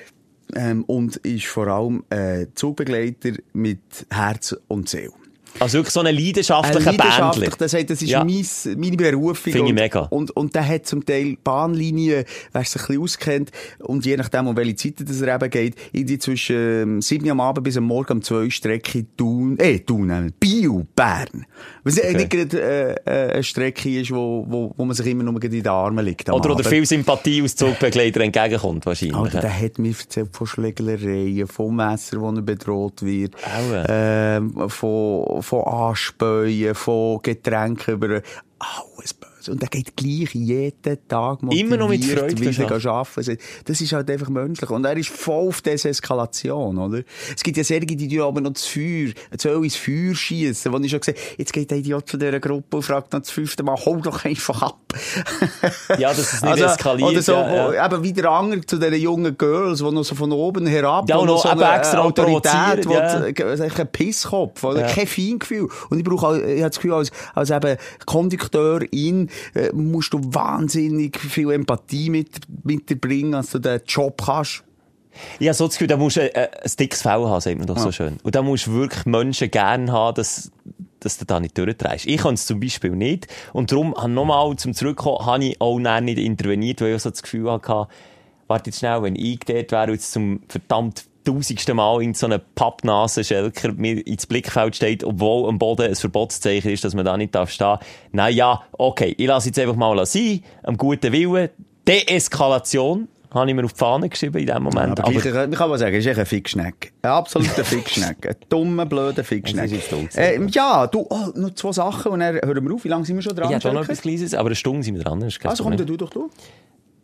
[0.55, 5.13] ähm, und ist vor allem, äh, Zugbegleiter mit Herz und Seele.
[5.61, 7.57] Also wirklich so ein leidenschaftlicher leidenschaftlich, Bändler.
[7.59, 8.25] das, heißt, das ist Ja.
[8.25, 8.45] mein,
[8.77, 9.53] meine Berufung.
[9.53, 10.01] Finde ich und, mega.
[10.01, 13.51] Und, und der hat zum Teil Bahnlinien, wer sich ein bisschen auskennt,
[13.81, 17.33] und je nachdem, um welche Zeiten das er eben geht, irgendwie zwischen ähm, 7 Uhr
[17.33, 21.47] am Abend bis am Morgen um 2 Strecke Thun, äh, Thun, äh, Biel, Bern.
[21.85, 22.15] Was okay.
[22.15, 25.51] nicht gerade äh, äh, eine Strecke ist, wo, wo, wo man sich immer nur in
[25.51, 26.29] die Arme liegt.
[26.29, 29.17] am Oder, oder viel Sympathie aus Zugbegleiter entgegenkommt, wahrscheinlich.
[29.17, 33.35] Alter, der hat mir erzählt von Schlägereien, von Messer, wo er bedroht wird,
[33.89, 38.23] ähm, von, von Anspäuen, von Getränken über
[38.59, 39.38] alles böse.
[39.49, 42.89] Und der geht gleich jeden Tag Immer noch mit motiviert Freude wieder arbeiten.
[42.89, 43.39] arbeiten.
[43.65, 44.71] Das ist halt einfach menschlich.
[44.71, 47.03] Und er ist voll auf Deseskalation, oder?
[47.35, 50.73] Es gibt ja solche, die tun aber noch das Feuer, jetzt soll ins Feuer schießen,
[50.73, 53.31] wo ich schon gesehen jetzt geht der Idiot von dieser Gruppe und fragt noch das
[53.31, 54.79] fünfte Mal, hol doch einfach ab.
[55.99, 57.87] Ja, dass es nicht eskaliert, Oder so, ja, ja.
[57.87, 61.17] eben wie der Anger zu diesen jungen Girls, die noch so von oben herab, Ja,
[61.17, 63.21] und noch so eine extra Autorität, ja.
[63.31, 64.81] die- äh, eigentlich ein Pisskopf, oder?
[64.81, 64.87] Ja.
[64.87, 65.69] Kein Feingefühl.
[65.91, 67.77] Und ich brauche, auch- ich habe das Gefühl, als, als eben
[68.07, 74.23] Kondukteurin, äh, musst du wahnsinnig viel Empathie mit, mit dir bringen, als du den Job
[74.25, 74.65] kannst.
[75.39, 77.79] Ja, so das Gefühl, da musst du äh, ein dickes Fell haben, sagt man doch
[77.79, 78.19] so schön.
[78.23, 80.51] Und da musst du wirklich Menschen gerne haben, dass,
[81.01, 82.07] dass du da nicht durchdrehst.
[82.07, 83.27] Ich kann es zum Beispiel nicht.
[83.53, 87.23] Und darum, habe nochmal zum Zurückkommen, habe ich auch nicht interveniert, weil ich so das
[87.23, 87.89] Gefühl hatte,
[88.47, 92.27] warte jetzt schnell, wenn ich dort wäre und jetzt zum verdammt tausendsten Mal in so
[92.27, 97.17] einer Pappnasenschelker mir ins Blickfeld steht, obwohl am Boden ein Verbotszeichen ist, dass man da
[97.17, 97.79] nicht darf stehen.
[98.13, 101.51] Na ja, okay, ich lasse jetzt einfach mal sein, am guten Willen.
[101.87, 105.01] Deeskalation, habe ich mir auf die Fahne geschrieben in dem Moment.
[105.01, 106.93] Aber, ich, ich kann mal sagen, es ist echt ein Fickschneck.
[107.03, 108.27] Ein absoluter Fickschneck.
[108.27, 109.71] Ein dummer, blöder Fickschneck.
[110.17, 112.85] Äh, ja, du, oh, noch zwei Sachen und dann hören wir auf.
[112.85, 113.49] Wie lange sind wir schon dran?
[113.49, 115.23] ich habe schon noch etwas Kleines, aber eine Stunde sind wir dran.
[115.23, 116.31] Also komm, du doch du.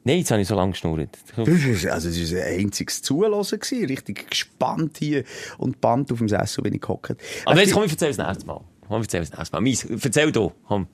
[0.04, 1.18] Nein, jetzt habe ich so lange geschnurrt.
[1.36, 3.00] Also, es war ein einziges
[3.58, 3.86] gewesen.
[3.86, 5.24] Richtig gespannt hier
[5.56, 7.16] und band auf dem Sessel, wenn ich gehockt.
[7.46, 8.60] Aber Es jetzt komm, ich erzähl das nächste Mal.
[8.86, 9.60] Komm, ich erzähl das nächste Mal.
[9.62, 10.86] Mies, erzähl du, komm.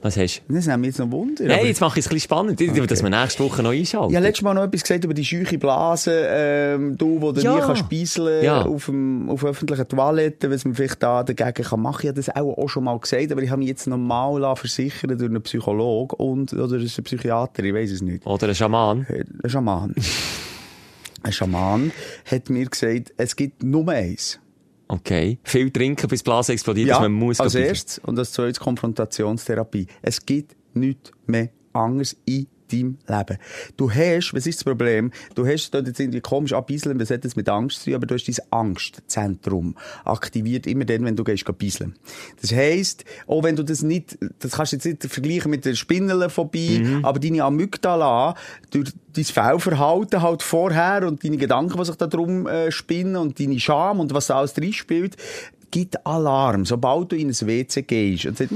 [0.00, 0.54] Was hast du?
[0.54, 1.44] Das nimmt mich jetzt noch Wunder.
[1.44, 4.14] Nein, jetzt mache ich es ein bisschen spannend, dass wir nächste Woche noch einschalten.
[4.14, 7.54] Habe letztes Mal noch etwas gesagt über die scheuche Blase, ähm, du, wo du Ja.
[7.56, 8.62] nie kannst speiseln Ja.
[8.64, 12.00] auf, dem, auf öffentlichen Toiletten, was man vielleicht da dagegen kann machen.
[12.02, 15.18] Ich habe das auch, auch schon mal gesagt, aber ich habe mich jetzt nochmal versichern
[15.18, 18.24] durch einen Psychologen und, oder ist es ein Psychiater, ich weiß es nicht.
[18.24, 19.04] Oder ein Schaman.
[19.42, 19.94] Ein Schaman.
[21.24, 21.90] ein Schaman
[22.30, 24.38] hat mir gesagt, es gibt nur eins.
[24.88, 25.38] Okay.
[25.44, 27.40] Viel trinken, bis die Blase explodiert, dass man muss.
[27.40, 29.86] als erstes und als zweites Konfrontationstherapie.
[30.00, 33.38] Es gibt nichts mehr anderes in deinem Leben.
[33.76, 35.10] Du hast, was ist das Problem?
[35.34, 38.06] Du hast dort jetzt irgendwie komisch abbeiseln, was hat das mit Angst zu tun, aber
[38.06, 41.94] du hast dein Angstzentrum aktiviert immer dann, wenn du gehst beiseln.
[42.40, 45.74] Das heisst, auch wenn du das nicht, das kannst du jetzt nicht vergleichen mit der
[45.74, 47.04] Spinnenphobie, Mhm.
[47.04, 48.34] aber deine Amygdala,
[48.70, 53.40] durch dein Fehlverhalten halt vorher und deine Gedanken, die sich da drum äh, spinnen und
[53.40, 55.16] deine Scham und was da alles drin spielt,
[55.70, 58.26] gibt Alarm, sobald du in ein WC gehst.
[58.26, 58.52] Und sagt,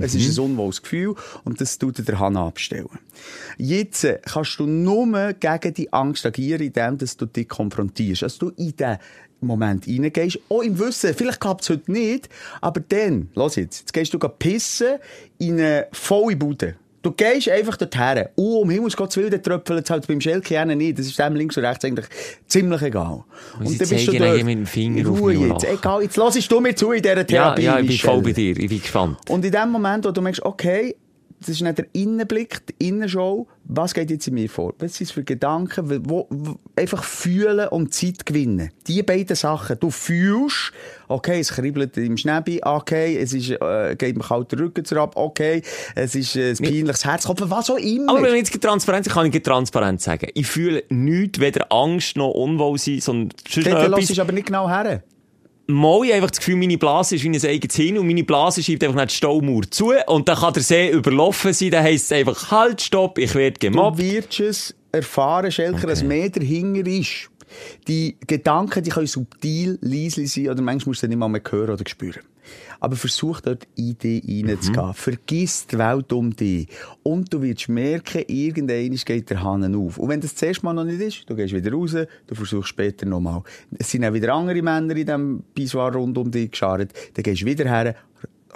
[0.00, 1.14] es ist ein unwohles Gefühl
[1.44, 2.88] und das tut dir der Hahn abstellen.
[3.56, 8.22] Jetzt äh, kannst du nur gegen die Angst agieren, indem dass du dich konfrontierst.
[8.22, 8.98] Also du in den
[9.40, 12.28] Moment reingehst, auch im Wissen, vielleicht klappt es heute nicht,
[12.60, 14.98] aber dann, los jetzt, jetzt gehst du pissen
[15.38, 16.76] in eine volle Bude.
[17.08, 18.26] Du gehst einfach dorthin.
[18.36, 20.98] Oh, um Himmels Gottes Willen, der tröpfelt es halt beim Schelke nicht.
[20.98, 22.04] Das ist dem links und rechts eigentlich
[22.46, 23.24] ziemlich egal.
[23.58, 25.64] Und sie zeigen eigentlich mit dem Finger Ruhe und jetzt.
[25.64, 28.32] Egal, jetzt lass du mir zu in dieser Ja, Therapie, ja, ich bin voll bei
[28.32, 28.58] dir.
[28.58, 29.16] Ich bin gespannt.
[29.30, 30.96] Und in dem Moment, wo du merkst, okay,
[31.40, 34.74] das ist nicht der Innenblick, die Innenschau, was geht jetzt in mir vor?
[34.78, 36.08] Was sind es für Gedanken?
[36.08, 38.70] Wo, wo, einfach fühlen und Zeit gewinnen.
[38.86, 39.78] Die beiden Sachen.
[39.78, 40.72] Du fühlst,
[41.06, 45.12] okay, es kribbelt im Schnäbi, okay, es ist, äh, geht mir kalt der Rücken ab,
[45.16, 45.62] okay,
[45.94, 48.10] es ist äh, ein peinliches Herzklopfen, was auch immer.
[48.12, 50.28] Aber wenn ich jetzt transparent kann ich transparent sagen.
[50.34, 54.08] Ich fühle nichts, weder Angst noch Unwohlsein, sondern sonst noch etwas.
[54.08, 55.02] lässt aber nicht genau her.
[55.70, 58.62] Mal ich einfach das Gefühl, meine Blase ist wie ein eigenes Hin und meine Blase
[58.62, 62.06] schiebt einfach nicht die Staumauer zu und dann kann der See überlaufen sein, dann heisst
[62.06, 63.98] es einfach, halt, stopp, ich werde Du gemobbt.
[63.98, 67.28] wirst es erfahren, Schelker, dass mehr dahinter ist.
[67.86, 71.74] Die Gedanken, die können subtil, leise sein, oder manchmal musst du nicht mal mehr hören
[71.74, 72.22] oder spüren.
[72.80, 74.94] Aber versuch dort in dich reinzugehen.
[74.94, 76.68] Vergiss die Welt um dich.
[77.02, 79.98] Und du wirst merken, irgendwann geht der Hahn auf.
[79.98, 82.68] Und wenn das das erste Mal noch nicht ist, du gehst wieder raus, du versuchst
[82.68, 83.42] später nochmal.
[83.78, 86.92] Es sind auch wieder andere Männer in diesem Pissoir rund um dich geschart.
[87.14, 87.96] Dann gehst du wieder her,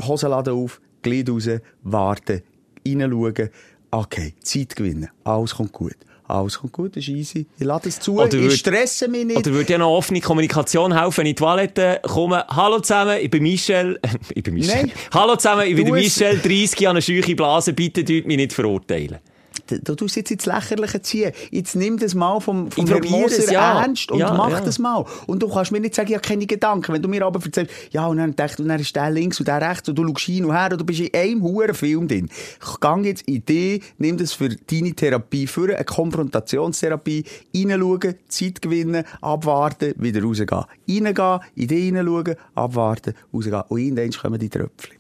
[0.01, 1.49] Hosenladen auf, Glied raus,
[1.83, 2.43] warten,
[2.87, 3.51] reinschauen.
[3.91, 5.09] Okay, Zeit gewinnen.
[5.25, 5.97] Alles kommt gut.
[6.33, 7.47] Alles kommt gut, ist easy.
[7.59, 9.37] Ich lade es zu, Oder ich würd- stresse mich nicht.
[9.37, 12.45] Oder würde ja noch offene Kommunikation helfen, wenn ich in die Toilette komme.
[12.49, 14.01] Hallo zusammen, ich bin Michel.
[14.35, 14.74] ich bin Michel.
[14.74, 14.93] Nein.
[15.12, 19.18] Hallo zusammen, ich bin Michel, 30 Jahre eine scheuche Blase, bitte tut mich nicht verurteilen.
[19.85, 21.33] Du tust jetzt ins Lächerliche ziehen.
[21.51, 23.83] Jetzt nimm das mal vom, vom Ich Herrn Moser ja.
[23.83, 24.61] ernst und Ja, mach ja.
[24.61, 25.05] das mal.
[25.27, 26.93] Und du kannst mir nicht sagen, ich habe keine Gedanken.
[26.93, 29.49] Wenn du mir aber erzählst, ja, und dann denkst du, dann ist der links und
[29.49, 32.09] der rechts und du schaust hin und her und du bist in einem huren Film
[32.09, 32.29] drin.
[32.81, 37.25] Gang jetzt in die, nimm das für deine Therapie für eine Konfrontationstherapie,
[37.55, 40.65] reinschauen, Zeit gewinnen, abwarten, wieder rausgehen.
[40.89, 43.63] Reingehen, in die reinschauen, abwarten, rausgehen.
[43.69, 44.97] Und irgendwann kommen die Tröpfchen.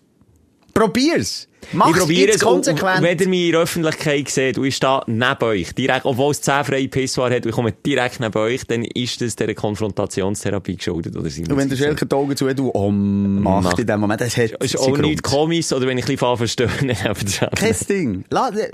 [0.74, 1.48] Probier's.
[1.72, 2.98] Mach's ich probiere jetzt es, konsequent.
[2.98, 6.32] und wenn ihr mich in der Öffentlichkeit seht und ich stehe neben euch, direkt, obwohl
[6.32, 9.54] es 10 freie Pissoir hat, und ich komme direkt neben euch, dann ist das dieser
[9.54, 13.78] Konfrontationstherapie geschuldet, oder sind Und wenn der Schelker die Augen zu du um macht Macht.
[13.78, 15.22] in dem Moment, das hat ist auch nichts Grund.
[15.22, 18.24] komisch, oder wenn ich ein bisschen verstehe, dann Kein Ding.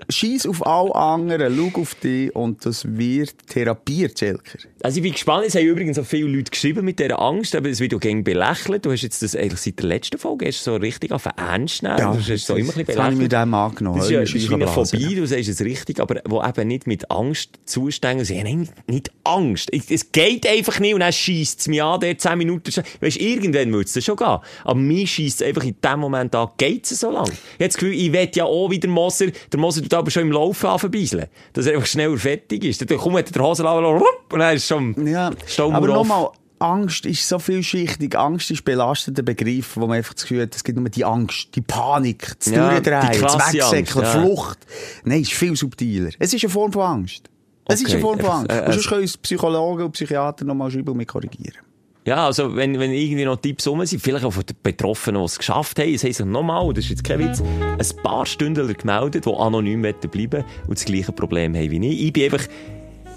[0.08, 4.58] Scheiss auf alle anderen, schau auf dich und das wird therapiert, Schelker.
[4.82, 7.68] Also ich bin gespannt, es haben übrigens auch viele Leute geschrieben mit dieser Angst, aber
[7.68, 8.84] es wird auch gegen belächelt.
[8.86, 11.82] Du hast jetzt das eigentlich seit der letzten Folge hast du so richtig auf ernst
[12.26, 13.46] du hast so immer ein bisschen das habe ich mir belächelt.
[13.46, 13.96] dem angenommen.
[13.98, 14.66] Das ist ja ist eine.
[14.68, 18.24] Phobie, du sagst es richtig, aber wo eben nicht mit Angst zustehen.
[18.24, 19.70] Sie haben nicht, nicht Angst.
[19.72, 22.72] Es geht einfach nicht und dann scheisst es mich an, der 10 Minuten.
[22.72, 24.38] schon- Weisst, irgendwann würde es schon gehen.
[24.64, 27.26] Aber mir scheisst es einfach in dem Moment an, geht es so lang.
[27.28, 30.10] Ich habe das Gefühl, ich will ja auch wie der Moser, der Moser tut aber
[30.10, 31.26] schon im Laufen anverbeiseln.
[31.52, 32.88] Dass er einfach schneller fertig ist.
[32.90, 33.88] Dann kommt der Hosenlager
[34.32, 36.28] und dann ist schon Ja, Staumauer aber nochmal,
[36.60, 38.16] Angst ist so vielschichtig.
[38.16, 41.48] Angst ist belastender Begriff, wo man einfach das Gefühl hat, es gibt nur die Angst,
[41.54, 44.10] die Panik, das Ja, Durchdrehen, das Wegsäckeln, ja.
[44.10, 44.58] Flucht.
[45.04, 46.10] Nein, es ist viel subtiler.
[46.18, 47.30] Es ist eine Form von Angst.
[47.66, 48.50] Es ist Okay, eine Form von Angst.
[48.50, 51.58] äh, und sonst also- können uns Psychologen und Psychiater nochmal schreiben und korrigieren.
[52.06, 55.26] Ja, also, wenn, wenn irgendwie noch Tipps rum sind, vielleicht auch von den Betroffenen, die
[55.26, 58.72] es geschafft haben, es haben sich nochmal, das ist jetzt kein Witz, ein paar Stündler
[58.72, 62.02] gemeldet, die anonym bleiben und das gleiche Problem haben wie ich.
[62.06, 62.46] Ich bin einfach,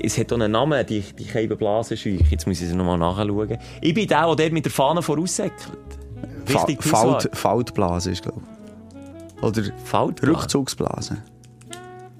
[0.03, 2.23] es hat auch einen Namen, die, die Keibenblasenscheuche.
[2.29, 3.57] Jetzt muss ich es nochmal nachschauen.
[3.81, 5.77] Ich bin der, der mit der Fahne voraussäckelt.
[6.47, 9.43] Richtig Fa Faltblase ist, glaube ich.
[9.43, 10.35] Oder Faltblase.
[10.35, 11.17] Rückzugsblase.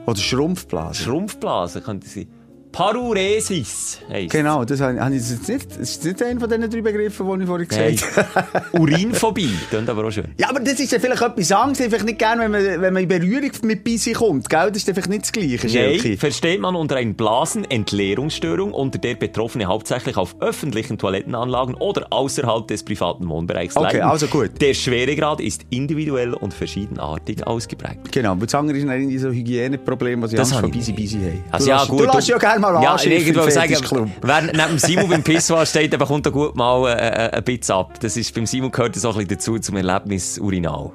[0.06, 1.04] Oder Schrumpfblase.
[1.04, 2.28] Schrumpfblase könnte sein.
[2.72, 6.70] Paruresis heisst Genau, das habe ich, habe jetzt nicht, das ist nicht einer von diesen
[6.70, 8.66] drei Begriffen, die ich vorhin gesagt habe.
[8.80, 10.28] Urinphobie, klingt aber auch schön.
[10.38, 11.80] Ja, aber das ist ja vielleicht etwas anderes.
[11.80, 14.50] Ich vielleicht nicht gerne, wenn man, wenn man in Berührung mit Bisi kommt.
[14.50, 14.70] Gell?
[14.70, 16.18] Das ist vielleicht nicht das Gleiche, Nein, Schelke.
[16.18, 22.84] versteht man unter einer Blasenentleerungsstörung, unter der Betroffene hauptsächlich auf öffentlichen Toilettenanlagen oder außerhalb des
[22.84, 24.02] privaten Wohnbereichs Okay, leiden.
[24.04, 24.62] also gut.
[24.62, 28.12] Der Schweregrad ist individuell und verschiedenartig ausgeprägt.
[28.12, 30.94] Genau, aber das andere ist irgendwie so Hygieneproblem, was ich Das Angst habe vor.
[30.96, 31.44] Bisi haben.
[31.52, 34.12] Also du ja, lässt, gut, du lässt ja gerne mal Ja, anschiffen im wollte sagen,
[34.22, 36.94] wer neben Simon beim Pissoir steht, der bekommt da gut mal äh,
[37.28, 38.00] äh, ein bisschen ab.
[38.00, 40.92] Das ist, beim Simon gehört das auch ein bisschen dazu, zum Erlebnis Urinal.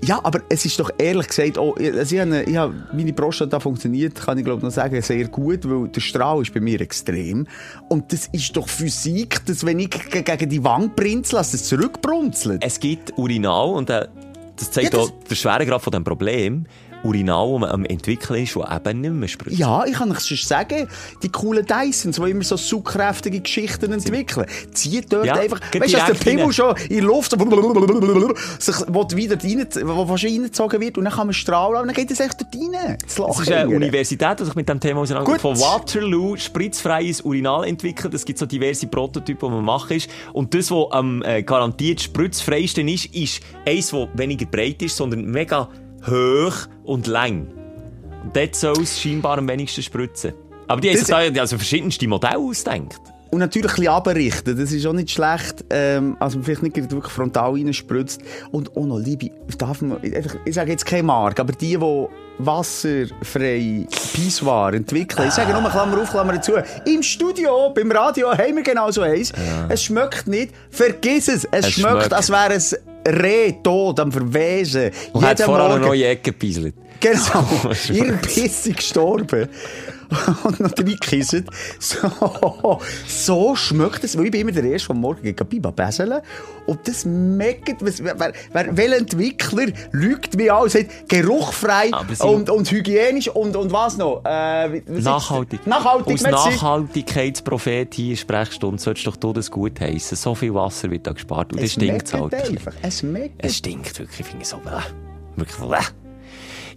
[0.00, 3.58] Ja, aber es ist doch ehrlich gesagt, auch, also ich habe, ich habe, meine Prostata
[3.58, 7.48] funktioniert, kann ich glaube noch sagen, sehr gut, weil der Strahl ist bei mir extrem.
[7.88, 11.64] Und das ist doch Physik, dass wenn ich ge- gegen die Wand brinzel, dass das
[11.64, 12.62] zurückbrunzelt.
[12.64, 14.06] Es gibt Urinal und äh,
[14.54, 16.66] das zeigt Ja, das- auch der Schweregrad von dem Problem.
[17.04, 19.58] Urinal, das man am entwickeln ist, das eben nicht mehr spritzt.
[19.58, 20.88] Ja, ich kann euch schon sagen,
[21.22, 25.98] die coolen Dysons, die immer so zugkräftige Geschichten entwickeln, zieht dort Ja, einfach, weißt du,
[25.98, 27.40] dass der Pimmel schon in Luft sich
[29.16, 32.20] wieder rein, wo fast reingezogen wird und dann kann man strahlen und dann geht es
[32.20, 32.96] echt dort rein.
[33.02, 33.68] Das Es ist eine.
[33.74, 35.42] Universität, die sich mit dem Thema auseinandersetzt.
[35.42, 38.14] Von Waterloo spritzfreies Urinal entwickelt.
[38.14, 40.10] Es gibt so diverse Prototypen, die man machen ist.
[40.32, 45.24] Und das, was am äh, garantiert spritzfreiste ist, ist eins, das weniger breit ist, sondern
[45.26, 45.68] mega
[46.06, 47.48] hoch und lang.
[48.22, 50.32] Und dort soll es scheinbar am wenigsten spritzen.
[50.66, 53.00] Aber die haben sich da also verschiedenste Modelle ausgedacht.
[53.30, 55.64] Und natürlich ein bisschen runterrichten, das ist auch nicht schlecht.
[55.68, 58.22] Ähm, also vielleicht nicht wirklich frontal reinspritzt.
[58.52, 62.06] Und auch noch, liebe, darf man, einfach, ich sage jetzt keine Marke, aber die, die
[62.38, 66.52] wasserfrei Pissoir entwickeln, ich sage nur Klammer auf, Klammer zu,
[66.86, 69.32] im Studio, beim Radio haben wir genau so eins.
[69.68, 72.12] Es schmeckt nicht, vergiss es, es, Es schmeckt, schmeckt.
[72.14, 74.90] als wäre es Reh tot am Verwesen.
[75.12, 75.86] Und hat vorher eine Morgen.
[75.88, 76.74] neue Ecke gepieselt.
[77.00, 77.46] Genau.
[77.92, 78.12] Ihr.
[78.14, 79.48] Biss gestorben.
[80.44, 81.44] Und noch reingekissen.
[81.78, 84.16] So, so schmeckt es.
[84.16, 86.20] Weil ich bin immer der Erste, der Morgen geht Biba beseln.
[86.66, 88.18] Und das meckt, was- wer,
[88.52, 93.72] wer, welcher Entwickler lügt mich an und sagt, geruchfrei sie- und, und hygienisch und, und
[93.72, 94.22] was noch?
[94.24, 95.66] Äh, wie- was ist- Nachhaltig.
[95.66, 96.50] Nachhaltig, Als merci.
[96.50, 100.16] Nachhaltigkeitsprophet hier in Sprechstunde solltest doch du das gut heissen.
[100.16, 101.52] So viel Wasser wird da gespart.
[101.52, 102.34] Und das Es stinkt halt.
[102.34, 102.72] einfach.
[102.82, 103.02] Es.
[103.38, 104.60] Es stinkt wirklich, ich finde es so.
[105.36, 105.58] Wirklich.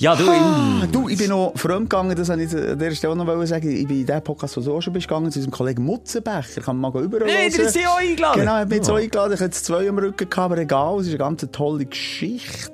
[0.02, 3.14] Ja, du, Ah, du, ich bin noch fremd gegangen, das wollte ich an dieser Stelle
[3.14, 3.70] auch noch sagen.
[3.70, 6.62] Ich bin in diesem Podcast, wo du auch schon bist, gegangen, zu unserem Kollegen Mutzenbecher.
[6.62, 8.40] Kann man mal überall Nein, der ist ja auch eingeladen.
[8.40, 8.94] Genau, hat mich jetzt Ja.
[8.96, 9.34] auch eingeladen.
[9.34, 12.72] Ich hatte jetzt zwei am Rücken, gehabt, aber egal, es ist eine ganz tolle Geschichte.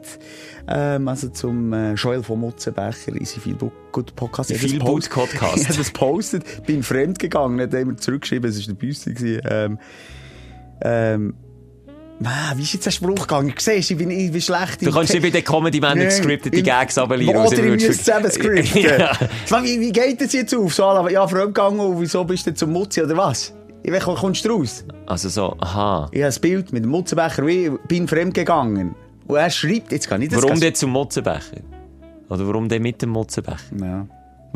[0.70, 3.58] Ähm, also zum äh, Joel von Mutzenbecher in sein Feel
[3.92, 4.50] Good Podcast.
[4.52, 5.58] Ich Good Podcast.
[5.58, 9.12] Ich habe das postet, bin fremd gegangen, hat immer zurückgeschrieben, es war der Büste.
[9.50, 9.80] Ähm,
[10.80, 11.34] ähm,
[12.24, 13.54] Ah, wie ist jetzt der Spruch gegangen?
[13.56, 16.08] Du siehst, ich bin, ich bin schlecht du kannst nicht bei den Comedy Man Nein,
[16.08, 17.38] gescriptete im- Gags runterlieren.
[17.46, 18.82] Oder ihr müsst zusammen skripten.
[18.82, 18.98] ja.
[18.98, 19.64] ja.
[19.64, 20.74] wie, wie geht das jetzt auf?
[20.74, 23.54] So, ja, fremdgegangen und wieso bist du zum Mutzi oder was?
[23.84, 24.84] Ich weiß, kommst du raus?
[25.06, 26.10] Also so, aha.
[26.12, 28.96] Ich habe ein Bild mit dem Mutzenbecher, ich bin fremdgegangen.
[29.28, 31.62] Und er schreibt, jetzt kann ich das Warum denn zum Mutzenbecher?
[32.30, 33.60] Oder warum denn mit dem Mutzenbecher?
[33.80, 34.08] Ja.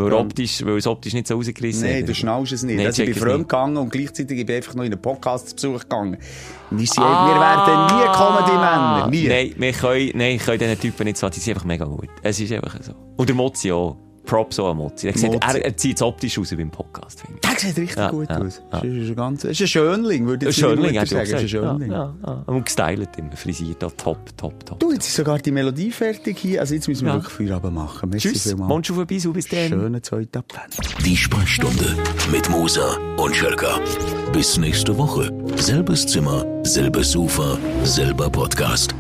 [0.04, 0.18] Weil, Ja.
[0.20, 2.10] optisch, weil es optisch nicht so rausgerissen Nein, hat.
[2.10, 2.78] du schnallst es nicht.
[2.78, 5.50] Nein, also ich bin fremd gegangen und gleichzeitig bin ich einfach noch in einen Podcast
[5.50, 6.18] zu Besuch gegangen.
[6.72, 7.28] Wir, sind, Ah.
[7.28, 9.08] wir werden nie Comedy-Männer.
[9.10, 9.28] Nie.
[9.28, 12.10] Nein, wir können, nein, können diesen Typen nicht so, die sind einfach mega gut.
[12.24, 12.94] Es ist einfach so.
[13.18, 13.36] Und der
[13.74, 13.98] auch.
[14.26, 15.08] Props auch an Mozzi.
[15.08, 17.50] Er, sieht, er, er zieht es optisch raus beim Podcast, finde ich.
[17.50, 18.62] Der sieht richtig Ja, gut ja, aus.
[18.72, 18.80] ja.
[18.80, 20.96] Das ist ein, ganz, ist ein Schönling, würde ich Schönling, sagen.
[20.96, 21.50] er Das ist ein gesagt.
[21.50, 21.92] Schönling.
[21.92, 22.44] Ja, ja, ja.
[22.46, 24.80] Und gestylt immer, frisiert, auch top, top, top.
[24.80, 26.62] Du, jetzt ist sogar die Melodie fertig hier.
[26.62, 27.20] Also jetzt müssen wir Ja.
[27.20, 28.10] wirklich Feierabend machen.
[28.10, 28.44] Merci Tschüss,
[28.86, 29.68] schon vorbei, so bis dann.
[29.70, 31.06] Schönen zweiten Advent.
[31.06, 31.96] Die Sprechstunde
[32.32, 33.80] mit Musa und Schelka.
[34.32, 35.32] Bis nächste Woche.
[35.58, 38.96] Selbes Zimmer, selbes Sofa, selber Podcast.